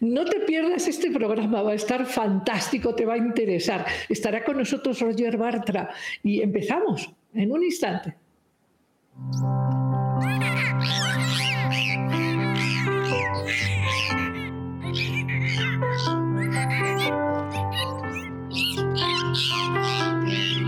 No 0.00 0.24
te 0.24 0.40
pierdas 0.40 0.86
este 0.86 1.10
programa, 1.10 1.62
va 1.62 1.72
a 1.72 1.74
estar 1.74 2.06
fantástico, 2.06 2.94
te 2.94 3.04
va 3.04 3.14
a 3.14 3.18
interesar. 3.18 3.84
Estará 4.08 4.44
con 4.44 4.58
nosotros 4.58 5.00
Roger 5.00 5.36
Bartra 5.36 5.90
y 6.22 6.40
empezamos 6.40 7.10
en 7.34 7.52
un 7.52 7.64
instante. 7.64 8.14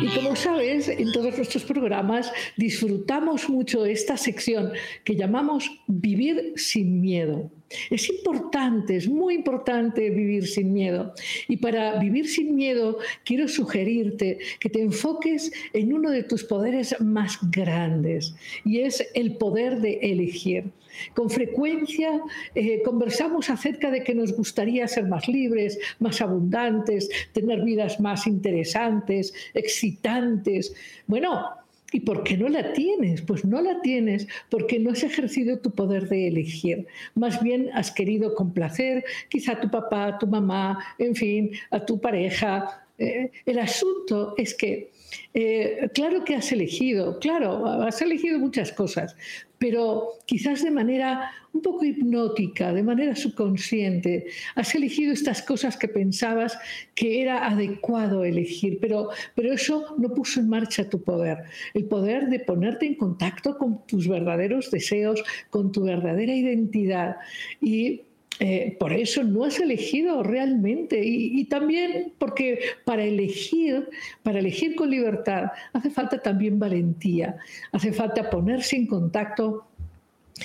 Y 0.03 0.09
como 0.15 0.35
sabes, 0.35 0.70
en 0.89 1.13
todos 1.13 1.37
nuestros 1.37 1.65
programas 1.65 2.33
disfrutamos 2.57 3.49
mucho 3.49 3.85
esta 3.85 4.17
sección 4.17 4.73
que 5.05 5.17
llamamos 5.17 5.71
Vivir 5.87 6.55
sin 6.57 7.01
miedo. 7.01 7.51
Es 7.89 8.09
importante, 8.11 8.97
es 8.97 9.09
muy 9.09 9.35
importante 9.35 10.11
vivir 10.11 10.47
sin 10.47 10.73
miedo. 10.73 11.15
Y 11.47 11.59
para 11.59 11.99
vivir 12.01 12.29
sin 12.29 12.57
miedo, 12.57 12.99
quiero 13.25 13.47
sugerirte 13.47 14.39
que 14.59 14.71
te 14.71 14.81
enfoques 14.81 15.53
en 15.73 15.93
uno 15.93 16.11
de 16.11 16.25
tus 16.25 16.43
poderes 16.43 17.01
más 17.01 17.39
grandes, 17.51 18.35
y 18.65 18.81
es 18.81 19.07
el 19.15 19.37
poder 19.37 19.81
de 19.81 20.01
elegir. 20.03 20.65
Con 21.15 21.31
frecuencia 21.31 22.21
eh, 22.55 22.83
conversamos 22.85 23.49
acerca 23.51 23.91
de 23.91 24.03
que 24.03 24.15
nos 24.15 24.33
gustaría 24.33 24.87
ser 24.89 25.07
más 25.07 25.29
libres, 25.29 25.79
más 25.99 26.21
abundantes, 26.21 27.09
tener 27.33 27.63
vidas 27.63 28.01
más 28.01 28.27
interesantes, 28.27 29.33
excitantes. 29.55 30.70
Bueno, 31.07 31.61
¿Y 31.93 32.01
por 32.01 32.23
qué 32.23 32.37
no 32.37 32.49
la 32.49 32.73
tienes? 32.73 33.23
Pues 33.23 33.45
no 33.45 33.61
la 33.61 33.81
tienes 33.81 34.29
porque 34.49 34.79
no 34.79 34.91
has 34.91 35.03
ejercido 35.03 35.59
tu 35.59 35.73
poder 35.73 36.09
de 36.09 36.29
elegir. 36.29 36.87
Más 37.15 37.43
bien 37.43 37.71
has 37.75 37.91
querido 37.91 38.35
complacer 38.35 39.05
quizá 39.29 39.53
a 39.53 39.61
tu 39.61 39.71
papá, 39.71 40.07
a 40.07 40.19
tu 40.19 40.27
mamá, 40.27 40.79
en 40.99 41.15
fin, 41.15 41.51
a 41.71 41.85
tu 41.85 42.01
pareja. 42.01 42.85
Eh, 42.99 43.31
el 43.45 43.59
asunto 43.59 44.35
es 44.37 44.55
que, 44.55 44.93
eh, 45.35 45.89
claro 45.95 46.25
que 46.25 46.35
has 46.35 46.53
elegido, 46.53 47.19
claro, 47.19 47.67
has 47.67 48.01
elegido 48.03 48.39
muchas 48.39 48.73
cosas, 48.73 49.17
pero 49.59 50.09
quizás 50.27 50.63
de 50.65 50.71
manera 50.71 51.31
un 51.53 51.63
poco 51.63 51.85
hipnótica, 51.85 52.73
de 52.73 52.83
manera 52.83 53.17
subconsciente. 53.17 54.27
Has 54.55 54.75
elegido 54.75 55.13
estas 55.13 55.43
cosas 55.43 55.77
que 55.77 55.89
pensabas 55.89 56.57
que 56.95 57.23
era 57.23 57.47
adecuado 57.47 58.25
elegir, 58.25 58.79
pero, 58.81 59.11
pero 59.35 59.53
eso 59.53 59.97
no 59.99 60.15
puso 60.15 60.41
en 60.41 60.49
marcha 60.49 60.89
tu 60.89 61.03
poder. 61.03 61.39
El 61.75 61.87
poder 61.87 62.29
de 62.29 62.41
ponerte 62.41 62.87
en 62.87 62.95
contacto 62.95 63.59
con 63.59 63.85
tus 63.87 64.09
verdaderos 64.09 64.71
deseos, 64.71 65.23
con 65.51 65.73
tu 65.73 65.83
verdadera 65.83 66.33
identidad. 66.33 67.17
Y 67.61 68.03
eh, 68.41 68.75
por 68.81 68.93
eso 68.95 69.23
no 69.23 69.45
has 69.45 69.61
elegido 69.61 70.23
realmente. 70.23 71.05
Y, 71.05 71.39
y, 71.39 71.45
también 71.45 72.15
porque 72.19 72.59
para 72.87 73.05
elegir, 73.05 73.89
para 74.23 74.39
elegir 74.39 74.75
con 74.75 74.91
libertad, 74.91 75.53
hace 75.75 75.91
falta 75.91 76.23
también 76.23 76.59
valentía, 76.59 77.37
hace 77.71 77.93
falta 77.93 78.31
ponerse 78.31 78.77
en 78.77 78.87
contacto 78.87 79.70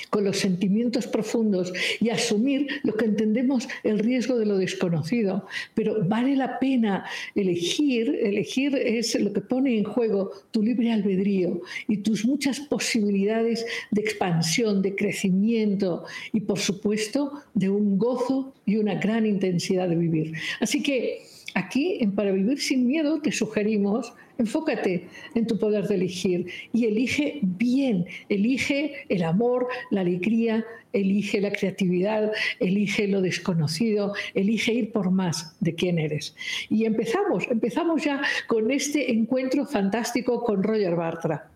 con 0.09 0.23
los 0.23 0.38
sentimientos 0.38 1.08
profundos 1.08 1.73
y 2.00 2.09
asumir 2.09 2.67
lo 2.83 2.95
que 2.95 3.05
entendemos 3.05 3.67
el 3.83 4.00
riesgo 4.00 4.38
de 4.38 4.45
lo 4.45 4.58
desconocido. 4.58 5.47
Pero 5.73 6.03
vale 6.05 6.36
la 6.36 6.59
pena 6.59 7.05
elegir, 7.33 8.19
elegir 8.22 8.75
es 8.75 9.19
lo 9.19 9.33
que 9.33 9.41
pone 9.41 9.78
en 9.78 9.83
juego 9.83 10.31
tu 10.52 10.61
libre 10.61 10.91
albedrío 10.91 11.61
y 11.88 11.97
tus 11.97 12.25
muchas 12.25 12.59
posibilidades 12.59 13.66
de 13.91 14.02
expansión, 14.02 14.81
de 14.81 14.95
crecimiento 14.95 16.06
y 16.33 16.41
por 16.41 16.59
supuesto 16.59 17.33
de 17.53 17.69
un 17.69 17.97
gozo 17.97 18.53
y 18.66 18.78
una 18.78 18.95
gran 18.95 19.25
intensidad 19.25 19.88
de 19.89 19.95
vivir. 19.95 20.33
Así 20.59 20.81
que 20.81 21.34
aquí 21.56 21.98
en 22.02 22.14
Para 22.14 22.31
Vivir 22.31 22.61
sin 22.61 22.86
Miedo 22.86 23.20
te 23.22 23.31
sugerimos 23.31 24.14
Enfócate 24.38 25.08
en 25.34 25.48
tu 25.48 25.58
poder 25.58 25.88
de 25.88 25.95
elegir 25.95 26.47
y 26.74 26.85
elige 26.85 27.40
bien, 27.41 28.06
elige 28.28 29.06
el 29.07 29.24
amor, 29.24 29.68
la 29.91 30.02
alegría, 30.02 30.66
elige 30.91 31.40
la 31.40 31.52
creatividad, 31.52 32.31
elige 32.59 33.07
lo 33.07 33.22
desconocido, 33.22 34.13
elige 34.34 34.74
ir 34.74 34.91
por 34.91 35.09
más 35.12 35.56
de 35.62 35.74
quién 35.74 36.00
eres. 36.00 36.35
Y 36.69 36.85
empezamos, 36.85 37.47
empezamos 37.50 38.03
ya 38.03 38.22
con 38.47 38.72
este 38.72 39.12
encuentro 39.12 39.66
fantástico 39.66 40.44
con 40.44 40.63
Roger 40.63 40.96
Bartra. 40.96 41.55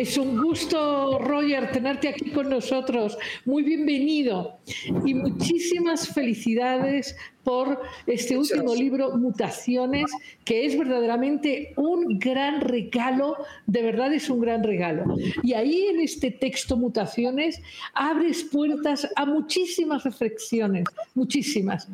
Es 0.00 0.16
un 0.16 0.40
gusto, 0.40 1.18
Roger, 1.18 1.72
tenerte 1.72 2.08
aquí 2.08 2.30
con 2.30 2.48
nosotros. 2.48 3.18
Muy 3.44 3.62
bienvenido 3.62 4.56
y 5.04 5.12
muchísimas 5.12 6.08
felicidades 6.08 7.14
por 7.44 7.78
este 8.06 8.38
último 8.38 8.74
libro, 8.74 9.14
Mutaciones, 9.18 10.10
que 10.42 10.64
es 10.64 10.78
verdaderamente 10.78 11.74
un 11.76 12.18
gran 12.18 12.62
regalo, 12.62 13.36
de 13.66 13.82
verdad 13.82 14.14
es 14.14 14.30
un 14.30 14.40
gran 14.40 14.64
regalo. 14.64 15.04
Y 15.42 15.52
ahí 15.52 15.88
en 15.90 16.00
este 16.00 16.30
texto, 16.30 16.78
Mutaciones, 16.78 17.60
abres 17.92 18.44
puertas 18.44 19.06
a 19.16 19.26
muchísimas 19.26 20.02
reflexiones, 20.04 20.84
muchísimas. 21.14 21.86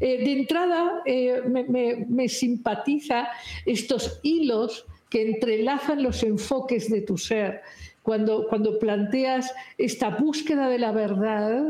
Eh, 0.00 0.24
de 0.24 0.32
entrada, 0.32 1.02
eh, 1.04 1.42
me 2.08 2.26
simpatiza 2.26 3.28
estos 3.66 4.18
hilos 4.22 4.86
que 5.10 5.22
entrelazan 5.28 6.02
los 6.02 6.22
enfoques 6.22 6.88
de 6.88 7.02
tu 7.02 7.18
ser. 7.18 7.60
Cuando, 8.02 8.46
cuando 8.48 8.78
planteas 8.78 9.52
esta 9.76 10.08
búsqueda 10.08 10.68
de 10.68 10.78
la 10.78 10.90
verdad, 10.90 11.64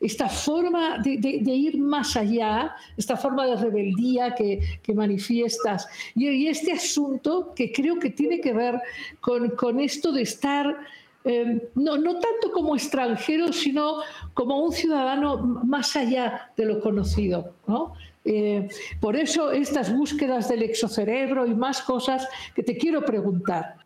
esta 0.00 0.28
forma 0.28 0.98
de, 0.98 1.18
ir 1.52 1.76
más 1.78 2.16
allá, 2.16 2.76
esta 2.96 3.16
forma 3.16 3.46
de 3.46 3.56
rebeldía 3.56 4.34
que, 4.34 4.94
manifiestas, 4.94 5.88
y, 6.14 6.46
este 6.46 6.72
asunto 6.72 7.52
que 7.56 7.72
creo 7.72 7.98
que 7.98 8.10
tiene 8.10 8.40
que 8.40 8.52
ver 8.52 8.80
con, 9.20 9.80
esto 9.80 10.12
de 10.12 10.22
estar 10.22 10.78
eh, 11.24 11.68
no, 11.74 11.98
no, 11.98 12.14
tanto 12.14 12.52
como 12.52 12.76
extranjero, 12.76 13.52
sino 13.52 13.98
como 14.34 14.64
un 14.64 14.72
ciudadano 14.72 15.38
más 15.38 15.96
allá 15.96 16.52
de 16.56 16.64
lo 16.64 16.80
conocido. 16.80 17.54
¿no? 17.66 17.94
Eh, 18.24 18.68
por 19.00 19.16
eso 19.16 19.50
estas 19.50 19.94
búsquedas 19.94 20.48
del 20.48 20.62
exocerebro 20.62 21.46
y 21.46 21.54
más 21.54 21.82
cosas 21.82 22.28
que 22.54 22.62
te 22.62 22.76
quiero 22.76 23.04
preguntar. 23.04 23.76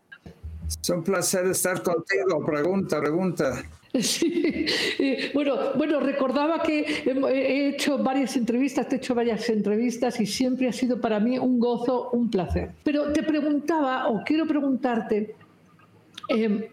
Es 0.69 0.91
un 0.91 1.03
placer 1.03 1.47
estar 1.47 1.83
contigo. 1.83 2.45
Pregunta, 2.45 3.01
pregunta. 3.01 3.63
Sí. 3.99 4.67
Eh, 4.99 5.31
bueno, 5.33 5.57
bueno, 5.75 6.01
recordaba 6.01 6.63
que 6.63 6.81
he 7.07 7.69
hecho 7.69 7.97
varias 7.97 8.37
entrevistas, 8.37 8.87
te 8.87 8.97
he 8.97 8.99
hecho 8.99 9.15
varias 9.15 9.49
entrevistas 9.49 10.21
y 10.21 10.27
siempre 10.27 10.69
ha 10.69 10.73
sido 10.73 11.01
para 11.01 11.19
mí 11.19 11.39
un 11.39 11.59
gozo, 11.59 12.11
un 12.11 12.31
placer. 12.31 12.73
Pero 12.85 13.11
te 13.15 13.23
preguntaba, 13.23 14.09
o 14.09 14.23
quiero 14.23 14.47
preguntarte, 14.47 15.35
eh, 16.29 16.71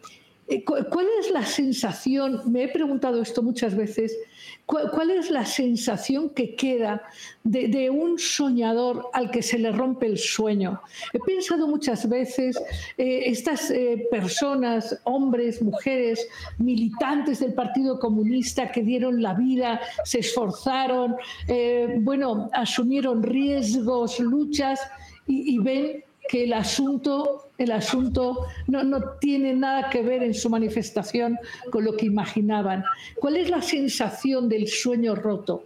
¿cuál 0.62 1.08
es 1.20 1.32
la 1.32 1.46
sensación? 1.46 2.42
Me 2.52 2.64
he 2.64 2.68
preguntado 2.68 3.22
esto 3.22 3.42
muchas 3.42 3.76
veces 3.76 4.18
¿Cuál 4.66 5.12
es 5.12 5.30
la 5.30 5.46
sensación 5.46 6.30
que 6.30 6.56
queda 6.56 7.04
de, 7.44 7.90
un 7.90 8.18
soñador 8.18 9.10
al 9.12 9.30
que 9.30 9.44
se 9.44 9.60
le 9.60 9.74
rompe 9.74 10.06
el 10.06 10.18
sueño? 10.18 10.82
He 11.12 11.20
pensado 11.20 11.68
muchas 11.68 12.08
veces, 12.08 12.58
eh, 12.98 13.24
estas 13.26 13.70
eh, 13.72 14.08
personas, 14.10 15.02
hombres, 15.04 15.62
mujeres, 15.62 16.26
militantes 16.60 17.42
del 17.42 17.54
Partido 17.54 18.00
Comunista 18.00 18.72
que 18.72 18.84
dieron 18.84 19.22
la 19.22 19.34
vida, 19.34 19.82
se 20.06 20.20
esforzaron, 20.20 21.18
eh, 21.50 21.98
bueno, 22.00 22.50
asumieron 22.54 23.22
riesgos, 23.22 24.20
luchas 24.22 24.80
y 25.28 25.58
ven 25.60 26.04
que 26.30 26.46
el 26.46 26.54
asunto, 26.54 27.50
el 27.58 27.72
asunto 27.72 28.48
no, 28.68 28.84
no, 28.84 29.02
tiene 29.20 29.54
nada 29.54 29.90
que 29.90 30.02
ver 30.02 30.24
en 30.24 30.34
su 30.34 30.50
manifestación 30.50 31.38
con 31.72 31.84
lo 31.84 31.96
que 31.96 32.06
imaginaban. 32.06 32.84
¿Cuál 33.20 33.38
es 33.38 33.50
la 33.50 33.62
sensación 33.62 34.50
del 34.50 34.68
sueño 34.68 35.16
roto? 35.16 35.66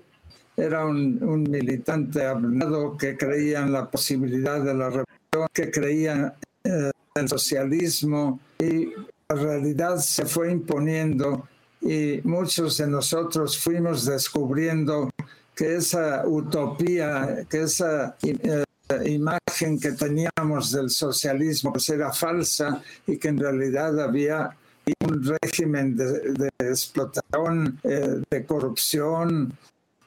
Era 0.55 0.85
un, 0.85 1.23
un 1.23 1.43
militante 1.43 2.25
hablado 2.25 2.97
que 2.97 3.15
creía 3.15 3.59
en 3.59 3.71
la 3.71 3.89
posibilidad 3.89 4.59
de 4.61 4.73
la 4.73 4.89
revolución, 4.89 5.47
que 5.53 5.69
creía 5.69 6.35
en 6.63 6.91
el 7.15 7.29
socialismo 7.29 8.39
y 8.59 8.89
la 9.29 9.35
realidad 9.35 9.97
se 9.97 10.25
fue 10.25 10.51
imponiendo 10.51 11.47
y 11.81 12.21
muchos 12.23 12.77
de 12.77 12.87
nosotros 12.87 13.57
fuimos 13.57 14.05
descubriendo 14.05 15.09
que 15.55 15.75
esa 15.75 16.27
utopía, 16.27 17.45
que 17.49 17.63
esa 17.63 18.15
eh, 18.23 18.63
imagen 19.05 19.79
que 19.79 19.91
teníamos 19.91 20.71
del 20.71 20.89
socialismo 20.89 21.71
pues 21.73 21.89
era 21.89 22.11
falsa 22.11 22.81
y 23.05 23.17
que 23.17 23.29
en 23.29 23.39
realidad 23.39 23.99
había 23.99 24.55
un 25.01 25.37
régimen 25.41 25.95
de, 25.97 26.49
explotación, 26.59 27.79
eh, 27.83 28.21
de 28.29 28.45
corrupción 28.45 29.53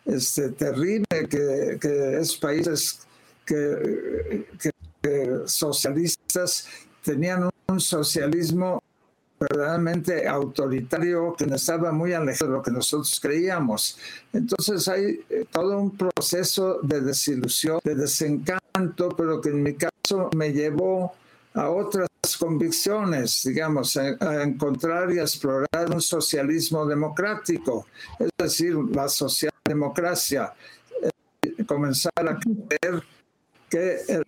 este, 0.07 0.51
terrible, 0.51 1.07
que, 1.29 1.79
que 1.81 2.19
es 2.19 2.37
países 2.37 3.01
que, 3.45 4.45
socialistas 5.47 6.67
tenían 7.03 7.49
un 7.69 7.81
socialismo 7.81 8.83
verdaderamente 9.41 10.29
autoritario 10.29 11.35
que 11.35 11.45
estaba 11.45 11.91
muy 11.93 12.13
alejado 12.13 12.51
de 12.51 12.57
lo 12.59 12.63
que 12.63 12.71
nosotros 12.71 13.19
creíamos. 13.21 13.99
Entonces 14.35 14.87
hay 14.87 15.21
eh, 15.31 15.47
todo 15.51 15.79
un 15.79 15.97
proceso 15.97 16.79
de 16.83 17.01
desilusión, 17.01 17.81
de 17.83 17.95
desencanto, 17.95 19.09
pero 19.17 19.41
que 19.41 19.49
en 19.49 19.63
mi 19.63 19.75
caso 19.75 20.29
me 20.37 20.53
llevó 20.53 21.15
a 21.55 21.71
otras 21.71 22.09
convicciones, 22.39 23.43
digamos, 23.43 23.97
a, 23.97 24.43
encontrar 24.43 25.11
y 25.11 25.19
explorar 25.19 25.91
un 25.91 26.03
socialismo 26.03 26.85
democrático, 26.85 27.87
es 28.19 28.31
decir, 28.37 28.75
la 28.93 29.09
socialdemocracia, 29.09 30.53
eh, 31.03 31.65
comenzar 31.65 32.13
a 32.17 32.39
creer 32.39 33.03
que 33.69 33.97
el 34.09 34.25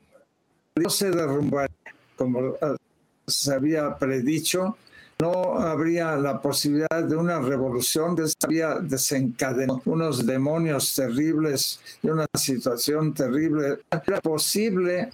no 0.75 0.89
se 0.89 1.11
derrumbaría, 1.11 1.77
como 2.17 2.55
eh, 2.55 2.77
se 3.27 3.53
había 3.53 3.97
predicho, 3.99 4.77
no 5.23 5.57
habría 5.57 6.17
la 6.17 6.41
posibilidad 6.41 7.05
de 7.05 7.15
una 7.15 7.39
revolución 7.39 8.17
que 8.17 8.25
había 8.43 8.75
desencadenado 8.81 9.81
unos 9.85 10.27
demonios 10.27 10.95
terribles 10.97 11.79
y 12.03 12.09
una 12.09 12.27
situación 12.37 13.15
terrible. 13.15 13.79
Era 13.91 14.21
posible 14.21 15.11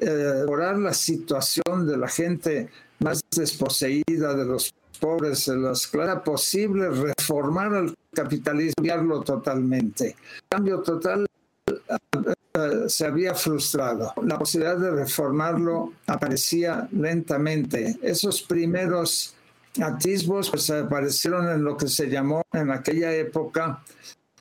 eh, 0.00 0.32
mejorar 0.42 0.78
la 0.78 0.94
situación 0.94 1.88
de 1.88 1.96
la 1.96 2.06
gente 2.06 2.68
más 3.00 3.20
desposeída, 3.34 4.34
de 4.34 4.44
los 4.44 4.72
pobres, 5.00 5.46
de 5.46 5.56
las 5.56 5.92
Era 5.92 6.22
posible 6.22 6.90
reformar 6.90 7.74
el 7.74 7.94
capitalismo, 8.14 8.74
cambiarlo 8.76 9.22
totalmente. 9.22 10.14
cambio 10.48 10.80
total 10.82 11.26
eh, 11.66 12.88
se 12.88 13.06
había 13.06 13.34
frustrado. 13.34 14.12
La 14.22 14.38
posibilidad 14.38 14.78
de 14.78 14.90
reformarlo 14.90 15.94
aparecía 16.06 16.88
lentamente. 16.92 17.98
Esos 18.02 18.42
primeros 18.42 19.34
atisbos 19.82 20.50
pues, 20.50 20.70
aparecieron 20.70 21.48
en 21.48 21.64
lo 21.64 21.76
que 21.76 21.88
se 21.88 22.08
llamó 22.08 22.42
en 22.52 22.70
aquella 22.70 23.12
época 23.14 23.82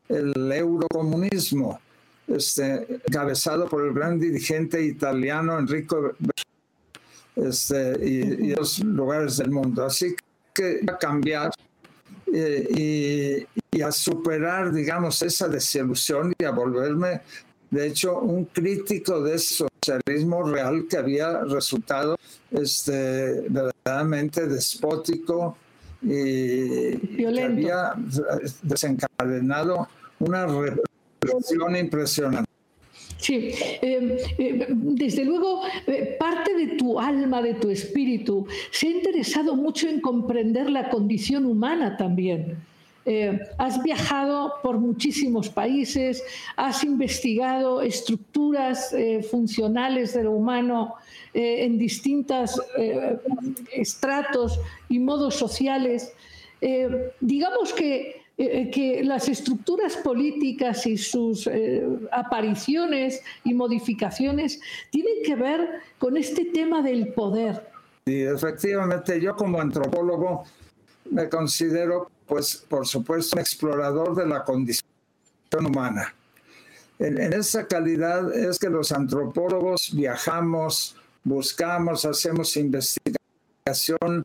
el 0.09 0.51
eurocomunismo, 0.51 1.79
este, 2.27 3.01
encabezado 3.05 3.67
por 3.67 3.85
el 3.85 3.93
gran 3.93 4.19
dirigente 4.19 4.81
italiano 4.81 5.59
Enrico 5.59 6.13
este, 7.35 8.05
y, 8.05 8.55
los 8.55 8.79
lugares 8.79 9.37
del 9.37 9.51
mundo. 9.51 9.85
Así 9.85 10.15
que 10.53 10.81
a 10.87 10.97
cambiar 10.97 11.51
eh, 12.33 13.45
y, 13.71 13.81
a 13.81 13.91
superar, 13.91 14.73
digamos, 14.73 15.21
esa 15.21 15.47
desilusión 15.47 16.33
y 16.37 16.43
a 16.43 16.51
volverme, 16.51 17.21
de 17.69 17.87
hecho, 17.87 18.19
un 18.19 18.45
crítico 18.45 19.21
de 19.21 19.37
socialismo 19.37 20.43
real 20.43 20.87
que 20.89 20.97
había 20.97 21.43
resultado 21.43 22.17
este, 22.49 23.43
despótico 24.47 25.57
y 26.01 26.97
que 26.97 27.43
había 27.43 27.93
desencadenado 28.63 29.87
una 30.19 30.45
represión 30.45 31.75
impresionante. 31.75 32.47
Sí, 33.17 33.51
eh, 33.81 34.17
eh, 34.37 34.67
desde 34.69 35.25
luego 35.25 35.61
eh, 35.87 36.15
parte 36.19 36.53
de 36.53 36.67
tu 36.75 36.99
alma, 36.99 37.41
de 37.41 37.55
tu 37.55 37.69
espíritu, 37.69 38.45
se 38.71 38.87
ha 38.87 38.91
interesado 38.91 39.55
mucho 39.55 39.89
en 39.89 40.01
comprender 40.01 40.69
la 40.69 40.89
condición 40.89 41.45
humana 41.45 41.97
también. 41.97 42.57
has 43.57 43.81
viajado 43.83 44.55
por 44.61 44.79
muchísimos 44.79 45.47
países, 45.47 46.21
has 46.57 46.83
investigado 46.83 47.81
estructuras 47.81 48.93
funcionales 49.31 50.13
de 50.13 50.23
lo 50.23 50.33
humano 50.33 50.95
en 51.39 51.77
distintos 51.77 52.59
estratos 53.71 54.59
y 54.89 54.99
modos 54.99 55.35
sociales. 55.35 56.13
digamos 57.21 57.73
que 57.73 58.27
eh, 58.39 58.69
que 58.69 59.03
las 59.03 59.27
estructuras 59.29 59.97
políticas 59.97 60.85
y 60.85 60.95
sus 60.95 61.47
eh, 61.47 61.83
apariciones 62.11 63.23
y 63.43 63.55
modificaciones 63.55 64.59
tienen 64.91 65.23
que 65.25 65.35
ver 65.35 65.67
con 65.97 66.17
este 66.17 66.45
tema 66.45 66.83
del 66.83 67.13
poder. 67.13 67.67
Sí, 68.05 68.21
efectivamente, 68.21 69.19
yo 69.19 69.35
como 69.35 69.59
antropólogo 69.59 70.43
me 71.09 71.27
considero, 71.29 72.11
pues, 72.27 72.63
por 72.69 72.85
supuesto, 72.85 73.37
un 73.37 73.39
explorador 73.39 74.13
de 74.13 74.27
la 74.27 74.43
condición 74.43 74.85
humana. 75.65 76.13
En 76.99 77.33
esa 77.33 77.65
calidad 77.65 78.35
es 78.35 78.59
que 78.59 78.69
los 78.69 78.91
antropólogos 78.91 79.95
viajamos, 79.95 80.95
buscamos, 81.27 82.05
hacemos 82.05 82.55
investigación 82.55 84.23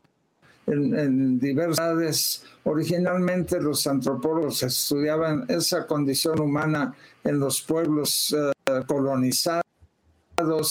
en, 0.65 1.39
diversidades. 1.39 2.43
Originalmente 2.63 3.59
los 3.59 3.85
antropólogos 3.87 4.63
estudiaban 4.63 5.45
esa 5.49 5.85
condición 5.85 6.39
humana 6.39 6.95
en 7.23 7.39
los 7.39 7.61
pueblos 7.61 8.33
eh, 8.37 8.81
colonizados, 8.87 9.63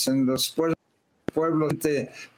en 0.06 0.26
los 0.26 0.50
pueblos, 0.50 0.78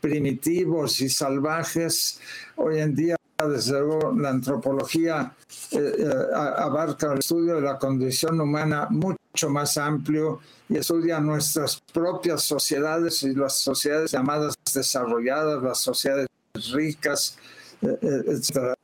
primitivos 0.00 1.00
y 1.00 1.08
salvajes. 1.08 2.20
Hoy 2.56 2.78
en 2.78 2.94
día, 2.94 3.16
desde 3.38 3.80
luego, 3.80 4.12
la 4.12 4.30
antropología 4.30 5.34
eh, 5.72 5.78
eh, 5.98 6.10
abarca 6.34 7.12
el 7.12 7.18
estudio 7.18 7.56
de 7.56 7.62
la 7.62 7.78
condición 7.78 8.40
humana 8.40 8.86
mucho 8.90 9.23
más 9.48 9.76
amplio 9.76 10.40
y 10.68 10.76
estudia 10.76 11.20
nuestras 11.20 11.80
propias 11.92 12.42
sociedades 12.44 13.22
y 13.24 13.34
las 13.34 13.58
sociedades 13.58 14.12
llamadas 14.12 14.54
desarrolladas, 14.72 15.62
las 15.62 15.78
sociedades 15.78 16.28
ricas, 16.72 17.36
eh, 17.82 17.98
eh, 18.00 18.22
etc. 18.28 18.74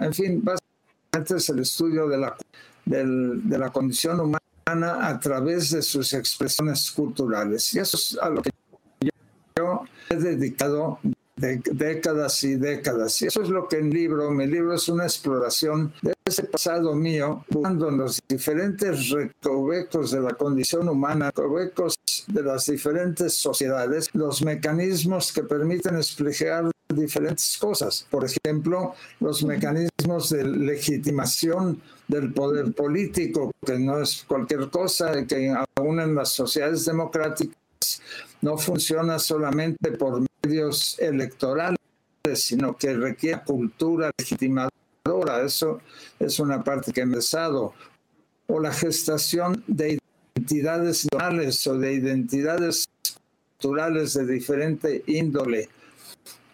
En 0.00 0.14
fin, 0.14 0.42
básicamente 0.42 1.36
es 1.36 1.48
el 1.50 1.58
estudio 1.60 2.08
de 2.08 2.18
la, 2.18 2.36
de 2.86 3.58
la 3.58 3.70
condición 3.70 4.20
humana 4.20 4.40
a 5.06 5.20
través 5.20 5.70
de 5.70 5.82
sus 5.82 6.12
expresiones 6.14 6.90
culturales. 6.90 7.74
Y 7.74 7.80
eso 7.80 7.96
es 7.96 8.18
a 8.20 8.28
lo 8.30 8.42
que 8.42 8.50
yo 9.56 9.84
he 10.08 10.16
dedicado 10.16 10.98
de 11.40 11.60
décadas 11.72 12.44
y 12.44 12.56
décadas. 12.56 13.20
Y 13.22 13.26
eso 13.26 13.42
es 13.42 13.48
lo 13.48 13.66
que 13.66 13.78
en 13.78 13.90
libro, 13.90 14.30
mi 14.30 14.46
libro 14.46 14.74
es 14.74 14.88
una 14.88 15.04
exploración 15.04 15.92
de 16.02 16.12
ese 16.24 16.44
pasado 16.44 16.94
mío, 16.94 17.44
buscando 17.48 17.88
en 17.88 17.98
los 17.98 18.20
diferentes 18.28 19.08
recovecos 19.08 20.10
de 20.10 20.20
la 20.20 20.34
condición 20.34 20.88
humana, 20.88 21.30
recovecos 21.34 21.98
de 22.26 22.42
las 22.42 22.66
diferentes 22.66 23.34
sociedades, 23.36 24.08
los 24.12 24.42
mecanismos 24.42 25.32
que 25.32 25.42
permiten 25.42 25.96
explicar 25.96 26.70
diferentes 26.94 27.56
cosas. 27.58 28.06
Por 28.10 28.24
ejemplo, 28.24 28.94
los 29.20 29.42
mecanismos 29.42 30.30
de 30.30 30.44
legitimación 30.44 31.80
del 32.06 32.32
poder 32.32 32.72
político, 32.72 33.52
que 33.64 33.78
no 33.78 34.00
es 34.00 34.24
cualquier 34.26 34.68
cosa, 34.68 35.24
que 35.26 35.54
aún 35.76 36.00
en 36.00 36.14
las 36.14 36.30
sociedades 36.30 36.84
democráticas 36.84 37.56
no 38.42 38.56
funciona 38.58 39.18
solamente 39.18 39.92
por 39.92 40.24
medios 40.42 40.98
electorales, 40.98 41.78
sino 42.34 42.76
que 42.76 42.94
requiere 42.94 43.42
cultura 43.44 44.10
legitimadora. 44.18 45.42
Eso 45.44 45.80
es 46.18 46.38
una 46.38 46.62
parte 46.62 46.92
que 46.92 47.00
he 47.00 47.04
empezado. 47.04 47.74
O 48.46 48.60
la 48.60 48.72
gestación 48.72 49.62
de 49.66 49.98
identidades 50.34 51.06
nacionales 51.12 51.66
o 51.66 51.78
de 51.78 51.92
identidades 51.92 52.88
culturales 53.58 54.14
de 54.14 54.26
diferente 54.26 55.04
índole. 55.06 55.68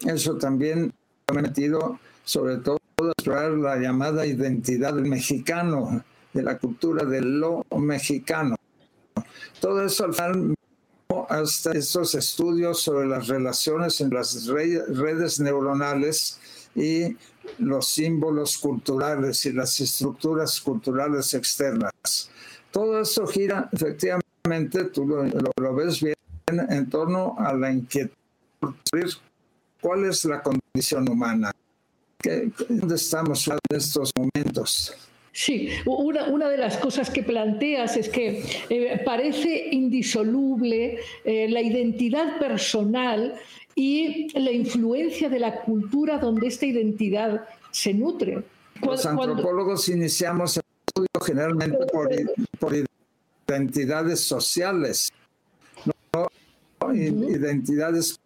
Eso 0.05 0.37
también 0.37 0.93
ha 1.29 1.33
metido 1.33 1.99
sobre 2.25 2.57
todo 2.59 2.79
a 2.99 3.13
explorar 3.13 3.53
la 3.53 3.77
llamada 3.77 4.27
identidad 4.27 4.95
mexicano, 4.95 6.05
de 6.33 6.43
la 6.43 6.59
cultura 6.59 7.05
de 7.05 7.23
lo 7.23 7.65
mexicano. 7.79 8.57
Todo 9.61 9.83
eso 9.83 10.05
al 10.05 10.15
final 10.15 10.56
hasta 11.29 11.73
estos 11.73 12.15
estudios 12.15 12.83
sobre 12.83 13.07
las 13.07 13.29
relaciones 13.29 14.01
en 14.01 14.11
las 14.11 14.47
redes 14.47 15.41
neuronales 15.41 16.39
y 16.75 17.17
los 17.59 17.89
símbolos 17.89 18.59
culturales 18.59 19.45
y 19.47 19.53
las 19.53 19.81
estructuras 19.81 20.61
culturales 20.61 21.33
externas. 21.35 22.31
Todo 22.71 23.01
eso 23.01 23.27
gira 23.27 23.69
efectivamente, 23.73 24.85
tú 24.93 25.07
lo, 25.07 25.75
ves 25.75 26.01
bien, 26.01 26.17
en 26.47 26.91
torno 26.91 27.37
a 27.39 27.53
la 27.55 27.73
inquietud, 27.73 28.15
cuál 29.81 30.05
es 30.05 30.25
la 30.25 30.43
condición 30.43 31.09
humana, 31.09 31.53
¿dónde 32.69 32.95
estamos 32.95 33.49
en 33.49 33.59
estos 33.71 34.13
momentos? 34.17 34.95
Sí, 35.37 35.69
una, 35.85 36.25
una, 36.29 36.49
de 36.49 36.57
las 36.57 36.79
cosas 36.79 37.11
que 37.11 37.23
planteas 37.23 37.99
es 37.99 38.09
que 38.09 38.43
eh, 38.71 39.03
parece 39.05 39.69
indisoluble 39.71 40.99
eh, 41.27 41.47
la 41.51 41.61
identidad 41.61 42.39
personal 42.39 43.35
y 43.75 44.29
la 44.41 44.51
influencia 44.51 45.29
de 45.29 45.39
la 45.39 45.61
cultura 45.61 46.17
donde 46.17 46.47
esta 46.47 46.65
identidad 46.65 47.47
se 47.71 47.93
nutre. 47.93 48.45
Los 48.81 49.05
antropólogos 49.05 49.91
iniciamos 49.91 50.57
el 50.57 50.63
estudio 50.87 51.21
generalmente 51.23 51.85
por, 51.93 52.75
identidades 53.47 54.21
sociales, 54.21 55.13
¿no? 56.15 56.95
identidades 56.95 58.19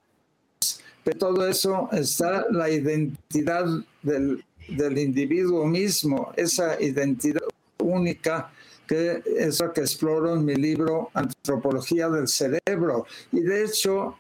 De 1.05 1.13
todo 1.15 1.49
eso 1.49 1.89
está 1.91 2.47
la 2.53 2.71
identidad 2.71 3.67
del, 4.03 4.45
del 4.77 4.99
individuo 4.99 5.67
mismo, 5.67 6.33
esa 6.37 6.81
identidad 6.81 7.43
única 7.79 8.53
que 8.87 9.23
es 9.39 9.61
lo 9.61 9.73
que 9.73 9.83
exploro 9.83 10.35
en 10.35 10.45
mi 10.45 10.57
libro 10.57 11.11
Antropología 11.15 12.09
del 12.09 12.27
Cerebro. 12.27 13.07
Y 13.31 13.41
de 13.41 13.65
hecho, 13.65 14.17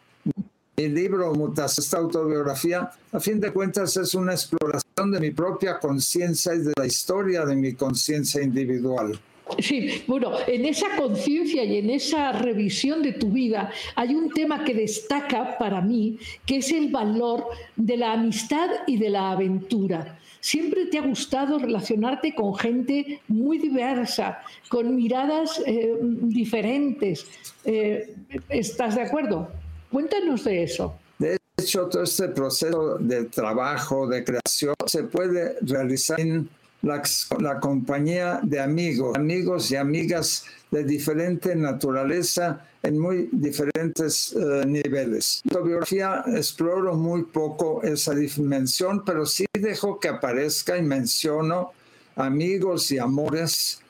mi 0.76 0.88
libro 0.88 1.34
Mutas, 1.34 1.76
esta 1.78 1.98
autobiografía, 1.98 2.88
a 3.10 3.18
fin 3.18 3.40
de 3.40 3.52
cuentas 3.52 3.96
es 3.96 4.14
una 4.14 4.32
exploración 4.32 5.10
de 5.10 5.18
mi 5.18 5.32
propia 5.32 5.80
conciencia 5.80 6.54
y 6.54 6.58
de 6.60 6.72
la 6.76 6.86
historia 6.86 7.44
de 7.44 7.56
mi 7.56 7.74
conciencia 7.74 8.42
individual. 8.42 9.18
Sí, 9.58 10.04
bueno, 10.06 10.32
en 10.46 10.64
esa 10.64 10.86
conciencia 10.96 11.64
y 11.64 11.78
en 11.78 11.90
esa 11.90 12.32
revisión 12.32 13.02
de 13.02 13.12
tu 13.12 13.30
vida 13.30 13.72
hay 13.96 14.14
un 14.14 14.30
tema 14.30 14.64
que 14.64 14.74
destaca 14.74 15.58
para 15.58 15.80
mí, 15.80 16.18
que 16.46 16.58
es 16.58 16.70
el 16.70 16.90
valor 16.90 17.46
de 17.74 17.96
la 17.96 18.12
amistad 18.12 18.68
y 18.86 18.96
de 18.98 19.10
la 19.10 19.32
aventura. 19.32 20.18
Siempre 20.40 20.86
te 20.86 20.98
ha 20.98 21.02
gustado 21.02 21.58
relacionarte 21.58 22.34
con 22.34 22.54
gente 22.56 23.20
muy 23.28 23.58
diversa, 23.58 24.40
con 24.68 24.96
miradas 24.96 25.62
eh, 25.66 25.96
diferentes. 26.00 27.26
Eh, 27.64 28.14
¿Estás 28.48 28.96
de 28.96 29.02
acuerdo? 29.02 29.50
Cuéntanos 29.90 30.44
de 30.44 30.62
eso. 30.62 30.94
De 31.18 31.36
hecho, 31.58 31.88
todo 31.88 32.04
este 32.04 32.28
proceso 32.28 32.96
de 32.98 33.24
trabajo, 33.24 34.06
de 34.06 34.24
creación, 34.24 34.74
se 34.86 35.02
puede 35.04 35.56
realizar 35.60 36.18
en 36.18 36.48
la, 36.82 37.60
compañía 37.60 38.40
de 38.42 38.60
amigos, 38.60 39.16
amigos 39.16 39.70
y 39.70 39.76
amigas 39.76 40.44
de 40.70 40.84
diferente 40.84 41.54
naturaleza 41.54 42.64
en 42.82 42.98
muy 42.98 43.28
diferentes 43.32 44.32
eh, 44.32 44.64
niveles. 44.66 45.42
En 45.44 45.64
biografía 45.64 46.24
exploro 46.28 46.94
muy 46.94 47.24
poco 47.24 47.82
esa 47.82 48.14
dimensión, 48.14 49.04
pero 49.04 49.26
sí 49.26 49.44
dejo 49.52 50.00
que 50.00 50.08
aparezca 50.08 50.78
y 50.78 50.82
menciono 50.82 51.72
amigos 52.16 52.90
y 52.92 52.98
amores 52.98 53.80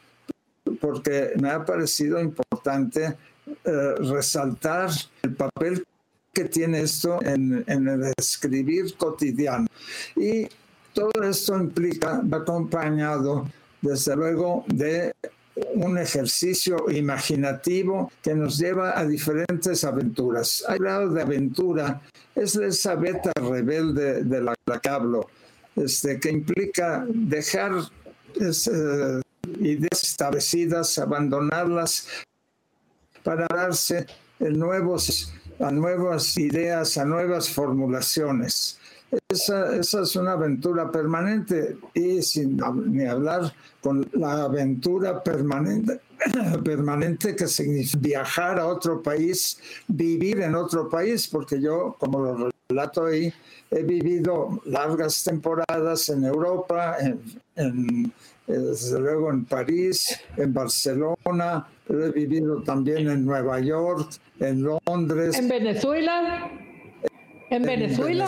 porque 0.81 1.33
me 1.41 1.51
ha 1.51 1.65
parecido 1.65 2.21
importante 2.21 3.17
eh, 3.65 3.95
resaltar 3.99 4.91
el 5.23 5.35
papel 5.35 5.85
que 6.33 6.45
tiene 6.45 6.81
esto 6.81 7.19
en, 7.23 7.65
en 7.67 7.89
el 7.89 8.13
escribir 8.17 8.95
cotidiano. 8.97 9.67
Y 10.17 10.49
todo 10.93 11.23
esto 11.23 11.57
implica, 11.57 12.23
acompañado, 12.33 13.47
desde 13.81 14.17
luego, 14.17 14.65
de 14.67 15.15
un 15.75 15.99
ejercicio 15.99 16.91
imaginativo 16.91 18.11
que 18.23 18.35
nos 18.35 18.59
lleva 18.59 18.99
a 18.99 19.05
diferentes 19.05 19.85
aventuras. 19.85 20.65
Hay 20.69 20.79
lado 20.79 21.11
de 21.11 21.23
aventura, 21.23 22.01
es 22.35 22.57
esa 22.57 22.95
beta 22.95 23.33
rebelde 23.37 24.25
de 24.25 24.41
la 24.41 24.55
que 24.81 24.89
hablo, 24.89 25.29
este, 25.77 26.19
que 26.19 26.31
implica 26.31 27.05
dejar 27.09 27.73
eh, 28.41 29.21
ideas 29.61 30.03
establecidas, 30.03 30.99
abandonarlas 30.99 32.07
para 33.23 33.47
darse 33.49 34.07
nuevos, 34.39 35.33
a 35.59 35.71
nuevas 35.71 36.37
ideas, 36.39 36.97
a 36.97 37.05
nuevas 37.05 37.49
formulaciones. 37.49 38.80
Esa, 39.29 39.77
es 39.77 40.17
una 40.17 40.33
aventura 40.33 40.91
permanente 40.91 41.77
y 41.95 42.23
sin 42.23 42.61
ni 42.87 43.05
hablar 43.05 43.53
con 43.81 44.09
la 44.13 44.45
aventura 44.45 45.23
permanente, 45.23 46.01
permanente 46.65 47.35
que 47.35 47.49
significa 47.49 47.99
viajar 48.01 48.61
a 48.61 48.67
otro 48.69 49.03
país, 49.03 49.59
vivir 49.89 50.41
en 50.43 50.55
otro 50.55 50.89
país, 50.89 51.27
porque 51.27 51.61
yo, 51.61 51.97
como 51.99 52.21
lo 52.21 52.51
relato 52.69 53.07
ahí, 53.07 53.33
he 53.71 53.83
vivido 53.83 54.61
largas 54.67 55.25
temporadas 55.25 56.09
en 56.09 56.25
Europa, 56.25 56.97
en, 57.57 58.13
desde 58.47 58.99
luego 59.01 59.31
en 59.31 59.45
París, 59.45 60.21
en 60.37 60.53
Barcelona, 60.53 61.67
he 61.89 62.11
vivido 62.11 62.63
también 62.63 63.09
en 63.09 63.25
Nueva 63.25 63.59
York, 63.61 64.13
en 64.39 64.63
Londres. 64.63 65.37
¿En 65.37 65.49
Venezuela? 65.49 66.51
¿En 67.51 67.63
Venezuela? 67.63 68.27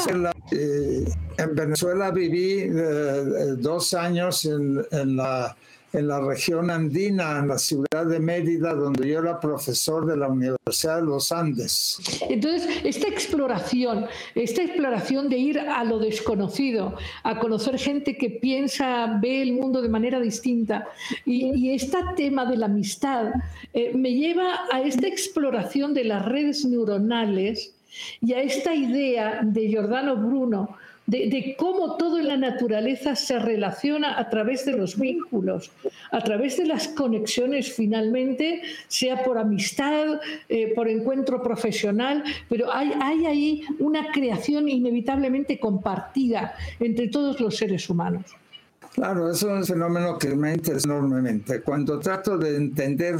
En 1.38 1.54
Venezuela, 1.54 2.10
viví 2.10 2.58
eh, 2.60 3.54
dos 3.56 3.94
años 3.94 4.44
en, 4.44 5.16
la, 5.16 5.56
en 5.92 6.08
la 6.08 6.20
región 6.20 6.70
andina, 6.70 7.38
en 7.38 7.48
la 7.48 7.58
ciudad 7.58 8.04
de 8.06 8.18
Mérida, 8.18 8.74
donde 8.74 9.08
yo 9.08 9.20
era 9.20 9.38
profesor 9.38 10.06
de 10.06 10.16
la 10.16 10.28
Universidad 10.28 10.96
de 10.96 11.02
los 11.02 11.30
Andes. 11.30 11.98
Entonces, 12.28 12.68
esta 12.84 13.08
exploración, 13.08 14.06
esta 14.34 14.62
exploración 14.62 15.28
de 15.28 15.38
ir 15.38 15.60
a 15.60 15.84
lo 15.84 16.00
desconocido, 16.00 16.96
a 17.22 17.38
conocer 17.38 17.78
gente 17.78 18.18
que 18.18 18.28
piensa, 18.28 19.18
ve 19.22 19.40
el 19.42 19.52
mundo 19.52 19.80
de 19.82 19.88
manera 19.88 20.20
distinta, 20.20 20.88
y, 21.24 21.70
este 21.72 21.98
tema 22.16 22.44
de 22.44 22.56
la 22.56 22.66
amistad 22.66 23.32
eh, 23.72 23.92
me 23.94 24.12
lleva 24.12 24.66
a 24.70 24.82
esta 24.82 25.06
exploración 25.06 25.94
de 25.94 26.04
las 26.04 26.26
redes 26.26 26.64
neuronales 26.64 27.71
y 28.20 28.32
a 28.32 28.40
esta 28.40 28.74
idea 28.74 29.40
de 29.42 29.68
Giordano 29.68 30.16
Bruno 30.16 30.76
de, 31.06 31.56
cómo 31.58 31.96
todo 31.96 32.18
en 32.18 32.28
la 32.28 32.36
naturaleza 32.36 33.16
se 33.16 33.38
relaciona 33.38 34.18
a 34.18 34.30
través 34.30 34.64
de 34.64 34.72
los 34.72 34.98
vínculos, 34.98 35.70
a 36.10 36.20
través 36.22 36.56
de 36.58 36.66
las 36.66 36.88
conexiones 36.88 37.72
finalmente, 37.72 38.62
sea 38.88 39.22
por 39.24 39.38
amistad, 39.38 40.20
eh, 40.48 40.72
por 40.74 40.88
encuentro 40.88 41.42
profesional, 41.42 42.22
pero 42.48 42.72
hay, 42.72 42.92
hay 43.00 43.26
ahí 43.26 43.64
una 43.78 44.10
creación 44.12 44.68
inevitablemente 44.68 45.58
compartida 45.58 46.54
entre 46.78 47.08
todos 47.08 47.40
los 47.40 47.56
seres 47.56 47.88
humanos. 47.90 48.24
Claro, 48.94 49.30
eso 49.30 49.50
es 49.50 49.68
un 49.70 49.74
fenómeno 49.74 50.18
que 50.18 50.28
me 50.28 50.52
interesa 50.52 50.86
enormemente. 50.88 51.62
Cuando 51.62 51.98
trato 51.98 52.36
de 52.36 52.56
entender 52.56 53.16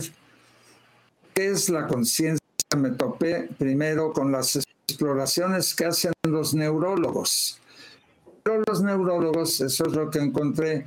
qué 1.35 1.51
es 1.51 1.71
la 1.71 1.87
conciencia, 1.87 2.42
me 2.77 2.91
topé 2.91 3.49
primero 3.59 4.13
con 4.13 4.33
las 4.33 4.57
exploraciones 4.89 5.75
que 5.75 5.87
hacen 5.87 6.13
los 6.23 6.55
neurólogos. 6.55 7.61
Pero 8.43 8.63
los 8.67 8.83
neurólogos, 8.83 9.61
eso 9.61 9.87
es 9.87 9.93
lo 9.93 10.11
que 10.11 10.19
encontré, 10.19 10.87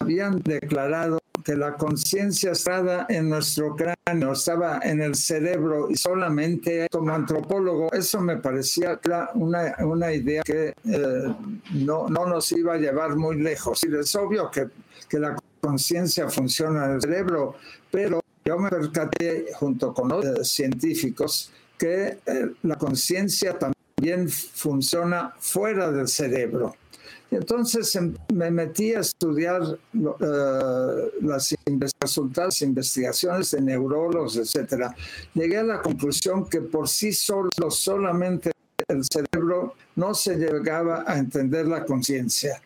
habían 0.00 0.42
declarado 0.42 1.18
que 1.44 1.56
la 1.56 1.74
conciencia 1.74 2.52
estaba 2.52 3.06
en 3.08 3.28
nuestro 3.28 3.74
cráneo, 3.74 4.32
estaba 4.32 4.80
en 4.82 5.00
el 5.00 5.14
cerebro 5.14 5.90
y 5.90 5.96
solamente 5.96 6.86
como 6.90 7.12
antropólogo 7.12 7.92
eso 7.92 8.20
me 8.20 8.36
parecía 8.36 9.00
una, 9.34 9.74
una 9.80 10.12
idea 10.12 10.42
que 10.42 10.74
eh, 10.84 11.34
no, 11.72 12.08
no 12.08 12.26
nos 12.26 12.52
iba 12.52 12.74
a 12.74 12.78
llevar 12.78 13.16
muy 13.16 13.40
lejos. 13.40 13.82
Y 13.84 13.94
es 13.94 14.14
obvio 14.14 14.50
que, 14.50 14.68
que 15.08 15.18
la 15.18 15.36
conciencia 15.60 16.28
funciona 16.28 16.86
en 16.86 16.92
el 16.92 17.00
cerebro, 17.00 17.56
pero 17.90 18.21
yo 18.44 18.58
me 18.58 18.70
percaté 18.70 19.46
junto 19.54 19.94
con 19.94 20.12
otros 20.12 20.48
científicos 20.48 21.52
que 21.78 22.18
eh, 22.26 22.52
la 22.62 22.76
conciencia 22.76 23.58
también 23.58 24.28
funciona 24.28 25.34
fuera 25.38 25.90
del 25.90 26.08
cerebro. 26.08 26.74
Entonces 27.32 27.94
em, 27.96 28.14
me 28.34 28.50
metí 28.50 28.92
a 28.92 29.00
estudiar 29.00 29.62
uh, 29.62 29.78
las 31.22 31.54
resultados 31.98 32.60
investigaciones 32.60 33.50
de 33.52 33.62
neurólogos, 33.62 34.36
etc. 34.36 34.92
Llegué 35.32 35.58
a 35.58 35.64
la 35.64 35.80
conclusión 35.80 36.48
que 36.48 36.60
por 36.60 36.88
sí 36.88 37.12
solo, 37.12 37.50
solamente 37.70 38.52
el 38.86 39.02
cerebro 39.10 39.74
no 39.96 40.14
se 40.14 40.36
llegaba 40.36 41.04
a 41.06 41.16
entender 41.16 41.66
la 41.66 41.86
conciencia. 41.86 42.60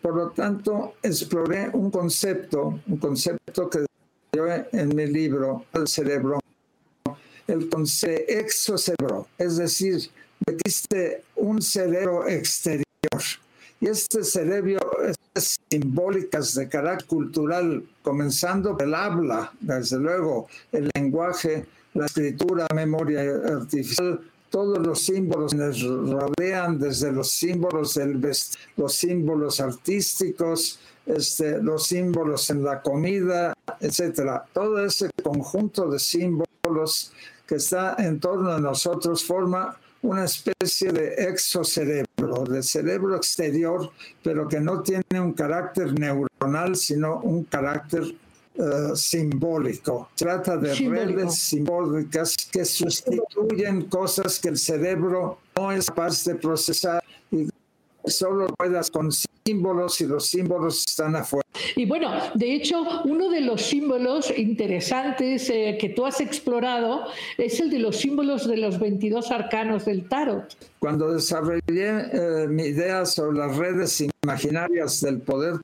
Por 0.00 0.14
lo 0.14 0.30
tanto, 0.30 0.94
exploré 1.02 1.70
un 1.72 1.90
concepto, 1.90 2.80
un 2.86 2.98
concepto 2.98 3.68
que 3.68 3.84
yo 4.32 4.46
en 4.72 4.94
mi 4.94 5.06
libro, 5.06 5.64
El 5.72 5.88
cerebro, 5.88 6.40
el 7.46 7.68
concepto 7.68 8.32
exocerebro, 8.32 9.26
es 9.38 9.56
decir, 9.56 10.10
existe 10.46 11.24
un 11.36 11.62
cerebro 11.62 12.28
exterior. 12.28 12.84
Y 13.80 13.86
este 13.86 14.24
cerebro 14.24 14.80
es 15.34 15.56
simbólicas 15.70 16.54
de 16.54 16.68
carácter 16.68 17.06
cultural, 17.06 17.84
comenzando 18.02 18.76
por 18.76 18.82
el 18.82 18.94
habla, 18.94 19.52
desde 19.60 19.98
luego, 19.98 20.48
el 20.72 20.90
lenguaje, 20.94 21.66
la 21.94 22.06
escritura, 22.06 22.66
memoria 22.74 23.20
artificial, 23.46 24.20
todos 24.50 24.78
los 24.78 25.02
símbolos 25.02 25.54
nos 25.54 25.82
rodean, 25.82 26.78
desde 26.78 27.12
los 27.12 27.30
símbolos 27.30 27.94
del 27.94 28.20
los 28.76 28.94
símbolos 28.94 29.60
artísticos, 29.60 30.80
este, 31.08 31.62
los 31.62 31.86
símbolos 31.86 32.50
en 32.50 32.62
la 32.62 32.82
comida, 32.82 33.54
etcétera. 33.80 34.44
Todo 34.52 34.84
ese 34.84 35.10
conjunto 35.22 35.88
de 35.90 35.98
símbolos 35.98 37.12
que 37.46 37.56
está 37.56 37.96
en 37.98 38.20
torno 38.20 38.52
a 38.52 38.60
nosotros 38.60 39.24
forma 39.24 39.76
una 40.02 40.24
especie 40.24 40.92
de 40.92 41.14
exocerebro, 41.14 42.44
de 42.44 42.62
cerebro 42.62 43.16
exterior, 43.16 43.90
pero 44.22 44.46
que 44.46 44.60
no 44.60 44.82
tiene 44.82 45.20
un 45.20 45.32
carácter 45.32 45.98
neuronal, 45.98 46.76
sino 46.76 47.20
un 47.20 47.44
carácter 47.44 48.04
eh, 48.54 48.90
simbólico. 48.94 50.10
Trata 50.14 50.56
de 50.56 50.74
redes 50.74 51.36
simbólicas 51.36 52.36
que 52.50 52.64
sustituyen 52.64 53.82
cosas 53.88 54.38
que 54.38 54.48
el 54.50 54.58
cerebro 54.58 55.38
no 55.56 55.72
es 55.72 55.86
capaz 55.86 56.24
de 56.24 56.34
procesar 56.34 57.02
y 57.30 57.48
solo 58.10 58.46
puedas 58.56 58.90
con 58.90 59.10
símbolos 59.12 60.00
y 60.00 60.06
los 60.06 60.26
símbolos 60.26 60.84
están 60.86 61.16
afuera. 61.16 61.46
Y 61.76 61.86
bueno, 61.86 62.12
de 62.34 62.54
hecho, 62.54 62.82
uno 63.04 63.30
de 63.30 63.40
los 63.40 63.62
símbolos 63.62 64.32
interesantes 64.36 65.48
eh, 65.50 65.78
que 65.80 65.88
tú 65.88 66.06
has 66.06 66.20
explorado 66.20 67.06
es 67.36 67.60
el 67.60 67.70
de 67.70 67.78
los 67.78 67.96
símbolos 67.96 68.46
de 68.46 68.56
los 68.56 68.78
22 68.78 69.30
arcanos 69.30 69.84
del 69.84 70.08
tarot. 70.08 70.56
Cuando 70.78 71.12
desarrollé 71.12 71.62
eh, 71.68 72.46
mi 72.48 72.64
idea 72.64 73.04
sobre 73.06 73.38
las 73.38 73.56
redes 73.56 74.04
imaginarias 74.22 75.00
del 75.00 75.20
poder 75.20 75.54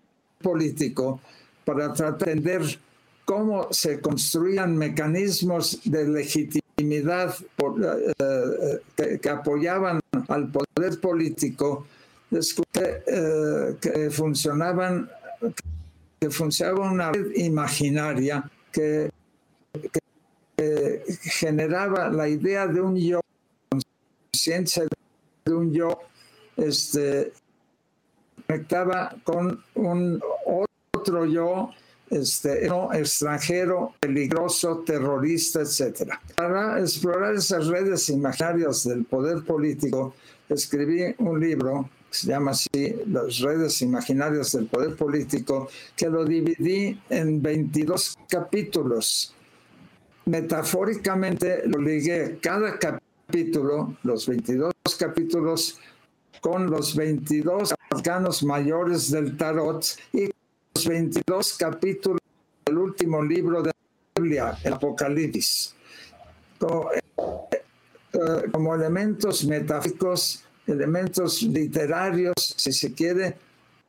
político 0.40 1.20
para 1.64 1.92
tratar 1.92 2.26
de 2.26 2.32
entender 2.32 2.78
cómo 3.24 3.68
se 3.70 4.00
construían 4.00 4.76
mecanismos 4.76 5.80
de 5.84 6.06
legitimidad 6.06 7.34
eh, 7.38 8.80
eh, 8.98 9.18
que, 9.20 9.28
apoyaban 9.28 10.00
al 10.28 10.50
poder 10.50 11.00
político, 11.00 11.86
descubrí 12.30 12.80
eh, 13.06 13.76
que 13.80 14.10
funcionaban 14.10 15.08
que 16.20 16.30
funcionaba 16.30 16.90
una 16.90 17.12
red 17.12 17.34
imaginaria 17.36 18.50
que, 18.72 19.10
generaba 21.22 22.08
la 22.08 22.28
idea 22.28 22.66
de 22.66 22.80
un 22.80 22.96
yo, 22.96 23.20
conciencia 24.32 24.84
de 25.44 25.52
un 25.52 25.72
yo, 25.72 26.00
este, 26.56 27.32
conectaba 28.46 29.14
con 29.24 29.62
un 29.74 30.22
otro 30.92 31.26
yo 31.26 31.70
este, 32.10 32.68
no, 32.68 32.92
extranjero, 32.92 33.94
peligroso, 34.00 34.84
terrorista, 34.86 35.60
etc. 35.60 36.12
Para 36.36 36.80
explorar 36.80 37.34
esas 37.34 37.66
redes 37.66 38.08
imaginarias 38.08 38.84
del 38.84 39.04
poder 39.04 39.42
político, 39.44 40.14
escribí 40.48 41.14
un 41.18 41.40
libro 41.40 41.90
que 42.03 42.03
se 42.14 42.28
llama 42.28 42.52
así, 42.52 42.68
Las 43.06 43.38
redes 43.40 43.82
imaginarias 43.82 44.52
del 44.52 44.66
poder 44.66 44.96
político, 44.96 45.68
que 45.96 46.08
lo 46.08 46.24
dividí 46.24 47.00
en 47.10 47.42
22 47.42 48.16
capítulos. 48.28 49.34
Metafóricamente 50.26 51.66
lo 51.66 51.78
ligué 51.78 52.38
cada 52.40 52.78
capítulo, 52.78 53.96
los 54.02 54.26
22 54.26 54.72
capítulos, 54.98 55.78
con 56.40 56.70
los 56.70 56.94
22 56.94 57.74
arcanos 57.90 58.42
mayores 58.42 59.10
del 59.10 59.36
tarot 59.36 59.84
y 60.12 60.30
22 60.86 61.56
capítulos 61.56 62.20
del 62.66 62.78
último 62.78 63.22
libro 63.22 63.62
de 63.62 63.68
la 63.68 64.22
Biblia, 64.22 64.58
el 64.62 64.74
Apocalipsis, 64.74 65.74
como, 66.58 66.90
eh, 66.92 67.00
eh, 68.12 68.50
como 68.52 68.74
elementos 68.74 69.44
metafísicos, 69.44 70.44
elementos 70.66 71.42
literarios, 71.42 72.34
si 72.56 72.72
se 72.72 72.92
quiere, 72.92 73.36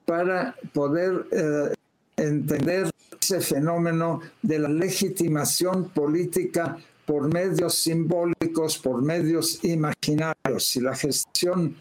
para 0.05 0.55
poder 0.74 1.25
eh, 1.32 1.74
entender 2.17 2.89
ese 3.20 3.41
fenómeno 3.41 4.22
de 4.41 4.60
la 4.60 4.70
legitimación 4.70 5.89
política 5.89 6.77
por 7.05 7.32
medios 7.34 7.75
simbólicos, 7.75 8.77
por 8.77 9.01
medios 9.01 9.63
imaginarios. 9.63 10.75
Y 10.75 10.82
la 10.82 10.96
gestión 10.96 11.75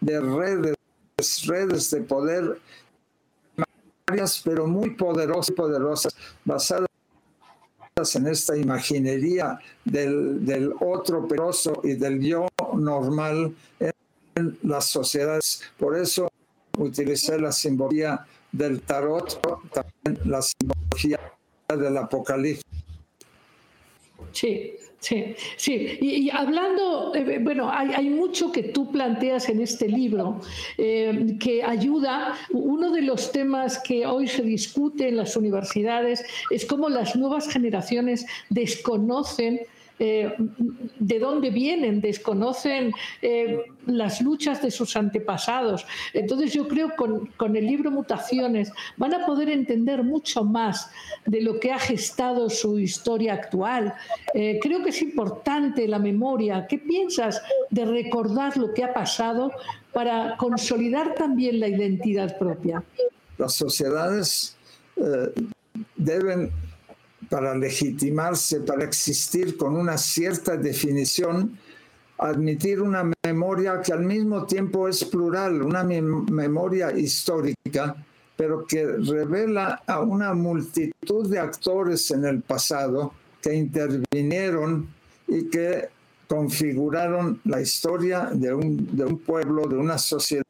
de 0.00 0.20
redes, 0.20 0.76
redes 1.46 1.90
de 1.90 2.00
poder 2.02 2.60
pero 4.44 4.66
muy 4.66 4.90
poderosas, 4.90 5.54
poderosas, 5.54 6.16
basadas 6.44 6.88
en 8.14 8.26
esta 8.28 8.56
imaginería 8.56 9.58
del, 9.84 10.72
otro 10.80 11.26
peroso 11.26 11.80
y 11.82 11.94
del 11.94 12.20
yo 12.20 12.46
normal 12.74 13.54
las 14.62 14.86
sociedades. 14.86 15.62
Por 15.78 15.96
eso 15.96 16.30
utilicé 16.78 17.38
la 17.38 17.52
simbología 17.52 18.26
del 18.52 18.82
tarot, 18.82 19.40
también 19.72 20.30
la 20.30 20.40
simbología 20.42 21.20
del 21.68 21.96
apocalipsis. 21.96 22.64
Sí, 24.32 24.76
Sí, 25.06 25.36
sí. 25.56 25.98
Y, 26.00 26.30
hablando, 26.30 27.14
eh, 27.14 27.38
bueno, 27.40 27.70
hay, 27.70 28.08
mucho 28.08 28.50
que 28.50 28.64
tú 28.64 28.90
planteas 28.90 29.48
en 29.48 29.60
este 29.60 29.86
libro 29.86 30.40
eh, 30.78 31.36
que 31.38 31.62
ayuda. 31.62 32.34
Uno 32.50 32.90
de 32.90 33.02
los 33.02 33.30
temas 33.30 33.78
que 33.78 34.04
hoy 34.04 34.26
se 34.26 34.42
discute 34.42 35.08
en 35.08 35.16
las 35.16 35.36
universidades 35.36 36.24
es 36.50 36.64
cómo 36.64 36.88
las 36.88 37.14
nuevas 37.14 37.48
generaciones 37.48 38.26
desconocen 38.48 39.60
eh, 39.98 40.36
de 40.98 41.18
dónde 41.18 41.48
vienen, 41.48 42.02
desconocen 42.02 42.92
eh, 43.22 43.62
las 43.86 44.20
luchas 44.20 44.60
de 44.60 44.70
sus 44.70 44.94
antepasados. 44.94 45.86
Entonces 46.12 46.52
yo 46.52 46.68
creo 46.68 46.90
que 46.90 46.96
con, 47.36 47.56
el 47.56 47.66
libro 47.66 47.90
Mutaciones 47.90 48.70
van 48.98 49.14
a 49.14 49.24
poder 49.24 49.48
entender 49.48 50.02
mucho 50.02 50.44
más 50.44 50.90
de 51.24 51.40
lo 51.40 51.58
que 51.60 51.72
ha 51.72 51.78
gestado 51.78 52.50
su 52.50 52.78
historia 52.78 53.32
actual. 53.32 53.94
Eh, 54.34 54.58
creo 54.60 54.82
que 54.82 54.90
es 54.90 55.00
importante 55.00 55.88
la 55.88 55.98
memoria. 55.98 56.66
¿Qué 56.66 56.76
piensas 56.76 57.40
de 57.70 57.86
recordar 57.86 58.56
lo 58.58 58.74
que 58.74 58.84
ha 58.84 58.92
pasado 58.92 59.50
para 59.94 60.36
consolidar 60.36 61.14
también 61.14 61.58
la 61.58 61.68
identidad 61.68 62.36
propia? 62.38 62.82
Las 63.38 63.54
sociedades 63.54 64.56
deben 65.96 66.50
para 67.28 67.54
legitimarse, 67.54 68.60
para 68.60 68.84
existir 68.84 69.56
con 69.56 69.76
una 69.76 69.98
cierta 69.98 70.56
definición, 70.56 71.58
admitir 72.18 72.80
una 72.80 73.10
memoria 73.24 73.80
que 73.82 73.92
al 73.92 74.04
mismo 74.04 74.46
tiempo 74.46 74.88
es 74.88 75.04
plural, 75.04 75.62
una 75.62 75.82
memoria 75.82 76.92
histórica, 76.92 77.96
pero 78.36 78.66
que 78.66 78.86
revela 78.86 79.82
a 79.86 80.00
una 80.00 80.34
multitud 80.34 81.28
de 81.28 81.38
actores 81.38 82.10
en 82.10 82.24
el 82.24 82.42
pasado 82.42 83.12
que 83.42 83.54
intervinieron 83.54 84.88
y 85.26 85.44
que 85.48 85.88
configuraron 86.28 87.40
la 87.44 87.60
historia 87.60 88.30
de 88.32 88.52
un, 88.52 89.22
pueblo, 89.24 89.66
de 89.66 89.76
una 89.76 89.98
sociedad, 89.98 90.44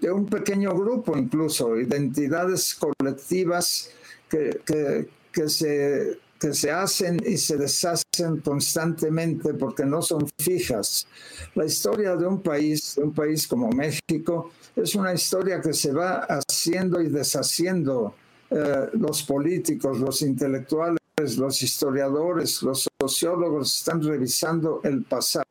de 0.00 0.10
un 0.10 0.26
pequeño 0.26 0.74
grupo 0.74 1.16
incluso, 1.16 1.76
identidades 1.78 2.74
colectivas 2.74 3.90
que, 4.28 5.08
que 5.36 5.50
se, 5.50 6.18
que 6.40 6.54
se 6.54 6.70
hacen 6.70 7.20
y 7.26 7.36
se 7.36 7.58
deshacen 7.58 8.40
constantemente 8.42 9.52
porque 9.52 9.84
no 9.84 10.00
son 10.00 10.26
fijas. 10.38 11.06
La 11.54 11.66
historia 11.66 12.16
de 12.16 12.26
un 12.26 12.40
país, 12.40 12.94
de 12.96 13.02
un 13.02 13.12
país 13.12 13.46
como 13.46 13.68
México, 13.68 14.50
es 14.74 14.94
una 14.94 15.12
historia 15.12 15.60
que 15.60 15.74
se 15.74 15.92
va 15.92 16.26
haciendo 16.26 17.02
y 17.02 17.08
deshaciendo. 17.08 18.14
Eh, 18.48 18.86
los 18.92 19.24
políticos, 19.24 19.98
los 19.98 20.22
intelectuales, 20.22 21.00
los 21.36 21.62
historiadores, 21.62 22.62
los 22.62 22.88
sociólogos 22.98 23.76
están 23.80 24.02
revisando 24.02 24.80
el 24.84 25.02
pasado 25.02 25.44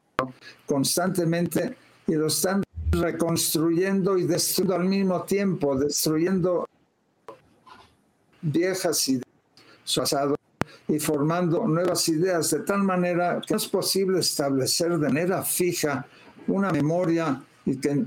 constantemente 0.65 1.75
y 2.07 2.13
lo 2.13 2.27
están 2.27 2.63
reconstruyendo 2.91 4.17
y 4.17 4.23
destruyendo 4.25 4.75
al 4.75 4.85
mismo 4.85 5.23
tiempo, 5.23 5.77
destruyendo 5.77 6.65
viejas 8.41 9.09
ideas 9.09 9.34
su 9.85 10.01
y 10.87 10.99
formando 10.99 11.65
nuevas 11.67 12.07
ideas 12.09 12.51
de 12.51 12.59
tal 12.59 12.83
manera 12.83 13.41
que 13.45 13.53
no 13.53 13.57
es 13.57 13.67
posible 13.67 14.19
establecer 14.19 14.97
de 14.97 15.07
manera 15.07 15.43
fija 15.43 16.05
una 16.47 16.71
memoria 16.71 17.41
y 17.65 17.77
que, 17.77 18.05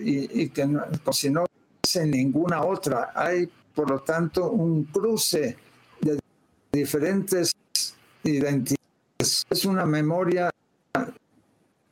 y, 0.00 0.48
que 0.48 0.66
no, 0.66 0.82
si 1.12 1.30
no 1.30 1.44
hace 1.84 2.06
ninguna 2.06 2.64
otra. 2.64 3.12
Hay, 3.14 3.48
por 3.74 3.90
lo 3.90 4.00
tanto, 4.00 4.50
un 4.50 4.84
cruce 4.84 5.56
de 6.00 6.18
diferentes 6.72 7.52
identidades. 8.24 9.46
Es 9.48 9.64
una 9.64 9.86
memoria 9.86 10.50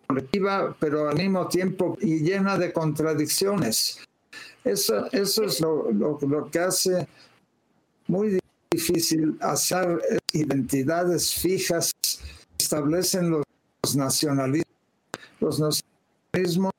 colectiva, 0.09 0.75
pero 0.81 1.09
al 1.09 1.17
mismo 1.17 1.47
tiempo 1.47 1.97
y 2.01 2.19
llena 2.19 2.59
de 2.59 2.73
contradicciones. 2.73 4.01
Eso, 4.65 5.07
eso 5.13 5.45
es 5.45 5.61
lo, 5.61 5.93
lo, 5.93 6.19
lo 6.21 6.51
que 6.51 6.59
hace 6.59 7.07
muy 8.09 8.40
difícil 8.71 9.37
hacer 9.41 10.01
identidades 10.33 11.35
fijas, 11.35 11.93
establecen 12.59 13.31
los 13.31 13.97
nacionalismos, 13.97 14.77
los 15.41 15.61
nacionalismos 15.61 16.73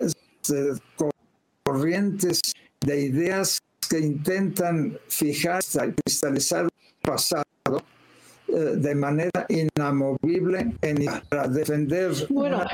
este, 0.00 0.72
corrientes 1.64 2.40
de 2.80 3.00
ideas 3.00 3.58
que 3.88 3.98
intentan 3.98 4.98
fijar 5.08 5.62
y 5.64 5.92
cristalizar 5.92 6.64
el 6.64 6.70
pasado 7.02 7.44
eh, 8.46 8.52
de 8.76 8.94
manera 8.94 9.46
inamovible 9.48 10.74
en, 10.80 11.06
para 11.28 11.48
defender 11.48 12.12
bueno. 12.28 12.64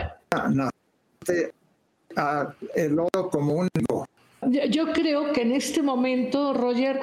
a, 2.17 2.55
el 2.75 2.99
oro 2.99 3.31
como 3.31 3.55
único 3.55 4.07
yo 4.47 4.93
creo 4.93 5.33
que 5.33 5.43
en 5.43 5.53
este 5.53 5.83
momento, 5.83 6.53
Roger, 6.53 7.01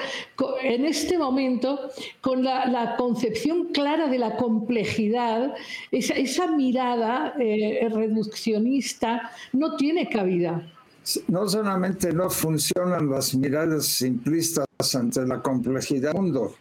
en 0.62 0.86
este 0.86 1.18
momento, 1.18 1.80
con 2.22 2.44
la, 2.44 2.96
concepción 2.98 3.70
clara 3.74 4.08
de 4.08 4.18
la 4.18 4.38
complejidad, 4.38 5.54
esa, 5.92 6.48
mirada 6.48 7.34
eh, 7.40 7.88
reduccionista 7.92 9.32
no 9.52 9.76
tiene 9.76 10.10
cabida. 10.10 10.72
No 11.28 11.48
solamente 11.50 12.14
no 12.14 12.30
funcionan 12.30 13.10
las 13.10 13.36
miradas 13.36 13.86
simplistas 13.86 14.66
ante 14.96 15.26
la 15.26 15.42
complejidad 15.42 16.14
del 16.14 16.22
mundo, 16.22 16.56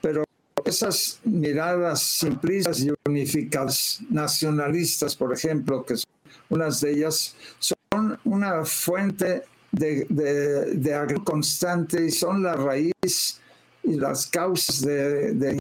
pero 0.00 0.24
esas 0.64 1.20
miradas 1.24 2.00
simplistas 2.02 2.80
y 2.80 2.90
unificadas, 3.06 4.00
nacionalistas, 4.10 5.16
por 5.16 5.32
ejemplo, 5.32 5.84
que 5.84 5.96
son 5.96 6.10
unas 6.50 6.80
de 6.80 6.92
ellas, 6.92 7.34
son 7.58 8.18
una 8.24 8.64
fuente 8.64 9.42
de, 9.72 10.06
de, 10.08 11.20
constante 11.24 12.06
y 12.06 12.10
son 12.10 12.42
la 12.42 12.54
raíz 12.54 13.40
y 13.82 13.94
las 13.94 14.26
causas 14.26 14.80
de, 14.82 15.58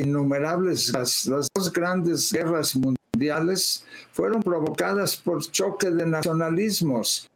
innumerables 0.00 0.92
las, 0.92 1.26
las 1.26 1.48
dos 1.54 1.72
grandes 1.72 2.32
guerras 2.32 2.74
mundiales 2.76 3.84
fueron 4.12 4.42
provocadas 4.42 5.16
por 5.16 5.42
choque 5.50 5.90
de 5.90 6.06
nacionalismos. 6.06 7.28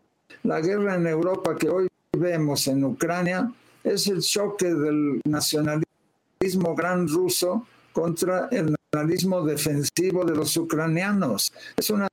La 0.43 0.61
guerra 0.61 0.95
en 0.97 1.07
Europa 1.07 1.57
que 1.57 1.69
hoy 1.69 1.89
vemos 2.13 2.67
en 2.69 2.85
Ucrania 2.85 3.53
es 3.85 4.07
el 4.07 4.21
choque 4.21 4.73
del 4.73 5.21
nacionalismo 5.25 6.75
gran 6.75 7.09
ruso 7.09 7.67
contra 7.93 8.49
el 8.51 8.75
nacionalismo 8.93 9.43
defensivo 9.45 10.25
de 10.25 10.35
los 10.35 10.57
ucranianos. 10.57 11.53
Es 11.77 11.91
una, 11.91 12.09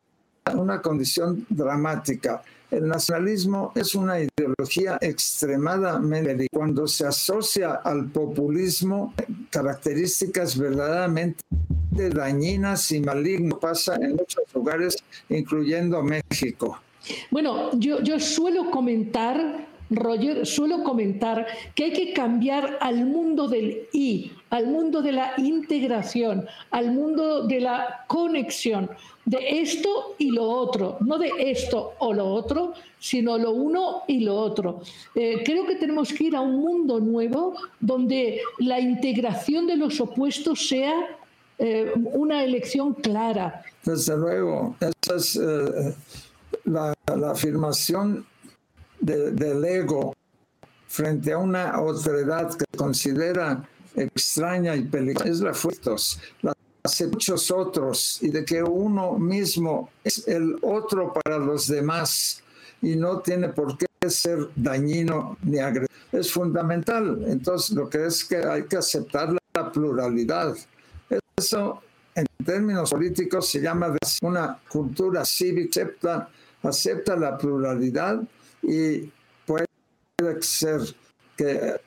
una 0.55 0.81
condición 0.81 1.45
dramática. 1.49 2.41
El 2.71 2.87
nacionalismo 2.87 3.71
es 3.75 3.93
una 3.93 4.17
ideología 4.19 4.97
extremadamente 4.99 6.47
cuando 6.51 6.87
se 6.87 7.05
asocia 7.05 7.75
al 7.83 8.07
populismo 8.07 9.13
características 9.51 10.57
verdaderamente 10.57 11.43
dañinas 11.91 12.91
y 12.91 12.99
malignas 12.99 13.59
pasa 13.59 13.95
en 13.95 14.15
muchos 14.15 14.43
lugares, 14.53 14.95
incluyendo 15.29 16.01
México. 16.01 16.79
Bueno, 17.29 17.69
yo, 17.77 18.01
yo 18.01 18.19
suelo 18.19 18.71
comentar 18.71 19.67
Roger, 19.89 20.45
suelo 20.45 20.83
comentar 20.83 21.45
que 21.75 21.85
hay 21.85 21.93
que 21.93 22.13
cambiar 22.13 22.77
al 22.81 23.05
mundo 23.05 23.47
del 23.47 23.87
I, 23.93 24.31
al 24.53 24.67
mundo 24.67 25.01
de 25.01 25.11
la 25.13 25.33
integración, 25.37 26.45
al 26.69 26.91
mundo 26.91 27.47
de 27.47 27.59
la 27.59 28.05
conexión, 28.05 28.87
de 29.25 29.61
esto 29.61 30.13
y 30.19 30.29
lo 30.29 30.43
otro, 30.43 30.97
no 30.99 31.17
de 31.17 31.31
esto 31.39 31.93
o 31.97 32.13
lo 32.13 32.27
otro, 32.27 32.73
sino 32.99 33.39
lo 33.39 33.49
uno 33.49 34.03
y 34.07 34.19
lo 34.19 34.35
otro. 34.35 34.83
Eh, 35.15 35.41
creo 35.43 35.65
que 35.65 35.75
tenemos 35.77 36.13
que 36.13 36.25
ir 36.25 36.35
a 36.35 36.41
un 36.41 36.57
mundo 36.59 36.99
nuevo 36.99 37.55
donde 37.79 38.41
la 38.59 38.79
integración 38.79 39.65
de 39.65 39.75
los 39.75 39.99
opuestos 39.99 40.67
sea 40.67 41.17
eh, 41.57 41.91
una 41.95 42.43
elección 42.43 42.93
clara. 42.93 43.63
Desde 43.83 44.15
luego, 44.15 44.75
esa 44.79 45.15
es 45.15 45.35
eh, 45.35 45.95
la, 46.65 46.93
afirmación 47.31 48.23
del 48.99 49.65
ego 49.65 50.13
frente 50.87 51.33
a 51.33 51.39
una 51.39 51.81
otredad 51.81 52.55
que 52.55 52.65
considera 52.77 53.67
extraña 53.95 54.75
y 54.75 54.83
peligrosa 54.83 55.29
es 55.29 55.39
la 55.39 55.53
fuerza, 55.53 55.95
la 56.41 56.53
de 56.83 57.07
muchos 57.07 57.49
otros 57.49 58.19
y 58.21 58.29
de 58.29 58.43
que 58.43 58.61
uno 58.61 59.13
mismo 59.13 59.89
es 60.03 60.27
el 60.27 60.57
otro 60.61 61.13
para 61.13 61.37
los 61.37 61.67
demás 61.67 62.43
y 62.81 62.97
no 62.97 63.19
tiene 63.19 63.49
por 63.49 63.77
qué 63.77 63.85
ser 64.09 64.49
dañino 64.55 65.37
ni 65.43 65.59
agresivo. 65.59 65.93
Es 66.11 66.31
fundamental. 66.31 67.23
Entonces, 67.27 67.71
lo 67.71 67.89
que 67.89 68.05
es 68.05 68.25
que 68.25 68.37
hay 68.37 68.65
que 68.65 68.75
aceptar 68.77 69.33
la 69.53 69.71
pluralidad. 69.71 70.55
Eso, 71.37 71.81
en 72.15 72.25
términos 72.45 72.91
políticos, 72.91 73.49
se 73.49 73.61
llama 73.61 73.95
una 74.21 74.59
cultura 74.67 75.23
cívica, 75.23 75.81
acepta, 75.81 76.29
acepta 76.61 77.15
la 77.15 77.37
pluralidad 77.37 78.21
y 78.61 79.09
puede 79.45 79.67
ser 80.41 80.81
que 81.37 81.79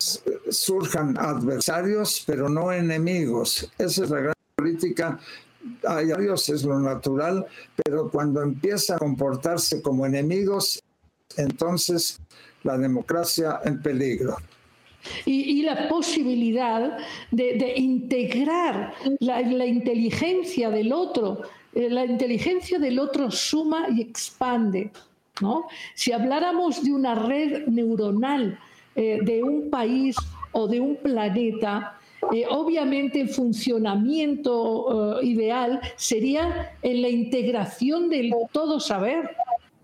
surjan 0.50 1.16
adversarios, 1.18 2.24
pero 2.26 2.48
no 2.48 2.72
enemigos. 2.72 3.70
Esa 3.78 4.04
es 4.04 4.10
la 4.10 4.20
gran 4.20 4.34
política. 4.56 5.18
Hay 5.86 6.06
Dios 6.06 6.48
es 6.48 6.64
lo 6.64 6.78
natural, 6.78 7.46
pero 7.84 8.08
cuando 8.10 8.42
empieza 8.42 8.96
a 8.96 8.98
comportarse 8.98 9.82
como 9.82 10.06
enemigos, 10.06 10.82
entonces 11.36 12.20
la 12.62 12.78
democracia 12.78 13.60
en 13.64 13.82
peligro. 13.82 14.36
Y, 15.24 15.62
la 15.62 15.88
posibilidad 15.88 16.98
de, 17.30 17.74
integrar 17.76 18.92
la, 19.20 19.40
la, 19.40 19.64
inteligencia 19.64 20.68
del 20.68 20.92
otro. 20.92 21.42
Eh, 21.74 21.88
la 21.90 22.04
inteligencia 22.04 22.78
del 22.78 22.98
otro 22.98 23.30
suma 23.30 23.86
y 23.88 24.00
expande. 24.00 24.90
Si 25.94 26.12
habláramos 26.12 26.82
de 26.82 26.92
una 26.92 27.14
red 27.14 27.66
neuronal 27.66 28.58
eh, 28.96 29.20
de 29.22 29.42
un 29.42 29.70
país 29.70 30.16
o 30.52 30.66
de 30.66 30.80
un 30.80 30.96
planeta, 30.96 31.98
eh, 32.32 32.44
obviamente 32.48 33.20
el 33.20 33.28
funcionamiento 33.28 35.20
eh, 35.20 35.26
ideal 35.26 35.80
sería 35.96 36.72
en 36.82 37.02
la 37.02 37.08
integración 37.08 38.08
del 38.08 38.32
todo 38.52 38.80
saber. 38.80 39.30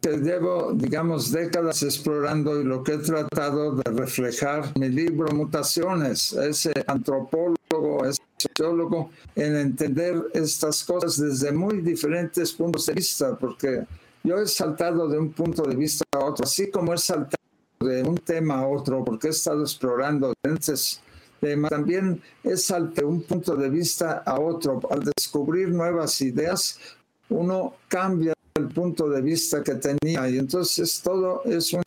Que 0.01 0.17
llevo, 0.17 0.73
digamos, 0.73 1.31
décadas 1.31 1.83
explorando 1.83 2.61
y 2.61 2.65
lo 2.65 2.83
que 2.83 2.95
he 2.95 2.99
tratado 2.99 3.77
de 3.77 3.89
reflejar 3.93 4.77
mi 4.77 4.89
libro 4.89 5.33
Mutaciones, 5.33 6.33
ese 6.33 6.73
antropólogo, 6.89 8.05
ese 8.07 8.23
sociólogo, 8.37 9.11
en 9.37 9.55
entender 9.57 10.17
estas 10.35 10.83
cosas 10.83 11.19
desde 11.19 11.53
muy 11.53 11.83
diferentes 11.83 12.53
puntos 12.53 12.87
de 12.87 12.95
vista, 12.95 13.37
porque 13.39 13.85
yo 14.25 14.39
he 14.39 14.47
saltado 14.47 15.07
de 15.07 15.19
un 15.19 15.31
punto 15.33 15.63
de 15.63 15.77
vista 15.77 16.05
a 16.13 16.25
otro, 16.25 16.45
así 16.45 16.69
como 16.69 16.95
he 16.95 16.99
saltado 16.99 17.42
de 17.83 18.03
un 18.03 18.17
tema 18.17 18.61
a 18.61 18.67
otro, 18.67 19.05
porque 19.05 19.29
he 19.29 19.31
estado 19.31 19.63
explorando 19.63 20.33
diferentes 20.33 21.01
temas. 21.41 21.71
También 21.71 22.21
he 22.45 22.57
saltado 22.57 23.09
de 23.09 23.15
un 23.15 23.23
punto 23.23 23.57
de 23.57 23.69
vista 23.69 24.23
a 24.25 24.39
otro. 24.39 24.81
Al 24.91 25.03
descubrir 25.17 25.69
nuevas 25.69 26.21
ideas, 26.21 26.79
uno 27.29 27.75
cambia 27.89 28.35
el 28.55 28.69
punto 28.69 29.09
de 29.09 29.23
vista 29.23 29.63
que 29.63 29.77
tenía 29.77 30.29
y 30.29 30.39
entonces 30.39 31.01
todo 31.03 31.43
es 31.45 31.73
un, 31.73 31.83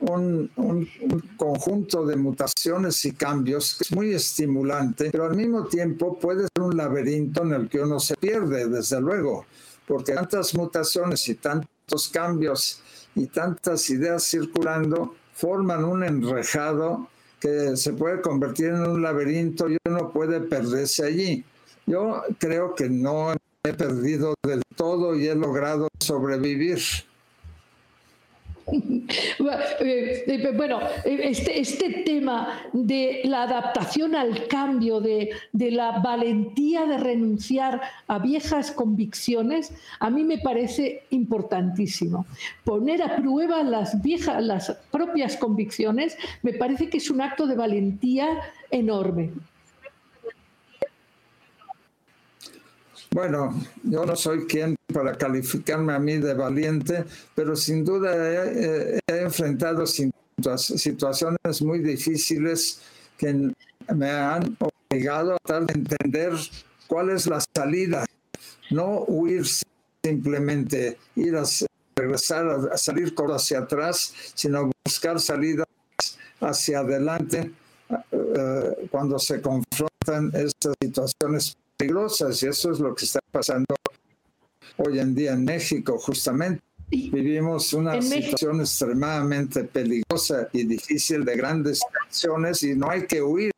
un, 0.00 0.50
un, 0.56 0.88
conjunto 1.36 2.06
de 2.06 2.16
mutaciones 2.16 3.04
y 3.04 3.12
cambios 3.12 3.74
que 3.74 3.84
es 3.84 3.92
muy 3.92 4.14
estimulante, 4.14 5.10
pero 5.10 5.26
al 5.26 5.36
mismo 5.36 5.66
tiempo 5.66 6.18
puede 6.18 6.42
ser 6.42 6.62
un 6.62 6.76
laberinto 6.76 7.42
en 7.42 7.52
el 7.52 7.68
que 7.68 7.80
uno 7.80 8.00
se 8.00 8.16
pierde, 8.16 8.68
desde 8.68 9.00
luego 9.00 9.44
porque 9.88 10.12
tantas 10.12 10.54
mutaciones 10.54 11.26
y 11.30 11.34
tantos 11.34 12.08
cambios 12.10 12.80
y 13.14 13.26
tantas 13.26 13.88
ideas 13.88 14.22
circulando 14.22 15.14
forman 15.38 15.84
un 15.84 16.02
enrejado 16.02 17.06
que 17.38 17.76
se 17.76 17.92
puede 17.92 18.20
convertir 18.20 18.70
en 18.70 18.82
un 18.82 19.02
laberinto 19.02 19.70
y 19.70 19.76
uno 19.86 20.10
puede 20.10 20.40
perderse 20.40 21.04
allí. 21.06 21.44
Yo 21.86 22.24
creo 22.38 22.74
que 22.74 22.90
no 22.90 23.32
he 23.32 23.72
perdido 23.72 24.34
del 24.44 24.62
todo 24.74 25.14
y 25.14 25.28
he 25.28 25.36
logrado 25.36 25.86
sobrevivir. 26.00 26.80
Eh, 29.80 30.24
eh, 30.26 30.52
bueno, 30.56 30.80
eh, 31.04 31.20
este, 31.24 31.60
este, 31.60 32.02
tema 32.04 32.60
de 32.72 33.22
la 33.24 33.44
adaptación 33.44 34.14
al 34.14 34.46
cambio, 34.48 35.00
de, 35.00 35.30
la 35.52 36.00
valentía 36.00 36.84
de 36.84 36.98
renunciar 36.98 37.80
a 38.06 38.18
viejas 38.18 38.70
convicciones, 38.72 39.72
a 40.00 40.10
mí 40.10 40.24
me 40.24 40.38
parece 40.38 41.04
importantísimo. 41.10 42.26
Poner 42.64 43.02
a 43.02 43.16
prueba 43.16 43.62
las 43.62 44.02
viejas, 44.02 44.42
las 44.42 44.70
propias 44.90 45.36
convicciones, 45.36 46.16
me 46.42 46.52
parece 46.52 46.90
que 46.90 46.98
es 46.98 47.10
un 47.10 47.20
acto 47.20 47.46
de 47.46 47.54
valentía 47.54 48.28
enorme. 48.70 49.30
Bueno, 53.10 53.54
yo 53.84 54.04
no 54.04 54.16
soy 54.16 54.46
quien 54.46 54.77
para 54.98 55.16
calificarme 55.16 55.92
a 55.92 56.00
mí 56.00 56.18
de 56.18 56.34
valiente, 56.34 57.04
pero 57.32 57.54
sin 57.54 57.84
duda 57.84 58.10
he, 58.50 58.98
enfrentado 59.06 59.84
situaciones 59.86 61.62
muy 61.62 61.78
difíciles 61.78 62.80
que 63.16 63.52
me 63.94 64.10
han 64.10 64.56
obligado 64.58 65.34
a 65.34 65.38
tratar 65.38 65.66
de 65.66 65.74
entender 65.74 66.32
cuál 66.88 67.10
es 67.10 67.28
la 67.28 67.40
salida, 67.54 68.04
no 68.72 69.04
huir 69.06 69.44
simplemente, 70.02 70.98
ir 71.14 71.36
a 71.36 71.44
regresar 71.94 72.48
a 72.72 72.76
salir 72.76 73.14
hacia 73.16 73.60
atrás, 73.60 74.12
sino 74.34 74.68
buscar 74.84 75.20
salidas 75.20 75.68
hacia 76.40 76.80
adelante 76.80 77.52
eh, 78.10 78.88
cuando 78.90 79.16
se 79.20 79.40
confrontan 79.40 80.32
estas 80.34 80.74
situaciones 80.82 81.56
peligrosas 81.76 82.42
y 82.42 82.48
eso 82.48 82.72
es 82.72 82.80
lo 82.80 82.96
que 82.96 83.04
está 83.04 83.20
pasando 83.30 83.77
hoy 84.76 84.98
en 84.98 85.14
día 85.14 85.32
en 85.32 85.44
México 85.44 85.98
justamente. 85.98 86.62
Vivimos 86.90 87.74
una 87.74 88.00
situación 88.00 88.60
extremadamente 88.60 89.64
peligrosa 89.64 90.48
y 90.54 90.64
difícil 90.64 91.22
de 91.24 91.36
grandes 91.36 91.80
tensiones 92.04 92.62
y 92.62 92.74
no 92.74 92.88
hay 92.88 93.06
que 93.06 93.20
huir, 93.20 93.52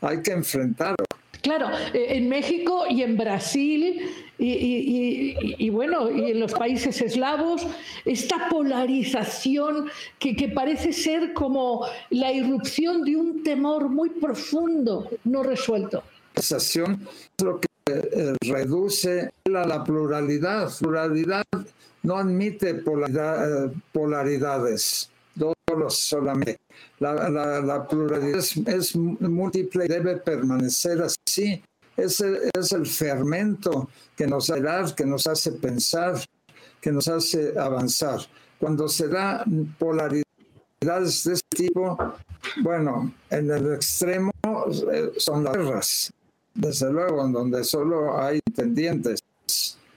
hay 0.00 0.22
que 0.22 0.32
enfrentarlo. 0.32 1.04
Claro, 1.42 1.68
eh, 1.92 2.16
en 2.16 2.30
México 2.30 2.84
y 2.88 3.02
en 3.02 3.18
Brasil 3.18 4.00
y, 4.38 5.70
bueno, 5.70 6.10
y 6.10 6.32
en 6.32 6.40
los 6.40 6.52
países 6.52 7.00
eslavos, 7.02 7.66
esta 8.04 8.48
polarización 8.48 9.90
que, 10.18 10.34
que, 10.34 10.48
parece 10.48 10.92
ser 10.92 11.34
como 11.34 11.86
la 12.10 12.32
irrupción 12.32 13.04
de 13.04 13.16
un 13.16 13.42
temor 13.42 13.90
muy 13.90 14.10
profundo, 14.10 15.08
no 15.24 15.42
resuelto. 15.42 16.02
Es 16.34 16.78
lo 17.42 17.60
que 17.60 17.68
reduce 18.40 19.30
a 19.46 19.66
la 19.66 19.84
pluralidad. 19.84 20.70
Pluralidad 20.78 21.44
no 22.02 22.16
admite 22.16 22.70
eh, 22.70 23.72
polaridades, 23.92 25.10
solamente. 25.88 26.58
La, 27.00 27.86
pluralidad 27.88 28.38
es, 28.38 28.96
múltiple 28.96 29.86
y 29.86 29.88
debe 29.88 30.16
permanecer 30.16 31.02
así. 31.02 31.62
Ese 31.96 32.50
es 32.56 32.72
el 32.72 32.86
fermento 32.86 33.88
que 34.16 34.26
nos 34.26 34.48
da, 34.48 34.94
que 34.94 35.04
nos 35.04 35.26
hace 35.26 35.52
pensar, 35.52 36.16
que 36.80 36.90
nos 36.90 37.08
hace 37.08 37.58
avanzar. 37.58 38.20
Cuando 38.58 38.88
se 38.88 39.08
da 39.08 39.44
polaridades 39.78 40.24
de 41.24 41.34
este 41.34 41.56
tipo, 41.56 41.96
bueno, 42.62 43.12
en 43.30 43.50
el 43.50 43.74
extremo 43.74 44.32
eh, 44.92 45.12
son 45.16 45.44
las 45.44 45.56
guerras, 45.56 46.12
desde 46.54 46.92
luego, 46.92 47.24
en 47.24 47.32
donde 47.32 47.64
solo 47.64 48.16
hay 48.16 48.40
entendientes. 48.46 49.22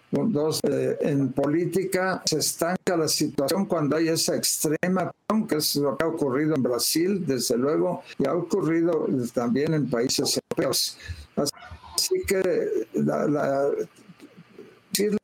Dos, 0.10 0.62
eh, 0.64 0.98
en 1.02 1.34
política 1.34 2.22
se 2.26 2.38
estanca 2.38 2.96
la 2.96 3.10
situación 3.10 3.66
cuando 3.66 3.98
hay 3.98 4.08
esa 4.08 4.38
extrema, 4.38 5.12
que 5.50 5.58
es 5.58 5.76
lo 5.76 5.98
que 5.98 6.06
ha 6.06 6.08
ocurrido 6.08 6.56
en 6.56 6.64
Brasil, 6.64 7.26
desde 7.26 7.58
luego, 7.58 8.04
y 8.18 8.26
ha 8.26 8.34
ocurrido 8.34 9.06
también 9.34 9.74
en 9.74 9.90
países 9.90 10.40
europeos. 10.50 10.98
Así 11.36 12.22
que 12.26 12.88
la, 12.94 13.28
la, 13.28 13.70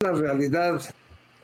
la 0.00 0.12
realidad, 0.12 0.82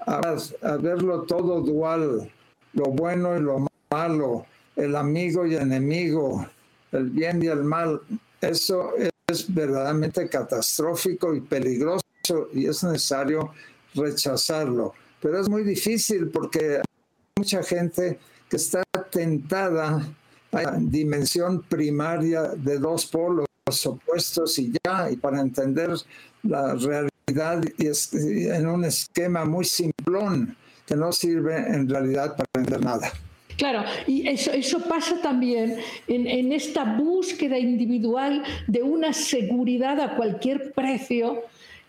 a, 0.06 0.36
a 0.62 0.76
verlo 0.76 1.22
todo 1.22 1.62
dual, 1.62 2.30
lo 2.74 2.84
bueno 2.84 3.38
y 3.38 3.40
lo 3.40 3.66
malo, 3.90 4.44
el 4.76 4.94
amigo 4.96 5.46
y 5.46 5.56
enemigo, 5.56 6.46
el 6.92 7.08
bien 7.08 7.42
y 7.42 7.46
el 7.46 7.64
mal, 7.64 8.02
eso 8.42 8.92
es 9.30 9.52
verdaderamente 9.52 10.28
catastrófico 10.28 11.34
y 11.34 11.40
peligroso 11.40 12.04
y 12.52 12.66
es 12.66 12.82
necesario 12.84 13.52
rechazarlo. 13.94 14.94
Pero 15.20 15.40
es 15.40 15.48
muy 15.48 15.62
difícil 15.62 16.28
porque 16.28 16.76
hay 16.76 16.82
mucha 17.36 17.62
gente 17.62 18.18
que 18.48 18.56
está 18.56 18.82
tentada 19.10 20.06
a 20.52 20.62
la 20.62 20.76
dimensión 20.78 21.62
primaria 21.62 22.42
de 22.56 22.78
dos 22.78 23.06
polos 23.06 23.46
opuestos 23.84 24.58
y 24.58 24.72
ya, 24.84 25.10
y 25.10 25.16
para 25.16 25.40
entender 25.40 25.90
la 26.42 26.74
realidad 26.74 27.62
y 27.78 27.86
es, 27.86 28.12
en 28.12 28.66
un 28.66 28.84
esquema 28.84 29.44
muy 29.44 29.64
simplón 29.64 30.56
que 30.86 30.96
no 30.96 31.12
sirve 31.12 31.56
en 31.56 31.88
realidad 31.88 32.36
para 32.36 32.48
entender 32.54 32.84
nada. 32.84 33.12
Claro, 33.60 33.84
y 34.06 34.26
eso, 34.26 34.52
eso 34.52 34.80
pasa 34.80 35.20
también 35.20 35.76
en, 36.08 36.26
en, 36.26 36.50
esta 36.50 36.82
búsqueda 36.82 37.58
individual 37.58 38.42
de 38.66 38.82
una 38.82 39.12
seguridad 39.12 40.00
a 40.00 40.16
cualquier 40.16 40.72
precio 40.72 41.42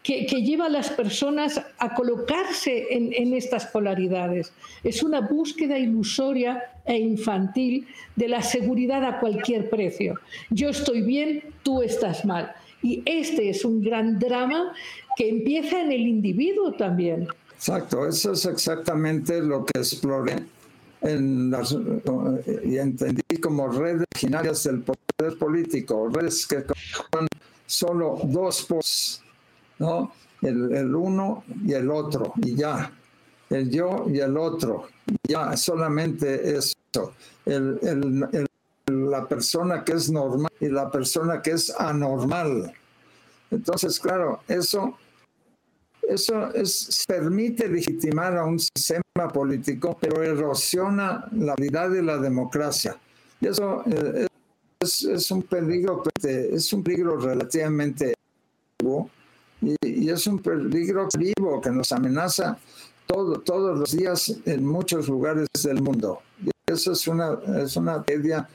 que, 0.04 0.26
que 0.26 0.42
lleva 0.42 0.66
a 0.66 0.70
las 0.70 0.90
personas 0.90 1.62
a 1.78 1.96
colocarse 1.96 2.88
en, 2.92 3.14
en, 3.14 3.34
estas 3.34 3.68
polaridades. 3.68 4.52
Es 4.84 5.02
una 5.02 5.22
búsqueda 5.22 5.80
ilusoria 5.80 6.62
e 6.84 6.98
infantil 6.98 7.88
de 8.18 8.28
la 8.28 8.42
seguridad 8.42 9.06
a 9.06 9.22
cualquier 9.22 9.70
precio. 9.70 10.16
Yo 10.50 10.72
estoy 10.72 11.04
bien, 11.04 11.42
tú 11.64 11.82
estás 11.82 12.26
mal. 12.26 12.52
Y 12.84 13.02
este 13.06 13.50
es 13.50 13.64
un 13.64 13.82
gran 13.82 14.20
drama 14.20 14.74
que 15.16 15.30
empieza 15.30 15.80
en 15.80 15.94
el 15.94 16.02
individuo 16.02 16.74
también. 16.74 17.30
Exacto, 17.54 18.06
eso 18.06 18.34
es 18.34 18.44
exactamente 18.46 19.40
lo 19.40 19.64
que 19.64 19.80
exploré 19.80 20.36
en 21.02 21.50
las, 21.50 21.76
y 22.64 22.78
entendí 22.78 23.38
como 23.42 23.68
redes 23.68 24.06
originarias 24.14 24.64
del 24.64 24.82
poder 24.84 25.38
político, 25.38 26.10
redes 26.10 26.46
que 26.46 26.64
son 27.12 27.28
solo 27.66 28.20
dos 28.24 28.64
posts, 28.66 29.24
¿no? 29.80 30.14
El, 30.42 30.74
el, 30.74 30.96
uno 30.96 31.44
y 31.66 31.74
el 31.74 31.90
otro, 31.90 32.34
y 32.38 32.56
ya. 32.56 32.92
El 33.50 33.70
yo 33.70 34.06
y 34.08 34.20
el 34.20 34.38
otro, 34.38 34.88
ya, 35.28 35.58
solamente 35.58 36.56
eso. 36.56 37.14
El, 37.46 37.80
el, 37.82 38.48
la 38.88 39.28
persona 39.28 39.84
que 39.84 39.94
es 39.94 40.10
normal 40.10 40.52
y 40.60 40.68
la 40.68 40.90
persona 40.90 41.42
que 41.42 41.52
es 41.52 41.70
anormal. 41.78 42.74
Entonces, 43.50 44.00
claro, 44.00 44.42
eso 44.48 44.98
eso 46.14 46.54
es, 46.54 47.06
permite 47.08 47.68
legitimar 47.68 48.38
a 48.38 48.46
un 48.46 48.60
sistema 48.60 49.28
político, 49.34 49.98
pero 50.00 50.22
erosiona 50.24 51.26
la 51.32 51.56
realidad 51.56 51.90
de 51.90 52.04
la 52.04 52.18
democracia. 52.18 52.98
Y 53.40 53.48
eso 53.48 53.84
eh, 53.86 54.28
es, 54.80 55.04
es, 55.04 55.32
un 55.32 55.44
peligro, 55.44 56.04
es 56.24 56.74
un 56.74 56.84
peligro 56.84 57.18
relativamente 57.18 58.14
vivo 58.80 59.10
y, 59.62 59.76
y, 59.82 60.10
es 60.10 60.28
un 60.28 60.40
peligro 60.40 61.08
vivo 61.18 61.62
que 61.62 61.72
nos 61.72 61.92
amenaza 61.92 62.58
todo, 63.06 63.40
todos 63.40 63.78
los 63.78 63.96
días 63.96 64.36
en 64.46 64.66
muchos 64.66 65.08
lugares 65.08 65.48
del 65.64 65.82
mundo. 65.82 66.22
Y 66.44 66.50
eso 66.72 66.92
es 66.92 67.08
una, 67.08 67.40
es 67.64 67.76
una 67.76 68.04
tragedia 68.04 68.48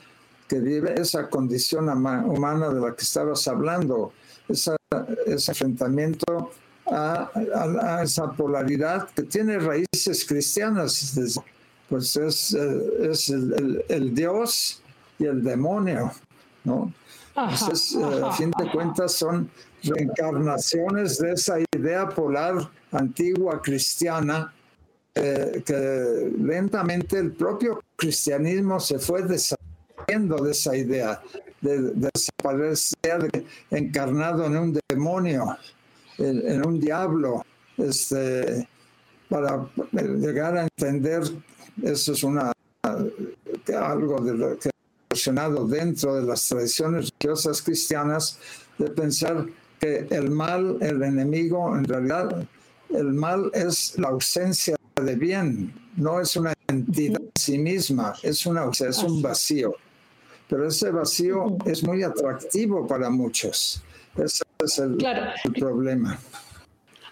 que 0.47 0.59
vive 0.59 0.99
esa 0.99 1.29
condición 1.29 1.89
humana 1.89 2.69
de 2.69 2.79
la 2.79 2.95
que 2.95 3.03
estabas 3.03 3.47
hablando, 3.47 4.13
esa, 4.47 4.77
ese 5.25 5.51
enfrentamiento 5.51 6.51
a, 6.89 8.01
esa 8.03 8.31
polaridad 8.31 9.09
que 9.09 9.23
tiene 9.23 9.59
raíces 9.59 10.25
cristianas. 10.25 11.19
Pues 11.89 12.15
es, 12.17 12.53
eh, 12.53 13.09
es 13.11 13.29
el, 13.29 13.85
el, 13.87 14.13
Dios 14.13 14.81
y 15.19 15.25
el 15.25 15.41
demonio, 15.41 16.11
¿no? 16.65 16.91
Entonces, 17.33 17.95
eh, 17.95 18.21
a 18.25 18.31
fin 18.33 18.51
de 18.57 18.69
cuentas, 18.71 19.13
son 19.13 19.49
reencarnaciones 19.83 21.17
de 21.17 21.31
esa 21.31 21.57
idea 21.73 22.09
polar 22.09 22.69
antigua 22.91 23.61
cristiana 23.61 24.53
eh, 25.15 25.63
que 25.65 26.31
lentamente 26.39 27.17
el 27.17 27.31
propio 27.31 27.81
cristianismo 27.95 28.79
se 28.79 28.99
fue 28.99 29.23
deshaciendo 29.23 30.43
de 30.43 30.51
esa 30.51 30.75
idea, 30.75 31.21
de, 31.61 31.81
de 31.81 32.09
desaparecer 32.13 33.31
de, 33.31 33.45
encarnado 33.71 34.45
en 34.45 34.57
un 34.57 34.79
demonio 34.89 35.57
en, 36.17 36.65
un 36.65 36.79
diablo, 36.79 37.43
este, 37.77 38.67
para 39.29 39.67
llegar 39.93 40.57
a 40.57 40.63
entender, 40.63 41.23
eso 41.83 42.13
es 42.13 42.23
una 42.23 42.51
algo 43.75 44.21
de 44.21 44.33
lo 44.33 44.57
que 44.57 44.69
relacionado 45.09 45.67
dentro 45.67 46.15
de 46.15 46.23
las 46.23 46.47
tradiciones 46.47 47.11
religiosas 47.19 47.61
cristianas, 47.61 48.39
de 48.77 48.89
pensar 48.89 49.45
que 49.79 50.07
el 50.09 50.29
mal, 50.29 50.77
el 50.81 51.01
enemigo, 51.03 51.75
en 51.75 51.85
realidad 51.85 52.47
el 52.89 53.13
mal 53.13 53.51
es 53.53 53.97
la 53.97 54.09
ausencia 54.09 54.75
de 54.95 55.15
bien, 55.15 55.73
no 55.95 56.19
es 56.19 56.35
una 56.35 56.53
entidad 56.67 57.21
en 57.21 57.31
sí 57.35 57.57
misma, 57.57 58.13
es, 58.23 58.45
una, 58.45 58.69
es 58.69 58.97
un 58.99 59.21
vacío. 59.21 59.75
Pero 60.49 60.67
ese 60.67 60.91
vacío 60.91 61.57
es 61.65 61.83
muy 61.83 62.03
atractivo 62.03 62.87
para 62.87 63.09
muchos. 63.09 63.83
Ese 64.15 64.43
es 64.67 64.79
el, 64.79 65.53
problema. 65.53 66.19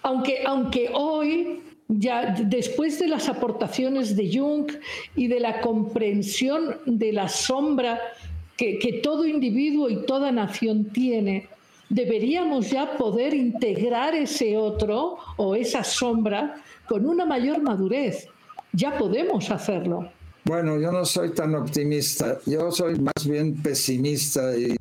Aunque, 0.03 0.43
aunque 0.45 0.91
hoy, 0.93 1.61
ya 1.87 2.35
después 2.39 2.99
de 2.99 3.07
las 3.07 3.27
aportaciones 3.27 4.15
de 4.15 4.37
Jung 4.37 4.71
y 5.15 5.27
de 5.27 5.39
la 5.39 5.61
comprensión 5.61 6.77
de 6.85 7.11
la 7.11 7.27
sombra 7.27 7.99
que, 8.55 8.77
que 8.79 8.93
todo 8.93 9.25
individuo 9.25 9.89
y 9.89 10.05
toda 10.05 10.31
nación 10.31 10.85
tiene, 10.85 11.49
deberíamos 11.89 12.69
ya 12.69 12.97
poder 12.97 13.33
integrar 13.33 14.15
ese 14.15 14.57
otro 14.57 15.17
o 15.37 15.55
esa 15.55 15.83
sombra 15.83 16.61
con 16.87 17.05
una 17.05 17.25
mayor 17.25 17.61
madurez. 17.61 18.27
Ya 18.73 18.97
podemos 18.97 19.49
hacerlo. 19.51 20.09
Bueno, 20.45 20.79
yo 20.79 20.91
no 20.91 21.05
soy 21.05 21.31
tan 21.31 21.55
optimista, 21.55 22.37
yo 22.45 22.71
soy 22.71 22.99
más 22.99 23.27
bien 23.27 23.55
pesimista 23.63 24.55
y 24.55 24.75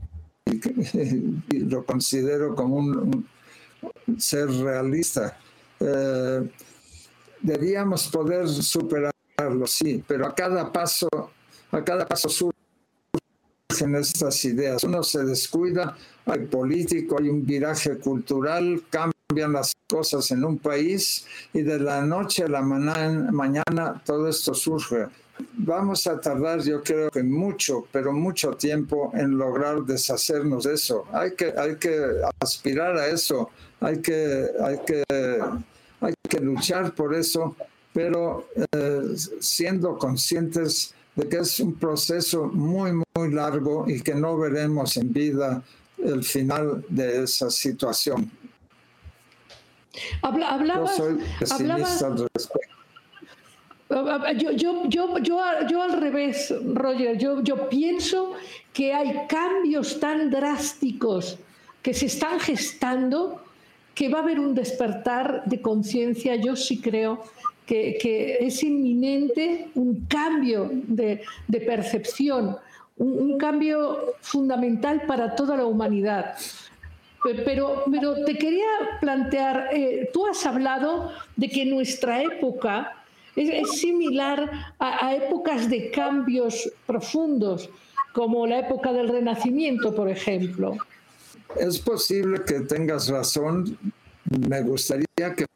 lo 1.52 1.84
considero 1.84 2.54
como 2.54 2.76
un, 2.76 3.26
ser 4.18 4.50
realista. 4.50 5.38
Eh, 5.80 6.50
deberíamos 7.40 8.08
poder 8.08 8.48
superarlo, 8.48 9.66
sí, 9.66 10.02
pero 10.06 10.26
a 10.26 10.34
cada 10.34 10.72
paso, 10.72 11.08
a 11.70 11.84
cada 11.84 12.06
paso 12.06 12.28
surgen 12.28 13.94
estas 13.96 14.44
ideas. 14.44 14.84
Uno 14.84 15.02
se 15.02 15.24
descuida, 15.24 15.96
hay 16.26 16.46
político, 16.46 17.16
hay 17.18 17.28
un 17.28 17.44
viraje 17.44 17.98
cultural, 17.98 18.82
cambia 18.90 19.14
cambian 19.26 19.52
las 19.52 19.74
cosas 19.88 20.30
en 20.30 20.44
un 20.44 20.58
país 20.58 21.26
y 21.52 21.62
de 21.62 21.78
la 21.78 22.02
noche 22.02 22.44
a 22.44 22.48
la 22.48 22.62
mañana 22.62 24.02
todo 24.04 24.28
esto 24.28 24.54
surge. 24.54 25.06
Vamos 25.56 26.06
a 26.06 26.20
tardar, 26.20 26.60
yo 26.62 26.82
creo 26.82 27.10
que 27.10 27.22
mucho, 27.22 27.86
pero 27.90 28.12
mucho 28.12 28.52
tiempo 28.52 29.10
en 29.14 29.36
lograr 29.36 29.82
deshacernos 29.82 30.64
de 30.64 30.74
eso. 30.74 31.06
Hay 31.12 31.34
que, 31.34 31.52
hay 31.56 31.76
que 31.76 32.20
aspirar 32.40 32.96
a 32.96 33.08
eso, 33.08 33.50
hay 33.80 34.00
que, 34.00 34.46
hay 34.62 34.78
que, 34.86 35.04
hay 36.00 36.14
que 36.28 36.40
luchar 36.40 36.94
por 36.94 37.14
eso, 37.14 37.56
pero 37.92 38.48
eh, 38.72 39.14
siendo 39.40 39.98
conscientes 39.98 40.94
de 41.16 41.28
que 41.28 41.38
es 41.38 41.58
un 41.60 41.74
proceso 41.74 42.46
muy, 42.46 42.92
muy 43.14 43.32
largo 43.32 43.86
y 43.88 44.00
que 44.02 44.14
no 44.14 44.36
veremos 44.36 44.96
en 44.96 45.12
vida 45.12 45.62
el 45.98 46.22
final 46.22 46.84
de 46.88 47.24
esa 47.24 47.50
situación. 47.50 48.30
Habla, 50.22 50.76
yo 50.76 50.86
soy 50.88 51.18
pesimista 51.38 52.06
al 52.06 52.28
respecto. 52.34 52.74
Yo, 53.88 54.50
yo, 54.52 54.88
yo, 54.88 55.18
yo, 55.18 55.82
al 55.82 56.00
revés, 56.00 56.54
Roger, 56.64 57.18
yo, 57.18 57.42
yo 57.42 57.68
pienso 57.68 58.32
que 58.72 58.94
hay 58.94 59.26
cambios 59.28 60.00
tan 60.00 60.30
drásticos 60.30 61.38
que 61.82 61.92
se 61.92 62.06
están 62.06 62.40
gestando 62.40 63.42
que 63.94 64.08
va 64.08 64.18
a 64.18 64.22
haber 64.22 64.40
un 64.40 64.54
despertar 64.54 65.44
de 65.44 65.60
conciencia, 65.60 66.34
yo 66.36 66.56
sí 66.56 66.80
creo 66.80 67.22
que, 67.66 67.96
que, 68.00 68.38
es 68.40 68.62
inminente 68.62 69.68
un 69.74 70.06
cambio 70.06 70.70
de, 70.72 71.22
de 71.46 71.60
percepción, 71.60 72.56
un, 72.96 73.38
cambio 73.38 74.14
fundamental 74.20 75.02
para 75.06 75.34
toda 75.34 75.56
la 75.56 75.66
humanidad. 75.66 76.34
Pero, 77.22 77.84
pero 77.90 78.24
te 78.24 78.36
quería 78.36 78.66
plantear, 79.00 79.70
eh, 79.72 80.10
tú 80.12 80.26
has 80.26 80.44
hablado 80.44 81.10
de 81.36 81.48
que 81.48 81.64
nuestra 81.64 82.22
época 82.22 83.03
es, 83.36 83.80
similar 83.80 84.74
a, 84.78 85.14
épocas 85.14 85.68
de 85.68 85.90
cambios 85.90 86.70
profundos, 86.86 87.68
como 88.12 88.46
la 88.46 88.60
época 88.60 88.92
del 88.92 89.08
Renacimiento, 89.08 89.94
por 89.94 90.08
ejemplo. 90.08 90.76
Es 91.58 91.78
posible 91.78 92.42
que 92.44 92.60
tengas 92.60 93.08
razón. 93.08 93.76
Me 94.48 94.62
gustaría 94.62 95.34
que 95.36 95.46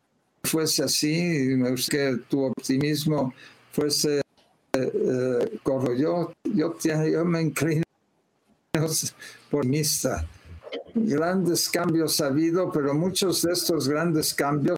fuese 0.44 0.84
así, 0.84 1.16
me 1.56 1.70
gustaría 1.70 2.10
que 2.10 2.22
tu 2.28 2.44
optimismo 2.44 3.32
fuese 3.72 4.22
eh, 4.72 5.58
corro. 5.62 5.94
Yo, 5.94 6.32
yo, 6.44 6.76
yo 6.78 7.24
me 7.24 7.42
inclino 7.42 7.84
por 9.50 9.66
mista. 9.66 10.26
Grandes 10.94 11.68
cambios 11.68 12.20
ha 12.20 12.26
habido, 12.26 12.70
pero 12.72 12.94
muchos 12.94 13.42
de 13.42 13.52
estos 13.52 13.88
grandes 13.88 14.34
cambios 14.34 14.76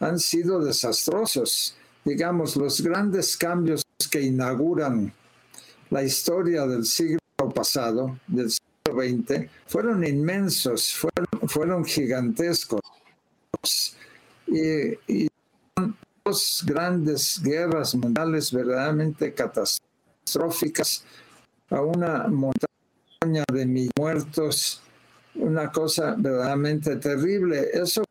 han 0.00 0.18
sido 0.18 0.60
desastrosos. 0.60 1.77
Digamos, 2.04 2.56
los 2.56 2.80
grandes 2.80 3.36
cambios 3.36 3.82
que 4.10 4.22
inauguran 4.22 5.12
la 5.90 6.02
historia 6.02 6.66
del 6.66 6.84
siglo 6.84 7.18
pasado, 7.54 8.18
del 8.26 8.50
siglo 8.50 9.02
XX, 9.02 9.50
fueron 9.66 10.04
inmensos, 10.04 10.94
fueron, 10.94 11.48
fueron 11.48 11.84
gigantescos. 11.84 12.80
Y, 14.46 14.92
y 15.06 15.28
grandes 16.64 17.40
guerras 17.42 17.94
mundiales 17.94 18.52
verdaderamente 18.52 19.32
catastróficas, 19.32 21.04
a 21.70 21.80
una 21.80 22.28
montaña 22.28 23.44
de 23.52 23.66
mil 23.66 23.90
muertos, 23.98 24.82
una 25.34 25.70
cosa 25.70 26.14
verdaderamente 26.18 26.96
terrible. 26.96 27.68
Eso 27.72 28.04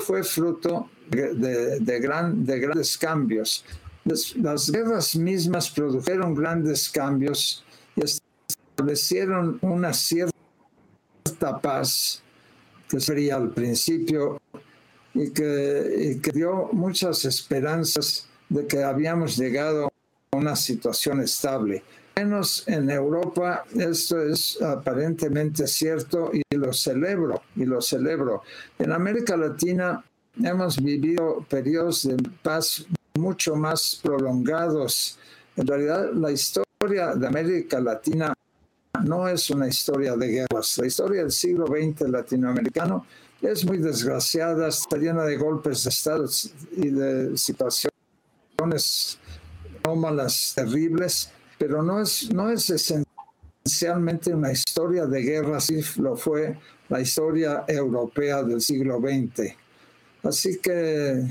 fue 0.00 0.22
fruto 0.22 0.90
de, 1.10 1.80
de, 1.80 2.00
gran, 2.00 2.44
de 2.44 2.58
grandes 2.60 2.96
cambios. 2.98 3.64
Las, 4.04 4.70
guerras 4.70 5.16
mismas 5.16 5.68
produjeron 5.70 6.34
grandes 6.34 6.88
cambios 6.88 7.64
y 7.96 8.02
establecieron 8.04 9.58
una 9.62 9.92
cierta 9.92 10.32
paz 11.60 12.22
que 12.88 13.00
sería 13.00 13.34
al 13.34 13.50
principio 13.50 14.40
y 15.12 15.30
que, 15.30 16.20
dio 16.32 16.68
muchas 16.72 17.24
esperanzas 17.24 18.28
de 18.48 18.66
que 18.68 18.84
habíamos 18.84 19.36
llegado 19.36 19.86
a 19.86 20.36
una 20.36 20.54
situación 20.54 21.20
estable. 21.20 21.82
Menos 22.14 22.62
en 22.68 22.88
Europa, 22.88 23.64
esto 23.74 24.22
es 24.22 24.62
aparentemente 24.62 25.66
cierto 25.66 26.30
y 26.32 26.42
lo 26.54 26.72
celebro, 26.72 27.42
y 27.56 27.64
lo 27.64 27.80
celebro. 27.80 28.42
En 28.78 28.92
América 28.92 29.36
Latina 29.36 30.04
hemos 30.42 30.76
vivido 30.82 31.44
periodos 31.48 32.06
de 32.06 32.16
paz 32.42 32.86
mucho 33.14 33.54
más 33.56 34.00
prolongados. 34.02 35.18
En 35.56 35.66
realidad, 35.66 36.12
la 36.12 36.30
historia 36.30 37.14
de 37.14 37.26
América 37.26 37.80
Latina 37.80 38.34
no 39.04 39.28
es 39.28 39.50
una 39.50 39.68
historia 39.68 40.16
de 40.16 40.28
guerras. 40.28 40.78
La 40.78 40.86
historia 40.86 41.22
del 41.22 41.32
siglo 41.32 41.66
XX 41.66 42.08
latinoamericano 42.08 43.06
es 43.40 43.64
muy 43.64 43.78
desgraciada, 43.78 44.68
está 44.68 44.96
llena 44.96 45.24
de 45.24 45.36
golpes 45.36 45.84
de 45.84 45.90
Estado 45.90 46.26
y 46.76 46.90
de 46.90 47.36
situaciones 47.36 47.90
malas, 49.94 50.52
terribles, 50.54 51.30
pero 51.58 51.82
no 51.82 52.00
es, 52.00 52.32
no 52.32 52.50
es 52.50 52.68
esencialmente 52.70 54.34
una 54.34 54.50
historia 54.50 55.06
de 55.06 55.22
guerra, 55.22 55.58
así 55.58 55.80
lo 55.98 56.16
fue 56.16 56.58
la 56.88 57.00
historia 57.00 57.64
europea 57.68 58.42
del 58.42 58.60
siglo 58.60 58.98
XX. 58.98 59.54
Así 60.26 60.58
que, 60.58 61.22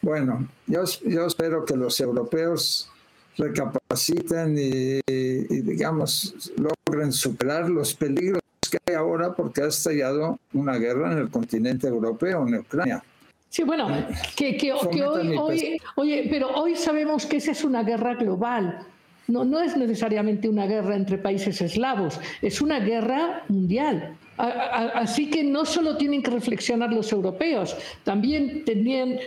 bueno, 0.00 0.48
yo, 0.66 0.84
yo 1.06 1.26
espero 1.26 1.64
que 1.64 1.76
los 1.76 1.98
europeos 2.00 2.90
recapaciten 3.36 4.56
y, 4.58 5.00
y 5.06 5.60
digamos, 5.62 6.52
logren 6.56 7.12
superar 7.12 7.68
los 7.68 7.94
peligros 7.94 8.42
que 8.70 8.78
hay 8.86 8.94
ahora 8.94 9.34
porque 9.34 9.62
ha 9.62 9.66
estallado 9.66 10.38
una 10.52 10.76
guerra 10.76 11.12
en 11.12 11.18
el 11.18 11.30
continente 11.30 11.86
europeo, 11.88 12.46
en 12.46 12.56
Ucrania. 12.56 13.02
Sí, 13.48 13.62
bueno, 13.62 13.88
que, 14.36 14.56
que, 14.56 14.72
hoy, 14.72 15.36
hoy, 15.38 15.80
oye, 15.96 16.26
pero 16.28 16.50
hoy 16.50 16.76
sabemos 16.76 17.24
que 17.24 17.38
esa 17.38 17.52
es 17.52 17.64
una 17.64 17.82
guerra 17.82 18.14
global. 18.14 18.86
No, 19.26 19.44
no 19.44 19.60
es 19.60 19.76
necesariamente 19.76 20.48
una 20.48 20.66
guerra 20.66 20.96
entre 20.96 21.18
países 21.18 21.60
eslavos, 21.60 22.20
es 22.42 22.60
una 22.60 22.80
guerra 22.80 23.44
mundial. 23.48 24.16
Así 24.38 25.30
que 25.30 25.42
no 25.42 25.64
solo 25.64 25.96
tienen 25.96 26.22
que 26.22 26.30
reflexionar 26.30 26.92
los 26.92 27.12
europeos, 27.12 27.76
también 28.04 28.64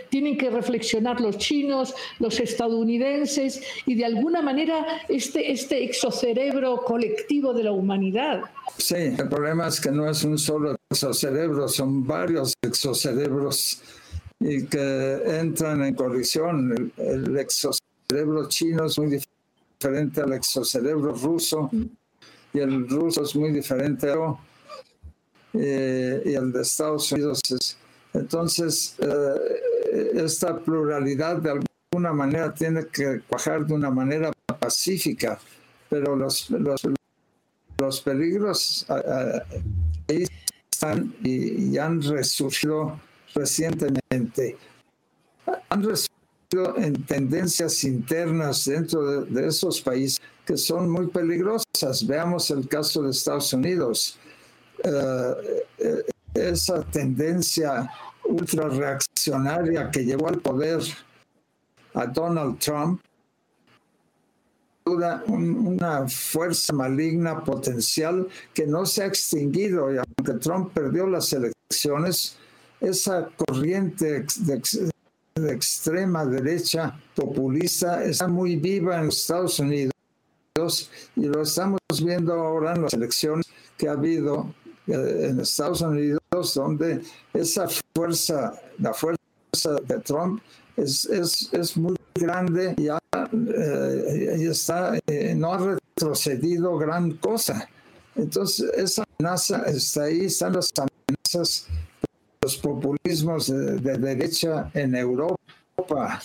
tienen 0.08 0.38
que 0.38 0.50
reflexionar 0.50 1.20
los 1.20 1.36
chinos, 1.36 1.94
los 2.18 2.40
estadounidenses 2.40 3.62
y 3.86 3.94
de 3.94 4.06
alguna 4.06 4.40
manera 4.40 4.86
este, 5.08 5.52
este 5.52 5.84
exocerebro 5.84 6.82
colectivo 6.84 7.52
de 7.52 7.64
la 7.64 7.72
humanidad. 7.72 8.42
Sí, 8.78 8.94
el 8.94 9.28
problema 9.28 9.68
es 9.68 9.80
que 9.80 9.90
no 9.90 10.08
es 10.08 10.24
un 10.24 10.38
solo 10.38 10.76
exocerebro, 10.90 11.68
son 11.68 12.06
varios 12.06 12.54
exocerebros 12.62 13.82
y 14.40 14.64
que 14.64 15.20
entran 15.38 15.84
en 15.84 15.94
colisión. 15.94 16.92
El, 16.96 17.36
exocerebro 17.36 18.48
chino 18.48 18.86
es 18.86 18.98
muy 18.98 19.18
diferente 19.78 20.20
al 20.20 20.32
exocerebro 20.32 21.12
ruso 21.14 21.70
y 22.52 22.58
el 22.58 22.88
ruso 22.88 23.22
es 23.22 23.36
muy 23.36 23.50
diferente 23.50 24.10
a 24.10 24.36
eh, 25.54 26.22
y 26.24 26.34
el 26.34 26.52
de 26.52 26.62
Estados 26.62 27.12
Unidos. 27.12 27.40
entonces, 28.14 28.96
eh, 28.98 30.10
esta 30.14 30.58
pluralidad 30.58 31.36
de 31.36 31.50
alguna 31.50 32.12
manera 32.12 32.52
tiene 32.54 32.86
que 32.86 33.20
cuajar 33.28 33.66
de 33.66 33.74
una 33.74 33.90
manera 33.90 34.32
pacífica, 34.58 35.38
pero 35.90 36.16
los, 36.16 36.48
los, 36.50 36.80
los 37.78 38.00
peligros 38.00 38.86
ahí 38.88 40.26
están 40.70 41.14
y, 41.22 41.76
han 41.78 42.02
resurgido 42.02 42.98
recientemente. 43.34 44.56
Han 45.68 45.82
resurgido 45.82 46.76
en 46.76 47.04
tendencias 47.04 47.84
internas 47.84 48.64
dentro 48.64 49.24
de 49.24 49.46
esos 49.48 49.80
países 49.80 50.20
que 50.46 50.56
son 50.56 50.90
muy 50.90 51.06
peligrosas. 51.08 52.06
Veamos 52.06 52.50
el 52.50 52.68
caso 52.68 53.02
de 53.02 53.10
Estados 53.10 53.52
Unidos 53.52 54.18
eh, 54.84 55.64
eh, 55.78 56.04
esa 56.34 56.82
tendencia 56.82 57.90
ultra 58.24 58.68
reaccionaria 58.68 59.90
que 59.90 60.04
llevó 60.04 60.28
al 60.28 60.38
poder 60.40 60.80
a 61.94 62.06
Donald 62.06 62.58
Trump, 62.58 63.00
una, 64.86 66.08
fuerza 66.08 66.72
maligna 66.72 67.44
potencial 67.44 68.26
que 68.52 68.66
no 68.66 68.84
se 68.84 69.02
ha 69.02 69.06
extinguido 69.06 69.92
y 69.92 69.98
aunque 69.98 70.40
Trump 70.40 70.72
perdió 70.72 71.06
las 71.06 71.32
elecciones, 71.32 72.36
esa 72.80 73.28
corriente 73.36 74.24
de, 74.38 74.62
de 75.34 75.52
extrema 75.52 76.26
derecha 76.26 76.98
populista 77.14 78.04
está 78.04 78.26
muy 78.26 78.56
viva 78.56 79.00
en 79.00 79.08
Estados 79.08 79.60
Unidos 79.60 79.92
y 81.16 81.26
lo 81.26 81.42
estamos 81.42 81.80
viendo 82.04 82.34
ahora 82.34 82.74
en 82.74 82.82
las 82.82 82.94
elecciones 82.94 83.46
que 83.78 83.88
ha 83.88 83.92
habido 83.92 84.52
en 84.86 85.40
Estados 85.40 85.80
Unidos 85.80 86.54
donde 86.54 87.02
esa 87.32 87.66
fuerza, 87.94 88.54
la 88.78 88.92
fuerza 88.92 89.18
de 89.86 89.98
Trump 90.00 90.42
es, 90.76 91.04
es, 91.06 91.52
es 91.52 91.76
muy 91.76 91.96
grande 92.14 92.74
y, 92.78 92.88
eh, 92.88 94.48
está, 94.50 94.98
eh, 95.06 95.34
no 95.34 95.52
ha 95.52 95.58
retrocedido 95.58 96.76
gran 96.78 97.12
cosa. 97.12 97.68
Entonces, 98.14 98.70
esa 98.76 99.04
amenaza 99.18 99.62
está 99.64 100.04
ahí, 100.04 100.26
están 100.26 100.54
las 100.54 100.70
amenazas, 100.76 101.66
los 102.42 102.56
populismos 102.58 103.46
de, 103.46 103.98
derecha 103.98 104.70
en 104.74 104.94
Europa, 104.94 106.20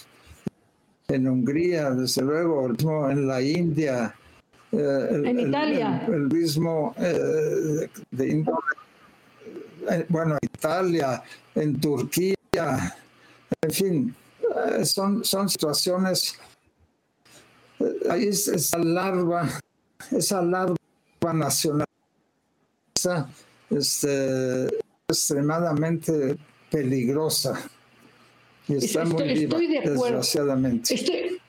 en 1.08 1.28
Hungría, 1.28 1.92
desde 1.92 2.22
luego, 2.24 2.70
en 3.10 3.28
la 3.28 3.42
India. 3.42 4.14
Eh, 4.72 5.22
en 5.26 5.40
Italia. 5.40 6.06
El, 6.08 6.28
mismo 6.28 6.94
de 8.12 8.46
bueno, 10.10 10.38
Italia, 10.42 11.24
en 11.56 11.80
Turquía, 11.80 12.36
en 13.62 13.72
fin, 13.72 14.16
eh, 14.68 14.86
son, 14.86 15.24
son 15.24 15.50
situaciones, 15.50 16.38
eh, 17.80 18.10
ahí 18.10 18.28
esa 18.28 18.78
larva, 18.80 19.48
esa 20.12 20.42
larva 20.42 20.78
nacional, 21.34 21.88
este, 23.70 24.68
extremadamente 25.08 26.38
peligrosa 26.70 27.58
y 28.68 28.76
está 28.76 29.06
muy 29.06 29.34
viva, 29.34 29.58
desgraciadamente. 29.58 30.94
Estoy, 30.94 31.40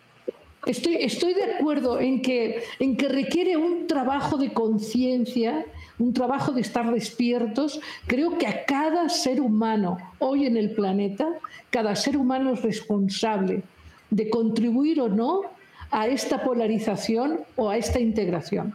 estoy, 0.67 0.97
estoy, 0.97 1.35
de 1.35 1.55
acuerdo 1.55 2.01
en 2.01 2.23
que, 2.23 2.63
en 2.79 2.97
que 2.97 3.09
requiere 3.09 3.57
un 3.57 3.87
trabajo 3.87 4.37
de 4.37 4.53
conciencia 4.53 5.65
un 5.99 6.13
trabajo 6.13 6.53
de 6.53 6.61
estar 6.61 6.93
despiertos. 6.93 7.81
Creo 8.07 8.39
que 8.39 8.47
a 8.47 8.65
cada 8.65 9.09
ser 9.09 9.41
humano 9.41 9.99
hoy 10.19 10.47
en 10.47 10.57
el 10.57 10.75
planeta, 10.75 11.29
cada 11.71 11.97
ser 11.97 12.17
humano 12.17 12.53
es 12.53 12.63
responsable 12.63 13.63
de 14.11 14.31
contribuir 14.31 15.01
o 15.01 15.09
no 15.09 15.43
a 15.91 16.07
esta 16.07 16.43
polarización 16.43 17.41
o 17.57 17.69
a 17.71 17.77
esta 17.77 17.99
integración. 17.99 18.75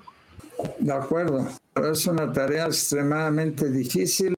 De 0.80 0.94
acuerdo, 0.94 1.48
es 1.76 2.06
una 2.06 2.32
tarea 2.32 2.66
extremadamente 2.66 3.70
difícil 3.70 4.36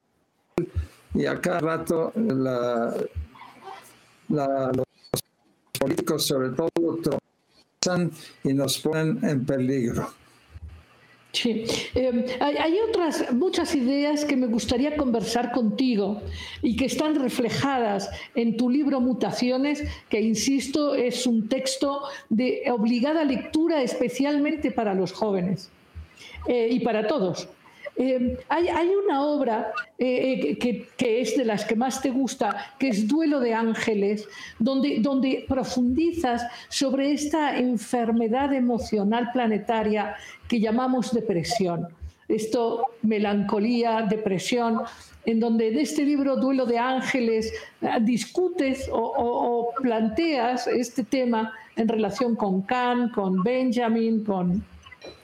y 1.14 1.26
a 1.26 1.40
cada 1.40 1.60
rato 1.60 2.14
los 4.30 4.86
políticos 5.80 6.26
sobre 6.26 6.50
todo 6.50 6.70
y 8.44 8.54
nos 8.54 8.80
ponen 8.80 9.20
en 9.24 9.46
peligro. 9.46 10.10
Sí, 11.36 11.66
em, 11.96 12.24
hay, 12.40 12.78
otras 12.90 13.34
muchas 13.34 13.76
ideas 13.76 14.24
que 14.24 14.38
me 14.38 14.48
gustaría 14.48 14.96
conversar 14.96 15.52
contigo 15.52 16.22
y 16.62 16.78
que 16.78 16.86
están 16.86 17.16
reflejadas 17.16 18.10
en 18.36 18.56
tu 18.56 18.70
libro 18.70 19.02
Mutaciones, 19.02 19.84
que 20.08 20.22
insisto 20.22 20.96
es 20.96 21.28
un 21.28 21.50
texto 21.50 22.04
de 22.30 22.64
obligada 22.72 23.26
lectura 23.26 23.82
especialmente 23.82 24.72
para 24.72 24.94
los 24.94 25.12
jóvenes 25.12 25.70
eh, 26.48 26.70
y 26.72 26.80
para 26.80 27.06
todos. 27.06 27.50
Eh, 27.98 28.38
hay, 28.50 28.90
una 28.90 29.24
obra 29.24 29.72
eh, 29.98 30.58
eh, 30.60 30.88
que, 30.98 31.22
es 31.22 31.38
de 31.38 31.46
las 31.46 31.64
que 31.64 31.78
más 31.78 32.02
te 32.02 32.10
gusta, 32.10 32.74
que 32.78 32.90
es 32.90 33.08
Duelo 33.08 33.40
de 33.40 33.54
Ángeles, 33.54 34.28
donde, 34.60 35.00
donde 35.00 35.46
profundizas 35.48 36.44
sobre 36.68 37.14
esta 37.14 37.58
enfermedad 37.58 38.54
emocional 38.54 39.30
planetaria 39.32 40.16
que 40.50 40.60
llamamos 40.60 41.14
depresión. 41.14 41.88
Esto, 42.28 42.88
melancolía, 43.02 44.06
depresión, 44.10 44.82
en 45.26 45.40
donde 45.40 45.70
en 45.70 45.80
este 45.80 46.04
libro 46.04 46.36
Duelo 46.36 46.66
de 46.66 46.78
Ángeles 46.78 47.54
discutes 48.02 48.90
o, 48.92 49.72
planteas 49.82 50.68
este 50.68 51.04
tema 51.04 51.54
en 51.76 51.88
relación 51.88 52.36
con 52.36 52.64
Kant, 52.64 53.14
con 53.14 53.42
Benjamin, 53.42 54.24
con... 54.24 54.64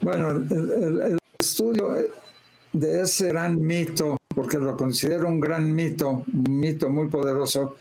Bueno, 0.00 0.30
el 0.30 1.18
estudio 1.38 1.96
de 2.72 3.02
ese 3.02 3.28
gran 3.28 3.60
mito, 3.60 4.16
porque 4.34 4.58
lo 4.58 4.76
considero 4.76 5.28
un 5.28 5.40
gran 5.40 5.74
mito, 5.74 6.24
un 6.32 6.60
mito 6.60 6.88
muy 6.88 7.08
poderoso, 7.08 7.76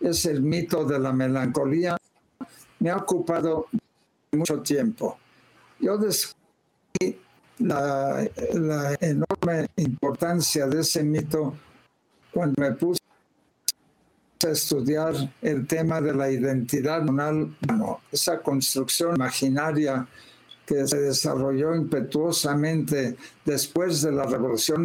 es 0.00 0.26
el 0.26 0.42
mito 0.42 0.84
de 0.84 0.98
la 0.98 1.12
melancolía. 1.12 1.96
Me 2.80 2.90
ha 2.90 2.96
ocupado 2.96 3.66
mucho 4.32 4.60
tiempo. 4.60 5.18
Yo 5.80 5.96
descubrí 5.96 7.18
la, 7.58 8.28
enorme 9.00 9.68
importancia 9.76 10.66
de 10.66 10.80
ese 10.80 11.02
mito 11.02 11.54
cuando 12.32 12.54
me 12.60 12.72
puse 12.72 13.00
a 14.46 14.50
estudiar 14.50 15.14
el 15.40 15.66
tema 15.66 16.00
de 16.00 16.14
la 16.14 16.30
identidad 16.30 17.08
humana, 17.08 17.48
esa 18.12 18.42
construcción 18.42 19.16
imaginaria 19.16 20.06
que 20.66 20.86
se 20.86 21.00
desarrolló 21.00 21.74
impetuosamente 21.74 23.16
después 23.44 24.02
de 24.02 24.12
la 24.12 24.26
Revolución 24.26 24.84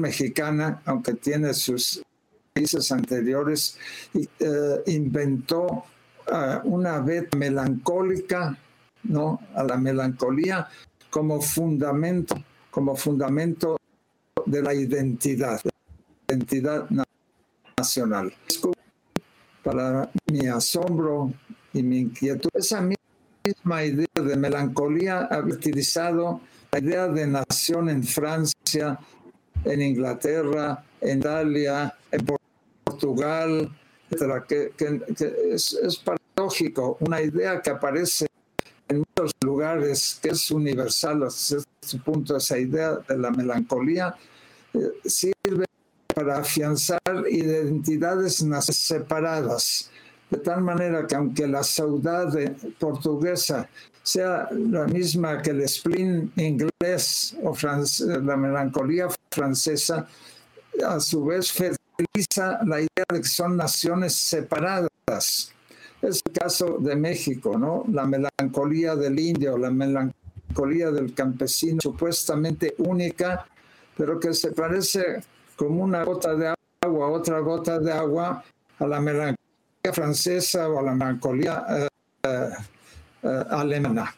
Mexicana, 0.00 0.80
aunque 0.86 1.14
tiene 1.14 1.52
sus 1.52 2.02
países 2.54 2.90
anteriores, 2.90 3.76
eh, 4.14 4.82
inventó 4.86 5.66
uh, 5.66 5.84
una 6.64 7.00
beta 7.00 7.36
melancólica, 7.36 8.58
¿no? 9.04 9.40
A 9.54 9.62
la 9.62 9.76
melancolía 9.76 10.66
como 11.10 11.40
fundamento, 11.42 12.34
como 12.70 12.96
fundamento 12.96 13.76
de 14.46 14.62
la 14.62 14.72
identidad, 14.72 15.60
identidad 16.28 16.88
nacional. 17.76 18.32
Para 19.62 20.10
mi 20.32 20.46
asombro 20.46 21.32
y 21.74 21.82
mi 21.82 21.98
inquietud, 21.98 22.50
idea 23.84 24.06
de 24.14 24.36
melancolía 24.36 25.28
había 25.30 25.54
utilizado 25.54 26.40
la 26.72 26.78
idea 26.78 27.08
de 27.08 27.26
nación 27.26 27.88
en 27.88 28.04
Francia, 28.04 28.98
en 29.64 29.82
Inglaterra, 29.82 30.84
en 31.00 31.18
Italia, 31.18 31.94
en 32.10 32.26
Portugal, 32.84 33.70
etc. 34.10 34.44
Que, 34.76 35.02
es, 35.52 35.72
es, 35.72 35.96
paradójico, 35.96 36.98
una 37.00 37.20
idea 37.20 37.60
que 37.60 37.70
aparece 37.70 38.26
en 38.88 38.98
muchos 38.98 39.32
lugares, 39.44 40.18
que 40.22 40.30
es 40.30 40.50
universal 40.50 41.22
hasta 41.24 41.58
este 41.82 41.98
punto, 41.98 42.36
esa 42.36 42.58
idea 42.58 42.96
de 42.96 43.18
la 43.18 43.30
melancolía, 43.30 44.14
eh, 44.74 44.78
sirve 45.04 45.64
para 46.14 46.38
afianzar 46.38 47.00
identidades 47.28 48.44
separadas 48.66 49.90
de 50.30 50.38
tal 50.38 50.62
manera 50.62 51.06
que 51.06 51.16
aunque 51.16 51.46
la 51.46 51.62
saudade 51.62 52.54
portuguesa 52.78 53.68
sea 54.02 54.48
la 54.50 54.86
misma 54.86 55.42
que 55.42 55.50
el 55.50 55.68
spleen 55.68 56.32
inglés 56.36 57.36
o 57.42 57.54
la 58.22 58.36
melancolía 58.36 59.08
francesa, 59.30 60.06
a 60.86 61.00
su 61.00 61.24
vez 61.24 61.52
fertiliza 61.52 62.60
la 62.64 62.80
idea 62.80 63.04
de 63.12 63.20
que 63.20 63.28
son 63.28 63.56
naciones 63.56 64.14
separadas. 64.14 65.52
Es 66.00 66.22
el 66.24 66.32
caso 66.32 66.78
de 66.78 66.96
México, 66.96 67.58
¿no? 67.58 67.84
La 67.92 68.06
melancolía 68.06 68.96
del 68.96 69.18
indio, 69.18 69.58
la 69.58 69.70
melancolía 69.70 70.90
del 70.90 71.12
campesino, 71.12 71.80
supuestamente 71.82 72.74
única, 72.78 73.46
pero 73.96 74.18
que 74.18 74.32
se 74.32 74.52
parece 74.52 75.22
como 75.56 75.82
una 75.84 76.04
gota 76.04 76.34
de 76.34 76.54
agua, 76.82 77.08
otra 77.08 77.40
gota 77.40 77.78
de 77.78 77.92
agua 77.92 78.42
a 78.78 78.86
la 78.86 79.00
melancolía 79.00 79.49
francesa 79.92 80.68
o 80.68 80.78
a 80.78 80.82
la 80.82 80.94
melancolía 80.94 81.64
eh, 82.24 82.50
eh, 83.22 83.44
alemana. 83.50 84.14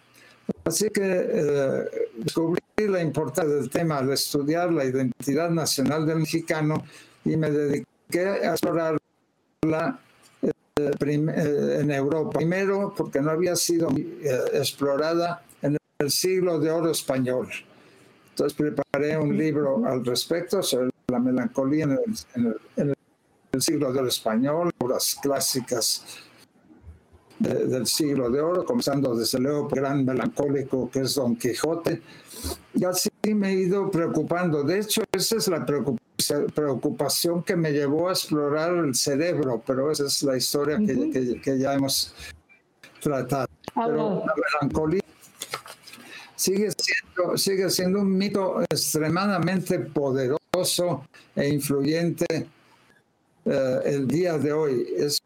Así 0.65 0.91
que 0.91 1.03
eh, 1.03 1.85
descubrí 2.17 2.61
la 2.77 3.01
importancia 3.01 3.55
del 3.55 3.71
tema 3.71 4.03
de 4.03 4.15
estudiar 4.15 4.73
la 4.73 4.85
identidad 4.85 5.51
nacional 5.51 6.07
del 6.07 6.19
mexicano 6.19 6.83
y 7.25 7.37
me 7.37 7.51
dediqué 7.51 8.21
a 8.21 8.51
explorarla 8.53 9.99
en 10.77 11.91
Europa. 11.91 12.39
Primero, 12.39 12.93
porque 12.97 13.21
no 13.21 13.31
había 13.31 13.55
sido 13.55 13.89
explorada 14.53 15.43
en 15.63 15.77
el 15.99 16.11
siglo 16.11 16.59
de 16.59 16.71
oro 16.71 16.91
español. 16.91 17.49
Entonces 18.31 18.55
preparé 18.55 19.17
un 19.17 19.37
libro 19.37 19.85
al 19.87 20.05
respecto 20.05 20.63
sobre 20.63 20.91
la 21.07 21.19
melancolía 21.21 21.85
en 21.85 21.93
el, 21.93 22.57
en 22.77 22.89
el 22.89 22.97
del 23.53 23.61
siglo 23.61 23.92
de 23.92 23.98
oro 23.98 24.09
español, 24.09 24.70
obras 24.78 25.16
clásicas 25.20 26.05
del 27.38 27.86
siglo 27.86 28.30
de 28.30 28.40
oro, 28.40 28.64
comenzando 28.64 29.14
desde 29.14 29.38
luego 29.40 29.68
por 29.68 29.80
gran 29.80 30.05
melancólico 30.05 30.88
que 30.90 31.00
es 31.00 31.14
Don 31.14 31.36
Quijote. 31.36 32.00
Y 32.74 32.84
así 32.84 33.11
me 33.34 33.50
he 33.50 33.55
ido 33.55 33.90
preocupando. 33.90 34.62
De 34.62 34.78
hecho, 34.80 35.03
esa 35.12 35.36
es 35.36 35.48
la 35.48 35.66
preocupación 35.66 37.42
que 37.42 37.57
me 37.57 37.72
llevó 37.72 38.09
a 38.09 38.12
explorar 38.12 38.74
el 38.74 38.94
cerebro, 38.94 39.62
pero 39.66 39.90
esa 39.90 40.07
es 40.07 40.22
la 40.22 40.36
historia 40.36 40.78
que, 40.78 41.40
que, 41.42 41.59
ya 41.59 41.74
hemos 41.74 42.14
tratado. 43.00 43.48
Pero 43.74 44.24
la 44.24 44.34
melancolía 44.61 45.03
sigue 46.36 46.70
siendo, 46.70 47.36
sigue 47.36 47.68
siendo 47.68 48.00
un 48.00 48.16
mito 48.16 48.62
extremadamente 48.62 49.78
poderoso 49.78 51.05
e 51.34 51.48
influyente 51.48 52.48
el 53.45 54.07
día 54.07 54.38
de 54.38 54.53
hoy. 54.53 54.86
Es, 54.97 55.22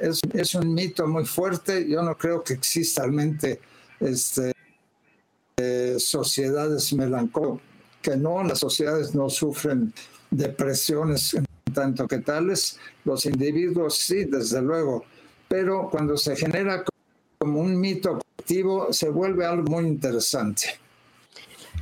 es, 0.00 0.20
es, 0.32 0.54
un 0.54 0.74
mito 0.74 1.06
muy 1.06 1.24
fuerte. 1.24 1.88
Yo 1.88 2.02
no 2.02 2.16
creo 2.16 2.42
que 2.42 2.54
exista 2.54 3.02
realmente 3.02 3.60
este, 4.00 4.52
eh, 5.56 5.96
sociedades 5.98 6.92
melancólicas, 6.92 7.66
que 8.02 8.16
no, 8.16 8.42
las 8.42 8.58
sociedades 8.58 9.14
no 9.14 9.28
sufren 9.30 9.92
depresiones 10.30 11.36
tanto 11.76 12.08
que 12.08 12.18
tales, 12.18 12.78
los 13.04 13.26
individuos 13.26 13.98
sí, 13.98 14.24
desde 14.24 14.62
luego, 14.62 15.04
pero 15.46 15.88
cuando 15.90 16.16
se 16.16 16.34
genera 16.34 16.82
como 17.38 17.60
un 17.60 17.78
mito 17.78 18.18
colectivo 18.18 18.92
se 18.92 19.10
vuelve 19.10 19.44
algo 19.44 19.70
muy 19.70 19.86
interesante. 19.86 20.78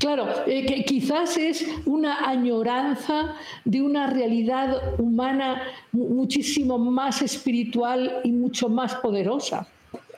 Claro, 0.05 0.27
eh, 0.47 0.67
que 0.67 0.85
quizás 0.85 1.39
es 1.39 1.65
una 1.87 2.29
añoranza 2.29 3.37
de 3.65 3.81
una 3.81 4.07
realidad 4.07 5.01
humana 5.01 5.63
muchísimo 5.93 6.77
más 6.77 7.23
espiritual 7.23 8.21
y 8.23 8.31
mucho 8.31 8.69
más 8.69 8.97
poderosa. 8.97 9.67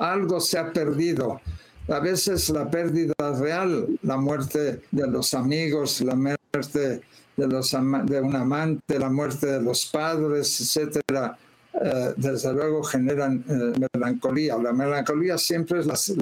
Algo 0.01 0.41
se 0.41 0.59
ha 0.59 0.73
perdido. 0.73 1.41
A 1.87 2.01
veces 2.01 2.51
la 2.51 2.69
pérdida 2.69 3.15
real, 3.39 3.87
la 4.03 4.17
muerte 4.17 4.83
de 4.91 5.07
los 5.07 5.33
amigos, 5.35 6.01
la 6.01 6.17
muerte 6.17 7.01
de, 7.37 7.47
los 7.47 7.73
un 7.73 8.35
amante, 8.35 8.99
la 8.99 9.09
muerte 9.09 9.47
de 9.47 9.63
los 9.63 9.87
padres, 9.87 10.61
etcétera, 10.63 11.39
eh, 11.81 12.13
desde 12.17 12.53
luego 12.53 12.83
generan 12.83 13.45
eh, 13.49 13.87
melancolía. 13.95 14.57
La 14.57 14.73
melancolía 14.73 15.39
siempre 15.39 15.79
es 15.79 16.13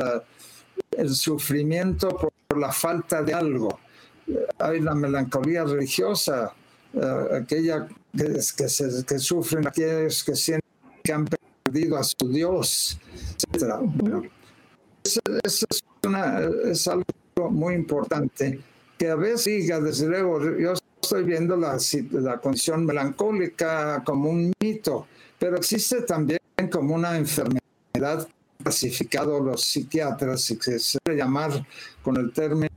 el 0.98 1.14
sufrimiento 1.14 2.10
por, 2.10 2.34
la 2.56 2.72
falta 2.72 3.22
de 3.22 3.34
algo. 3.34 3.80
hay 4.58 4.80
la 4.80 4.94
melancolía 4.94 5.64
religiosa, 5.64 6.52
eh, 6.94 7.42
aquella 7.42 7.86
que, 8.16 8.24
que, 8.56 8.68
se, 8.68 9.04
que, 9.04 9.18
sufren 9.18 9.66
aquellos 9.66 10.24
que 10.24 10.34
sienten 10.34 10.70
que 11.02 11.12
han 11.12 11.26
perdido 11.64 11.98
a 11.98 12.04
su 12.04 12.28
Dios, 12.28 12.98
etcétera. 13.36 13.80
eso, 15.02 15.20
es, 15.42 15.84
es 16.64 16.88
algo 16.88 17.04
muy 17.50 17.74
importante 17.74 18.60
que 18.96 19.10
a 19.10 19.16
veces 19.16 19.44
diga, 19.44 19.80
desde 19.80 20.06
luego, 20.06 20.40
yo 20.58 20.74
estoy 21.02 21.24
viendo 21.24 21.56
la, 21.56 21.76
la 22.12 22.38
condición 22.38 22.86
melancólica 22.86 24.02
como 24.04 24.30
un 24.30 24.52
mito, 24.62 25.06
pero 25.38 25.56
existe 25.56 26.02
también 26.02 26.40
como 26.70 26.94
una 26.94 27.16
enfermedad 27.16 28.26
clasificado 28.64 29.38
los 29.40 29.62
psiquiatras 29.62 30.50
y 30.50 30.58
que 30.58 30.78
se 30.78 30.98
puede 31.04 31.18
llamar 31.18 31.64
con 32.02 32.16
el 32.16 32.32
término 32.32 32.68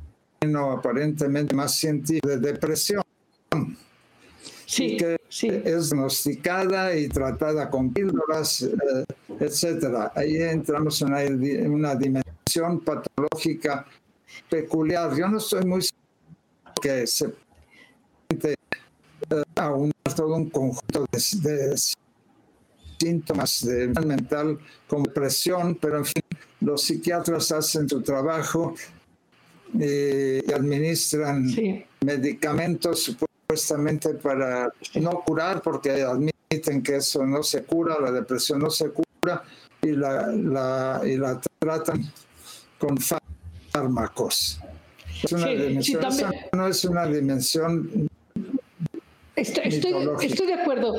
aparentemente 0.71 1.55
más 1.55 1.75
científico 1.75 2.27
de 2.27 2.37
depresión. 2.37 3.01
Sí, 4.65 4.97
que 4.97 5.17
sí. 5.29 5.47
es 5.47 5.63
diagnosticada 5.89 6.93
y 6.95 7.07
tratada 7.07 7.69
con 7.69 7.93
píldoras, 7.93 8.63
eh, 8.63 9.05
etcétera. 9.39 10.11
Ahí 10.13 10.35
entramos 10.35 11.01
en 11.01 11.07
una, 11.07 11.69
una, 11.69 11.95
dimensión 11.95 12.81
patológica 12.81 13.85
peculiar. 14.49 15.15
Yo 15.15 15.29
no 15.29 15.37
estoy 15.37 15.65
muy 15.65 15.81
seguro 15.81 16.73
que 16.81 17.07
se 17.07 17.33
aunar 19.55 19.93
todo 20.15 20.35
un 20.35 20.49
conjunto 20.49 21.05
de, 21.11 21.75
síntomas 22.99 23.65
de 23.65 23.87
mental 23.87 24.57
como 24.87 25.05
depresión, 25.05 25.75
pero 25.75 25.97
en 25.97 26.05
fin, 26.05 26.23
los 26.61 26.83
psiquiatras 26.83 27.51
hacen 27.51 27.87
su 27.87 28.01
trabajo 28.01 28.75
eh, 29.79 30.41
y 30.47 30.51
administran 30.51 31.45
medicamentos 32.01 33.03
supuestamente 33.03 34.13
para 34.15 34.71
no 34.95 35.21
curar, 35.25 35.61
porque 35.61 36.01
admiten 36.01 36.81
que 36.83 36.97
eso 36.97 37.25
no 37.25 37.43
se 37.43 37.63
cura, 37.63 37.99
la 37.99 38.11
depresión 38.11 38.59
no 38.59 38.69
se 38.69 38.89
cura 38.89 39.43
y 39.81 39.91
la, 39.91 40.27
la, 40.27 41.01
y 41.05 41.17
la 41.17 41.39
tratan 41.59 42.11
con 42.77 42.97
fármacos. 43.71 44.59
Es 45.23 45.31
una 45.31 45.47
dimensión, 45.47 46.03
no 46.53 46.67
es 46.67 46.85
una 46.85 47.05
dimensión 47.07 48.09
Estoy, 49.37 49.67
estoy, 49.67 50.47
de 50.47 50.53
acuerdo. 50.55 50.95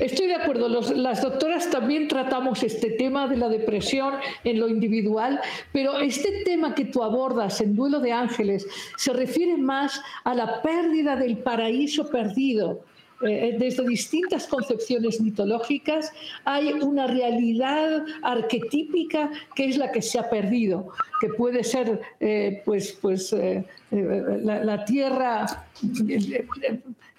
Estoy 0.00 0.28
de 0.28 0.34
acuerdo. 0.34 0.68
las 0.68 1.20
doctoras 1.20 1.70
también 1.70 2.08
tratamos 2.08 2.62
este 2.62 2.90
tema 2.92 3.28
de 3.28 3.36
la 3.36 3.50
depresión 3.50 4.14
en 4.44 4.58
lo 4.58 4.68
individual, 4.68 5.38
pero 5.72 5.98
este 5.98 6.42
tema 6.44 6.74
que 6.74 6.86
tú 6.86 7.02
abordas 7.02 7.60
en 7.60 7.76
Duelo 7.76 8.00
de 8.00 8.12
Ángeles 8.12 8.66
se 8.96 9.12
refiere 9.12 9.58
más 9.58 10.00
a 10.24 10.34
la 10.34 10.62
pérdida 10.62 11.16
del 11.16 11.36
paraíso 11.38 12.08
perdido. 12.08 12.80
Eh, 13.22 13.56
desde 13.58 13.86
distintas 13.86 14.46
concepciones 14.46 15.20
mitológicas 15.20 16.10
hay 16.46 16.72
una 16.72 17.06
realidad 17.06 18.02
arquetípica 18.22 19.30
que 19.54 19.66
es 19.66 19.76
la 19.76 19.92
que 19.92 20.00
se 20.00 20.18
ha 20.18 20.30
perdido, 20.30 20.88
que 21.20 21.28
puede 21.28 21.62
ser 21.62 22.00
eh, 22.18 22.62
pues, 22.64 22.96
pues, 22.98 23.34
eh, 23.34 23.62
la, 23.90 24.86
tierra 24.86 25.66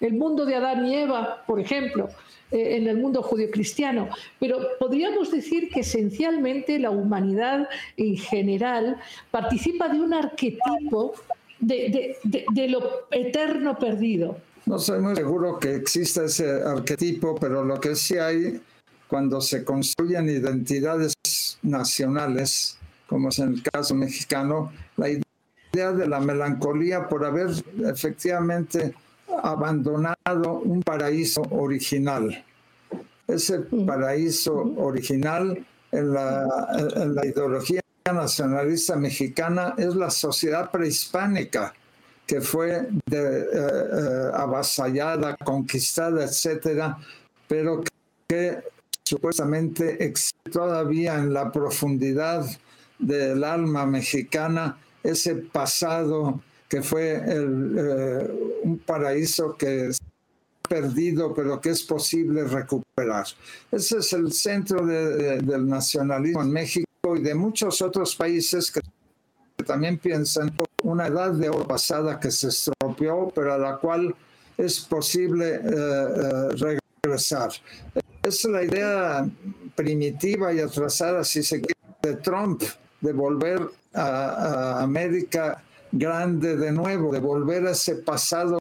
el 0.00 0.14
mundo 0.14 0.44
de 0.44 0.56
Adán 0.56 0.84
y 0.86 0.96
Eva, 0.96 1.44
por 1.46 1.60
ejemplo, 1.60 2.08
eh, 2.52 2.76
en 2.76 2.86
el 2.86 2.98
mundo 2.98 3.22
judio-cristiano. 3.22 4.08
Pero 4.38 4.58
podríamos 4.78 5.30
decir 5.30 5.70
que 5.70 5.80
esencialmente 5.80 6.78
la 6.78 6.90
humanidad 6.90 7.68
en 7.96 8.16
general 8.16 8.98
participa 9.30 9.88
de 9.88 10.00
un 10.00 10.12
arquetipo 10.12 11.14
de, 11.58 12.68
lo 12.68 13.08
eterno 13.10 13.78
perdido. 13.78 14.36
No 14.66 14.78
soy 14.78 15.00
muy 15.00 15.16
seguro 15.16 15.58
que 15.58 15.74
exista 15.74 16.24
ese 16.24 16.62
arquetipo, 16.62 17.34
pero 17.36 17.64
lo 17.64 17.80
que 17.80 17.96
sí 17.96 18.18
hay 18.18 18.60
cuando 19.08 19.40
se 19.40 19.64
construyen 19.64 20.28
identidades 20.28 21.14
nacionales, 21.62 22.78
como 23.06 23.30
es 23.30 23.38
en 23.38 23.54
el 23.54 23.62
caso 23.62 23.94
mexicano, 23.94 24.72
la 24.96 25.08
idea 25.08 25.92
de 25.92 26.06
la 26.06 26.20
melancolía 26.20 27.08
por 27.08 27.24
haber 27.24 27.48
efectivamente 27.84 28.94
abandonado 29.42 30.60
un 30.64 30.82
paraíso 30.82 31.42
original. 31.50 32.44
Ese 33.26 33.60
paraíso 33.60 34.54
original 34.76 35.64
en 35.90 36.12
la, 36.12 36.46
ideología 37.24 37.80
nacionalista 38.12 38.96
mexicana 38.96 39.74
es 39.78 39.94
la 39.94 40.10
sociedad 40.10 40.70
prehispánica 40.70 41.72
que 42.26 42.40
fue 42.40 42.78
eh, 42.78 42.86
eh, 43.10 44.30
avasallada, 44.34 45.36
conquistada, 45.36 46.24
etcétera, 46.24 46.96
pero 47.48 47.82
que, 48.26 48.58
supuestamente 49.04 50.02
existe 50.04 50.50
todavía 50.50 51.16
en 51.16 51.34
la 51.34 51.50
profundidad 51.52 52.46
del 52.98 53.44
alma 53.44 53.84
mexicana 53.84 54.78
ese 55.02 55.34
pasado 55.34 56.40
que 56.72 56.82
fue 56.82 57.22
eh, 57.22 58.60
un 58.62 58.78
paraíso 58.78 59.54
que 59.58 59.88
es 59.88 59.98
perdido, 60.66 61.34
pero 61.34 61.60
que 61.60 61.68
es 61.68 61.82
posible 61.82 62.44
recuperar. 62.44 63.26
Ese 63.70 63.98
es 63.98 64.10
el 64.14 64.32
centro 64.32 64.86
del 64.86 65.68
nacionalismo 65.68 66.40
en 66.40 66.50
México 66.50 66.86
y 67.14 67.20
de 67.20 67.34
muchos 67.34 67.82
otros 67.82 68.16
países 68.16 68.72
que 68.72 68.80
también 69.66 69.98
piensan 69.98 70.56
una 70.82 71.08
edad 71.08 71.32
de 71.32 71.50
oro 71.50 71.68
pasada 71.68 72.18
que 72.18 72.30
se 72.30 72.48
estropeó, 72.48 73.30
pero 73.34 73.52
a 73.52 73.58
la 73.58 73.76
cual 73.76 74.14
es 74.56 74.80
posible 74.80 75.56
eh, 75.56 75.60
eh, 75.66 76.78
regresar. 77.02 77.50
Es 78.22 78.46
la 78.46 78.64
idea 78.64 79.28
primitiva 79.74 80.54
y 80.54 80.60
atrasada, 80.60 81.22
si 81.22 81.42
se 81.42 81.60
quiere, 81.60 81.80
de 82.02 82.14
Trump, 82.14 82.62
de 83.02 83.12
volver 83.12 83.60
a, 83.92 84.06
a 84.06 84.82
América 84.82 85.62
grande 85.92 86.56
de 86.56 86.72
nuevo, 86.72 87.12
de 87.12 87.20
volver 87.20 87.66
a 87.66 87.70
ese 87.72 87.96
pasado 87.96 88.58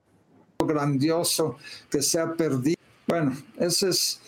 grandioso 0.60 1.58
que 1.90 2.02
se 2.02 2.20
ha 2.20 2.34
perdido. 2.34 2.78
Bueno, 3.08 3.36
esa 3.58 3.90
es, 3.90 4.22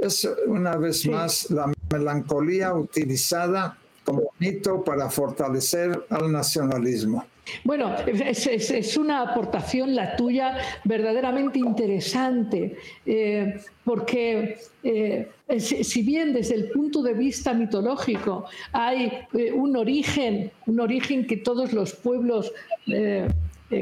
es 0.00 0.28
una 0.46 0.76
vez 0.76 1.06
más 1.06 1.50
la 1.50 1.72
melancolía 1.90 2.74
utilizada 2.74 3.76
como 4.04 4.32
mito 4.38 4.82
para 4.84 5.10
fortalecer 5.10 6.06
al 6.10 6.30
nacionalismo. 6.30 7.26
Bueno, 7.64 7.94
es, 8.06 8.96
una 8.96 9.22
aportación 9.22 9.94
la 9.94 10.16
tuya 10.16 10.56
verdaderamente 10.84 11.58
interesante, 11.58 12.76
eh, 13.06 13.60
porque 13.84 14.58
eh, 14.82 15.28
si 15.58 16.02
bien 16.02 16.32
desde 16.32 16.54
el 16.54 16.70
punto 16.70 17.02
de 17.02 17.14
vista 17.14 17.52
mitológico 17.54 18.46
hay 18.72 19.12
eh, 19.32 19.52
un 19.52 19.76
origen, 19.76 20.50
un 20.66 20.80
origen 20.80 21.26
que 21.26 21.36
todos 21.36 21.72
los 21.72 21.94
pueblos 21.94 22.52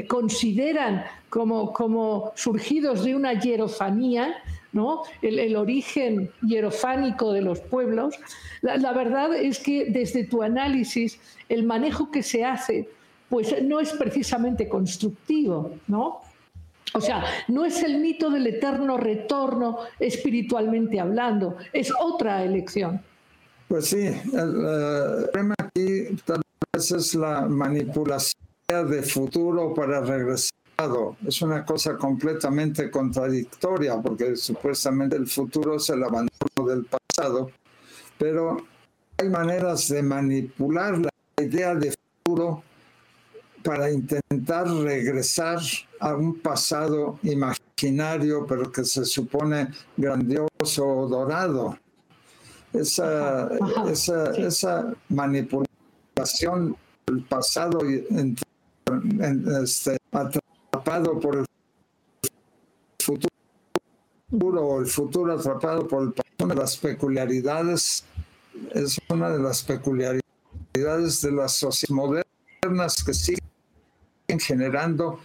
consideran 0.07 1.03
como, 1.29 1.73
como 1.73 2.31
surgidos 2.35 3.03
de 3.03 3.15
una 3.15 3.33
hierofanía, 3.33 4.35
¿no? 4.71 5.01
El, 5.23 5.55
origen 5.55 6.29
hierofánico 6.41 7.33
de 7.33 7.41
los 7.41 7.59
pueblos, 7.59 8.15
la, 8.61 8.77
la, 8.77 8.93
verdad 8.93 9.35
es 9.35 9.57
que 9.57 9.85
desde 9.85 10.25
tu 10.25 10.43
análisis, 10.43 11.19
el 11.49 11.63
manejo 11.63 12.11
que 12.11 12.21
se 12.21 12.45
hace 12.45 12.87
pues 13.29 13.61
no 13.63 13.79
es 13.79 13.91
precisamente 13.93 14.67
constructivo, 14.67 15.77
¿no? 15.87 16.21
O 16.93 17.01
sea, 17.01 17.23
no 17.47 17.65
es 17.65 17.83
el 17.83 17.99
mito 17.99 18.31
del 18.31 18.47
eterno 18.47 18.97
retorno 18.97 19.79
espiritualmente 19.99 20.99
hablando, 20.99 21.57
es 21.71 21.93
otra 21.99 22.43
elección. 22.43 23.01
Pues 23.67 23.85
sí, 23.85 24.07
el, 24.07 25.27
problema 25.31 25.55
aquí 25.59 26.15
tal 26.25 26.41
vez 26.73 26.91
es 26.91 27.13
la 27.13 27.41
manipulación 27.41 28.33
de 28.89 29.03
futuro 29.03 29.73
para 29.75 30.01
regresar. 30.01 30.49
Es 31.27 31.41
una 31.41 31.65
cosa 31.65 31.97
completamente 31.97 32.89
contradictoria 32.89 34.01
porque 34.01 34.35
supuestamente 34.37 35.17
el 35.17 35.27
futuro 35.27 35.75
es 35.75 35.89
el 35.89 36.01
abandono 36.01 36.65
del 36.65 36.85
pasado, 36.85 37.51
pero 38.17 38.57
hay 39.17 39.27
maneras 39.27 39.89
de 39.89 40.01
manipular 40.01 40.97
la 40.97 41.11
idea 41.43 41.75
de 41.75 41.93
futuro 42.23 42.63
para 43.63 43.91
intentar 43.91 44.67
regresar 44.67 45.59
a 45.99 46.15
un 46.15 46.39
pasado 46.39 47.19
imaginario, 47.23 48.45
pero 48.47 48.71
que 48.71 48.83
se 48.83 49.05
supone 49.05 49.69
grandioso 49.97 50.87
o 50.87 51.07
dorado. 51.07 51.77
Esa, 52.73 53.49
esa, 53.89 54.31
esa 54.35 54.93
manipulación 55.09 56.77
del 57.07 57.23
pasado 57.23 57.79
este, 59.63 59.97
atrapado 60.11 61.19
por 61.19 61.37
el 61.37 61.45
futuro 63.03 63.29
o 64.61 64.79
el 64.81 64.85
futuro 64.85 65.33
atrapado 65.33 65.87
por 65.87 66.03
el 66.03 66.13
pasado, 66.13 66.49
de 66.49 66.55
las 66.55 66.77
peculiaridades, 66.77 68.05
es 68.73 68.99
una 69.09 69.29
de 69.29 69.39
las 69.39 69.63
peculiaridades 69.63 70.21
de 71.21 71.31
las 71.31 71.53
sociedades 71.53 71.91
modernas 71.91 73.03
que 73.03 73.13
siguen 73.13 73.48
generando 74.37 75.19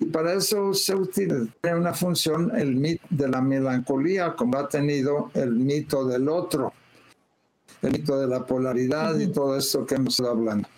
y 0.00 0.06
para 0.06 0.34
eso 0.34 0.72
se 0.74 0.94
utiliza 0.94 1.76
una 1.76 1.92
función 1.92 2.52
el 2.56 2.74
mito 2.76 3.04
de 3.10 3.28
la 3.28 3.40
melancolía, 3.40 4.34
como 4.34 4.58
ha 4.58 4.68
tenido 4.68 5.30
el 5.34 5.50
mito 5.50 6.04
del 6.06 6.28
otro, 6.28 6.72
el 7.82 7.92
mito 7.92 8.18
de 8.18 8.26
la 8.26 8.44
polaridad 8.46 9.18
y 9.18 9.28
todo 9.28 9.56
esto 9.56 9.84
que 9.84 9.96
hemos 9.96 10.14
estado 10.14 10.30
hablando. 10.30 10.68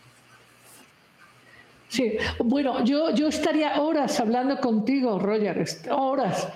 Sí, 1.89 2.17
bueno, 2.39 2.85
yo, 2.85 3.11
yo 3.11 3.29
estaría 3.29 3.81
horas 3.81 4.21
hablando 4.21 4.59
contigo, 4.61 5.19
Roger, 5.19 5.65
horas. 5.91 6.49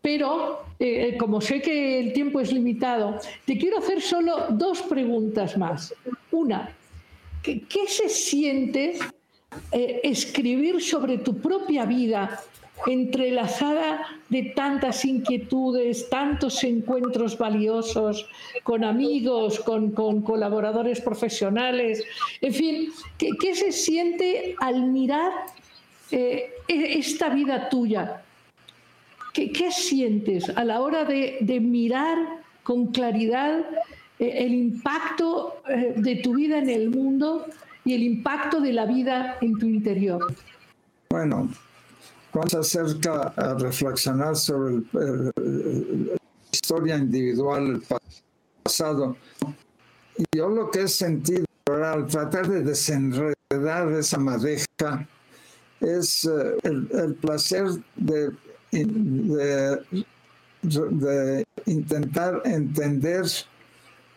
Pero 0.00 0.60
eh, 0.78 1.16
como 1.18 1.40
sé 1.40 1.60
que 1.60 1.98
el 1.98 2.12
tiempo 2.12 2.38
es 2.38 2.52
limitado, 2.52 3.18
te 3.44 3.58
quiero 3.58 3.78
hacer 3.78 4.00
solo 4.00 4.46
dos 4.50 4.82
preguntas 4.82 5.58
más. 5.58 5.92
Una, 6.30 6.70
¿Qué, 7.46 7.86
se 7.86 8.08
siente 8.08 8.98
eh, 9.70 10.00
escribir 10.02 10.82
sobre 10.82 11.18
tu 11.18 11.38
propia 11.38 11.84
vida 11.84 12.42
entrelazada 12.86 14.04
de 14.28 14.52
tantas 14.54 15.04
inquietudes, 15.04 16.10
tantos 16.10 16.62
encuentros 16.64 17.38
valiosos 17.38 18.28
con 18.64 18.84
amigos, 18.84 19.60
con, 19.60 19.92
colaboradores 20.22 21.00
profesionales, 21.00 22.04
en 22.40 22.52
fin, 22.52 22.92
¿qué, 23.16 23.54
se 23.54 23.72
siente 23.72 24.56
al 24.58 24.82
mirar 24.90 25.32
eh, 26.10 26.50
e, 26.68 26.98
esta 26.98 27.28
vida 27.28 27.68
tuya? 27.68 28.22
¿Qué, 29.32 29.70
sientes 29.70 30.48
a 30.48 30.64
la 30.64 30.80
hora 30.80 31.04
de, 31.04 31.60
mirar 31.60 32.16
con 32.62 32.86
claridad 32.86 33.64
el 34.18 34.54
impacto 34.54 35.62
eh, 35.68 35.94
de 35.96 36.16
tu 36.16 36.34
vida 36.34 36.58
en 36.58 36.70
el 36.70 36.90
mundo 36.90 37.46
y 37.84 37.94
el 37.94 38.02
impacto 38.02 38.60
de 38.60 38.72
la 38.72 38.86
vida 38.86 39.36
en 39.40 39.58
tu 39.58 39.66
interior. 39.66 40.34
Bueno, 41.10 41.48
cuando 42.30 42.62
se 42.62 42.80
acerca 42.80 43.32
a 43.36 43.54
reflexionar 43.54 44.36
sobre 44.36 44.82
la 44.92 46.16
historia 46.50 46.96
individual, 46.96 47.66
el 47.66 47.82
pasado, 48.62 49.16
yo 50.34 50.48
lo 50.48 50.70
que 50.70 50.82
he 50.82 50.88
sentido 50.88 51.44
al 51.66 52.06
tratar 52.06 52.48
de 52.48 52.62
desenredar 52.62 53.92
esa 53.92 54.18
madeja 54.18 55.08
es 55.80 56.24
eh, 56.24 56.56
el, 56.62 57.14
placer 57.20 57.66
de, 57.96 58.30
de 60.62 61.44
intentar 61.66 62.42
entender 62.44 63.26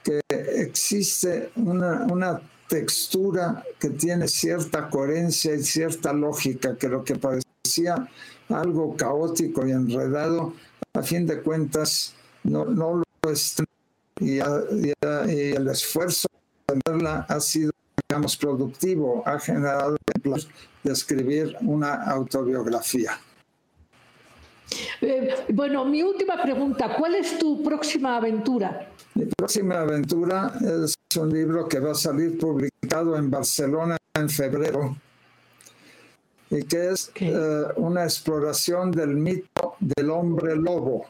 que 0.09 0.21
existe 0.61 1.51
una, 1.55 2.41
textura 2.67 3.63
que 3.79 3.89
tiene 3.89 4.27
cierta 4.27 4.89
coherencia 4.91 5.55
y 5.55 5.63
cierta 5.63 6.13
lógica, 6.13 6.77
que 6.77 6.87
lo 6.87 7.03
que 7.03 7.15
parecía 7.15 8.07
algo 8.47 8.95
caótico 8.95 9.65
y 9.65 9.71
enredado, 9.71 10.53
a 10.93 11.01
fin 11.01 11.25
de 11.25 11.41
cuentas 11.41 12.13
no, 12.43 12.65
lo 12.65 13.01
es. 13.31 13.55
Y, 14.19 14.37
el 14.37 15.67
esfuerzo 15.67 16.27
de 16.67 16.79
verla 16.85 17.25
ha 17.27 17.39
sido, 17.39 17.71
digamos, 18.07 18.37
productivo, 18.37 19.23
ha 19.25 19.39
generado 19.39 19.97
el 20.13 20.47
de 20.83 20.91
escribir 20.91 21.55
una 21.61 22.03
autobiografía. 22.03 23.19
Eh, 25.01 25.45
bueno, 25.49 25.85
mi 25.85 26.03
última 26.03 26.41
pregunta, 26.41 26.95
¿cuál 26.97 27.15
es 27.15 27.37
tu 27.37 27.63
próxima 27.63 28.17
aventura? 28.17 28.91
Mi 29.15 29.25
próxima 29.25 29.81
aventura 29.81 30.53
es 30.85 30.95
un 31.17 31.33
libro 31.33 31.67
que 31.67 31.79
va 31.79 31.91
a 31.91 31.95
salir 31.95 32.37
publicado 32.37 33.15
en 33.17 33.29
Barcelona 33.29 33.97
en 34.13 34.29
febrero 34.29 34.95
y 36.49 36.63
que 36.63 36.89
es 36.89 37.11
eh, 37.15 37.63
una 37.77 38.03
exploración 38.03 38.91
del 38.91 39.15
mito 39.15 39.75
del 39.79 40.09
hombre 40.09 40.55
lobo. 40.55 41.05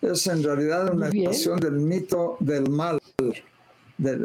Es 0.00 0.26
en 0.26 0.42
realidad 0.42 0.92
una 0.94 1.08
exploración 1.08 1.60
del 1.60 1.74
mito 1.74 2.36
del 2.40 2.70
mal. 2.70 2.98
Eh, 3.18 4.16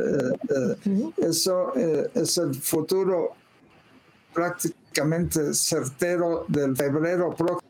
eso 1.18 1.74
es 1.76 2.38
el 2.38 2.56
futuro 2.56 3.32
prácticamente 4.34 5.54
certero 5.54 6.46
del 6.48 6.76
febrero 6.76 7.34
próximo 7.36 7.65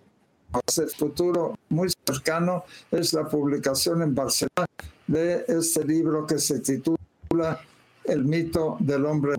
el 0.78 0.90
futuro 0.90 1.58
muy 1.70 1.90
cercano 2.06 2.64
es 2.92 3.14
la 3.14 3.28
publicación 3.28 4.02
en 4.02 4.16
Barcelona 4.16 4.68
de 5.08 5.46
este 5.48 5.84
libro 5.86 6.26
que 6.26 6.40
se 6.40 6.60
titula 6.60 7.60
El 8.04 8.26
mito 8.26 8.78
del 8.80 9.06
hombre. 9.06 9.36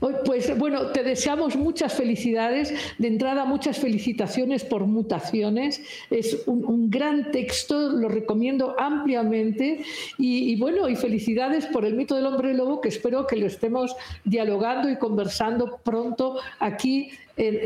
Pues 0.00 0.56
bueno, 0.58 0.88
te 0.88 1.02
deseamos 1.02 1.56
muchas 1.56 1.92
felicidades. 1.94 2.74
De 2.98 3.08
entrada, 3.08 3.44
muchas 3.44 3.78
felicitaciones 3.78 4.64
por 4.64 4.86
mutaciones. 4.86 5.82
Es 6.10 6.42
un, 6.46 6.90
gran 6.90 7.30
texto, 7.32 7.90
lo 7.90 8.08
recomiendo 8.08 8.76
ampliamente. 8.78 9.84
Y, 10.18 10.56
bueno, 10.56 10.88
y 10.88 10.96
felicidades 10.96 11.66
por 11.66 11.84
el 11.84 11.94
mito 11.94 12.14
del 12.14 12.26
hombre 12.26 12.54
lobo, 12.54 12.80
que 12.80 12.88
espero 12.88 13.26
que 13.26 13.36
lo 13.36 13.46
estemos 13.46 13.94
dialogando 14.24 14.88
y 14.88 14.96
conversando 14.96 15.80
pronto 15.82 16.38
aquí 16.58 17.10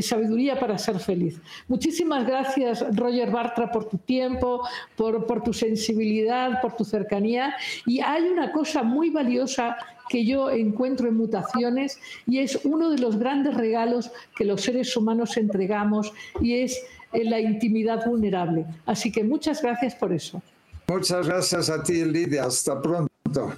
Sabiduría 0.00 0.60
para 0.60 0.76
ser 0.76 0.98
feliz. 0.98 1.40
Muchísimas 1.66 2.26
gracias, 2.26 2.84
Roger 2.94 3.30
Bartra, 3.30 3.72
por 3.72 3.88
tu 3.88 3.96
tiempo, 3.96 4.68
por, 4.96 5.26
por 5.26 5.42
tu 5.42 5.54
sensibilidad, 5.54 6.60
por 6.60 6.76
tu 6.76 6.84
cercanía. 6.84 7.54
Y 7.86 8.00
hay 8.00 8.24
una 8.24 8.52
cosa 8.52 8.82
muy 8.82 9.08
valiosa 9.08 9.78
que 10.12 10.26
yo 10.26 10.50
encuentro 10.50 11.08
en 11.08 11.16
mutaciones 11.16 11.98
y 12.26 12.40
es 12.40 12.60
uno 12.64 12.90
de 12.90 12.98
los 12.98 13.18
grandes 13.18 13.54
regalos 13.54 14.10
que 14.36 14.44
los 14.44 14.60
seres 14.60 14.94
humanos 14.94 15.38
entregamos 15.38 16.12
y 16.38 16.56
es 16.56 16.84
eh, 17.14 17.24
la 17.24 17.40
intimidad 17.40 18.04
vulnerable. 18.04 18.66
Así 18.84 19.10
que 19.10 19.24
muchas 19.24 19.62
gracias 19.62 19.94
por 19.94 20.12
eso. 20.12 20.42
Muchas 20.86 21.26
gracias 21.26 21.70
a 21.70 21.82
ti, 21.82 22.04
Lidia. 22.04 22.44
Hasta 22.44 22.78
pronto. 22.82 23.54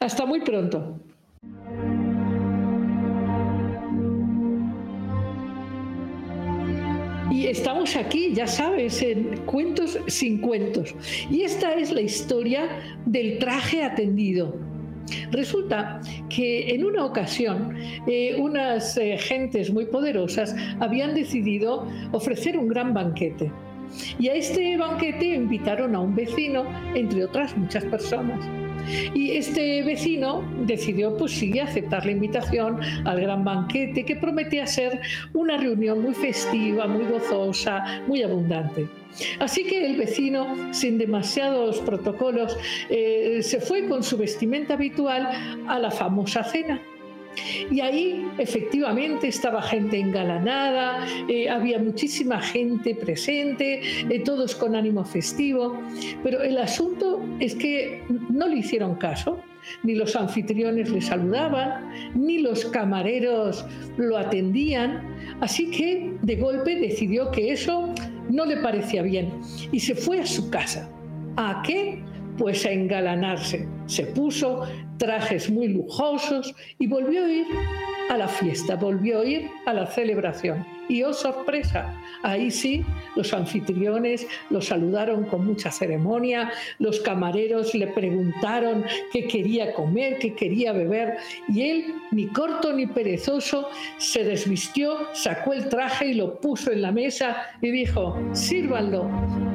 Hasta 0.00 0.24
muy 0.24 0.40
pronto. 0.40 0.98
Y 7.30 7.46
estamos 7.48 7.96
aquí, 7.96 8.32
ya 8.32 8.46
sabes, 8.46 9.02
en 9.02 9.44
Cuentos 9.44 9.98
sin 10.06 10.40
Cuentos. 10.40 10.94
Y 11.30 11.42
esta 11.42 11.74
es 11.74 11.92
la 11.92 12.00
historia 12.00 12.66
del 13.04 13.38
traje 13.38 13.84
atendido. 13.84 14.67
Resulta 15.30 16.00
que 16.28 16.74
en 16.74 16.84
una 16.84 17.04
ocasión 17.04 17.76
eh, 18.06 18.36
unas 18.38 18.96
eh, 18.96 19.16
gentes 19.18 19.72
muy 19.72 19.86
poderosas 19.86 20.54
habían 20.80 21.14
decidido 21.14 21.86
ofrecer 22.12 22.58
un 22.58 22.68
gran 22.68 22.94
banquete. 22.94 23.50
Y 24.18 24.28
a 24.28 24.34
este 24.34 24.76
banquete 24.76 25.34
invitaron 25.34 25.94
a 25.94 26.00
un 26.00 26.14
vecino, 26.14 26.64
entre 26.94 27.24
otras 27.24 27.56
muchas 27.56 27.84
personas. 27.84 28.67
Y 29.14 29.32
este 29.32 29.82
vecino 29.82 30.42
decidió, 30.66 31.16
pues 31.16 31.32
sí, 31.32 31.58
aceptar 31.58 32.04
la 32.04 32.12
invitación 32.12 32.80
al 33.04 33.20
gran 33.20 33.44
banquete 33.44 34.04
que 34.04 34.16
prometía 34.16 34.66
ser 34.66 35.00
una 35.32 35.56
reunión 35.56 36.02
muy 36.02 36.14
festiva, 36.14 36.86
muy 36.86 37.04
gozosa, 37.04 38.02
muy 38.06 38.22
abundante. 38.22 38.86
Así 39.38 39.64
que 39.64 39.86
el 39.86 39.96
vecino, 39.96 40.72
sin 40.72 40.98
demasiados 40.98 41.78
protocolos, 41.80 42.56
eh, 42.90 43.40
se 43.42 43.60
fue 43.60 43.88
con 43.88 44.02
su 44.02 44.16
vestimenta 44.16 44.74
habitual 44.74 45.28
a 45.66 45.78
la 45.78 45.90
famosa 45.90 46.44
cena. 46.44 46.80
Y 47.70 47.80
ahí 47.80 48.26
efectivamente 48.38 49.28
estaba 49.28 49.62
gente 49.62 49.98
engalanada, 49.98 51.06
eh, 51.28 51.48
había 51.48 51.78
muchísima 51.78 52.40
gente 52.40 52.94
presente, 52.94 53.80
eh, 54.08 54.20
todos 54.20 54.54
con 54.54 54.76
ánimo 54.76 55.04
festivo, 55.04 55.78
pero 56.22 56.42
el 56.42 56.58
asunto 56.58 57.24
es 57.40 57.54
que 57.54 58.02
no 58.30 58.48
le 58.48 58.58
hicieron 58.58 58.96
caso, 58.96 59.40
ni 59.82 59.94
los 59.94 60.16
anfitriones 60.16 60.90
le 60.90 61.00
saludaban, 61.00 61.90
ni 62.14 62.38
los 62.38 62.64
camareros 62.66 63.64
lo 63.96 64.16
atendían, 64.16 65.02
así 65.40 65.70
que 65.70 66.14
de 66.22 66.36
golpe 66.36 66.76
decidió 66.76 67.30
que 67.30 67.52
eso 67.52 67.92
no 68.30 68.44
le 68.44 68.58
parecía 68.58 69.02
bien 69.02 69.30
y 69.72 69.80
se 69.80 69.94
fue 69.94 70.20
a 70.20 70.26
su 70.26 70.50
casa. 70.50 70.90
¿A 71.36 71.62
qué? 71.64 72.02
Pues 72.36 72.64
a 72.66 72.72
engalanarse. 72.72 73.68
Se 73.86 74.06
puso 74.06 74.62
trajes 74.98 75.48
muy 75.48 75.68
lujosos 75.68 76.54
y 76.78 76.86
volvió 76.86 77.24
a 77.24 77.30
ir 77.30 77.46
a 78.10 78.16
la 78.16 78.28
fiesta, 78.28 78.76
volvió 78.76 79.20
a 79.20 79.24
ir 79.24 79.50
a 79.66 79.72
la 79.72 79.86
celebración. 79.86 80.66
Y 80.88 81.02
oh 81.02 81.12
sorpresa, 81.12 81.94
ahí 82.22 82.50
sí, 82.50 82.82
los 83.14 83.34
anfitriones 83.34 84.26
lo 84.48 84.62
saludaron 84.62 85.24
con 85.24 85.44
mucha 85.44 85.70
ceremonia, 85.70 86.50
los 86.78 87.00
camareros 87.00 87.74
le 87.74 87.88
preguntaron 87.88 88.84
qué 89.12 89.26
quería 89.26 89.74
comer, 89.74 90.18
qué 90.18 90.34
quería 90.34 90.72
beber, 90.72 91.18
y 91.48 91.62
él, 91.62 91.94
ni 92.10 92.26
corto 92.28 92.72
ni 92.72 92.86
perezoso, 92.86 93.68
se 93.98 94.24
desvistió, 94.24 95.14
sacó 95.14 95.52
el 95.52 95.68
traje 95.68 96.08
y 96.08 96.14
lo 96.14 96.40
puso 96.40 96.72
en 96.72 96.80
la 96.80 96.90
mesa 96.90 97.36
y 97.60 97.70
dijo, 97.70 98.18
sírvanlo. 98.32 99.10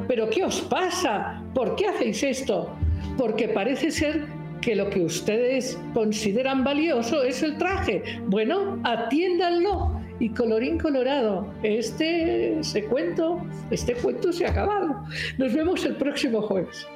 ¿Pero 0.06 0.30
qué 0.30 0.44
os 0.44 0.60
pasa? 0.60 1.42
¿Por 1.52 1.74
qué 1.74 1.88
hacéis 1.88 2.22
esto? 2.22 2.70
Porque 3.16 3.48
parece 3.48 3.90
ser 3.90 4.43
que 4.64 4.74
lo 4.74 4.88
que 4.88 5.00
ustedes 5.00 5.78
consideran 5.92 6.64
valioso 6.64 7.22
es 7.22 7.42
el 7.42 7.58
traje. 7.58 8.02
Bueno, 8.26 8.80
atiéndanlo. 8.84 10.00
Y 10.20 10.28
colorín 10.30 10.78
colorado, 10.78 11.52
este, 11.64 12.60
este 12.60 12.84
cuento, 12.84 13.44
este 13.72 13.94
cuento 13.94 14.32
se 14.32 14.46
ha 14.46 14.50
acabado. 14.50 15.02
Nos 15.38 15.52
vemos 15.52 15.84
el 15.84 15.96
próximo 15.96 16.40
jueves. 16.40 16.86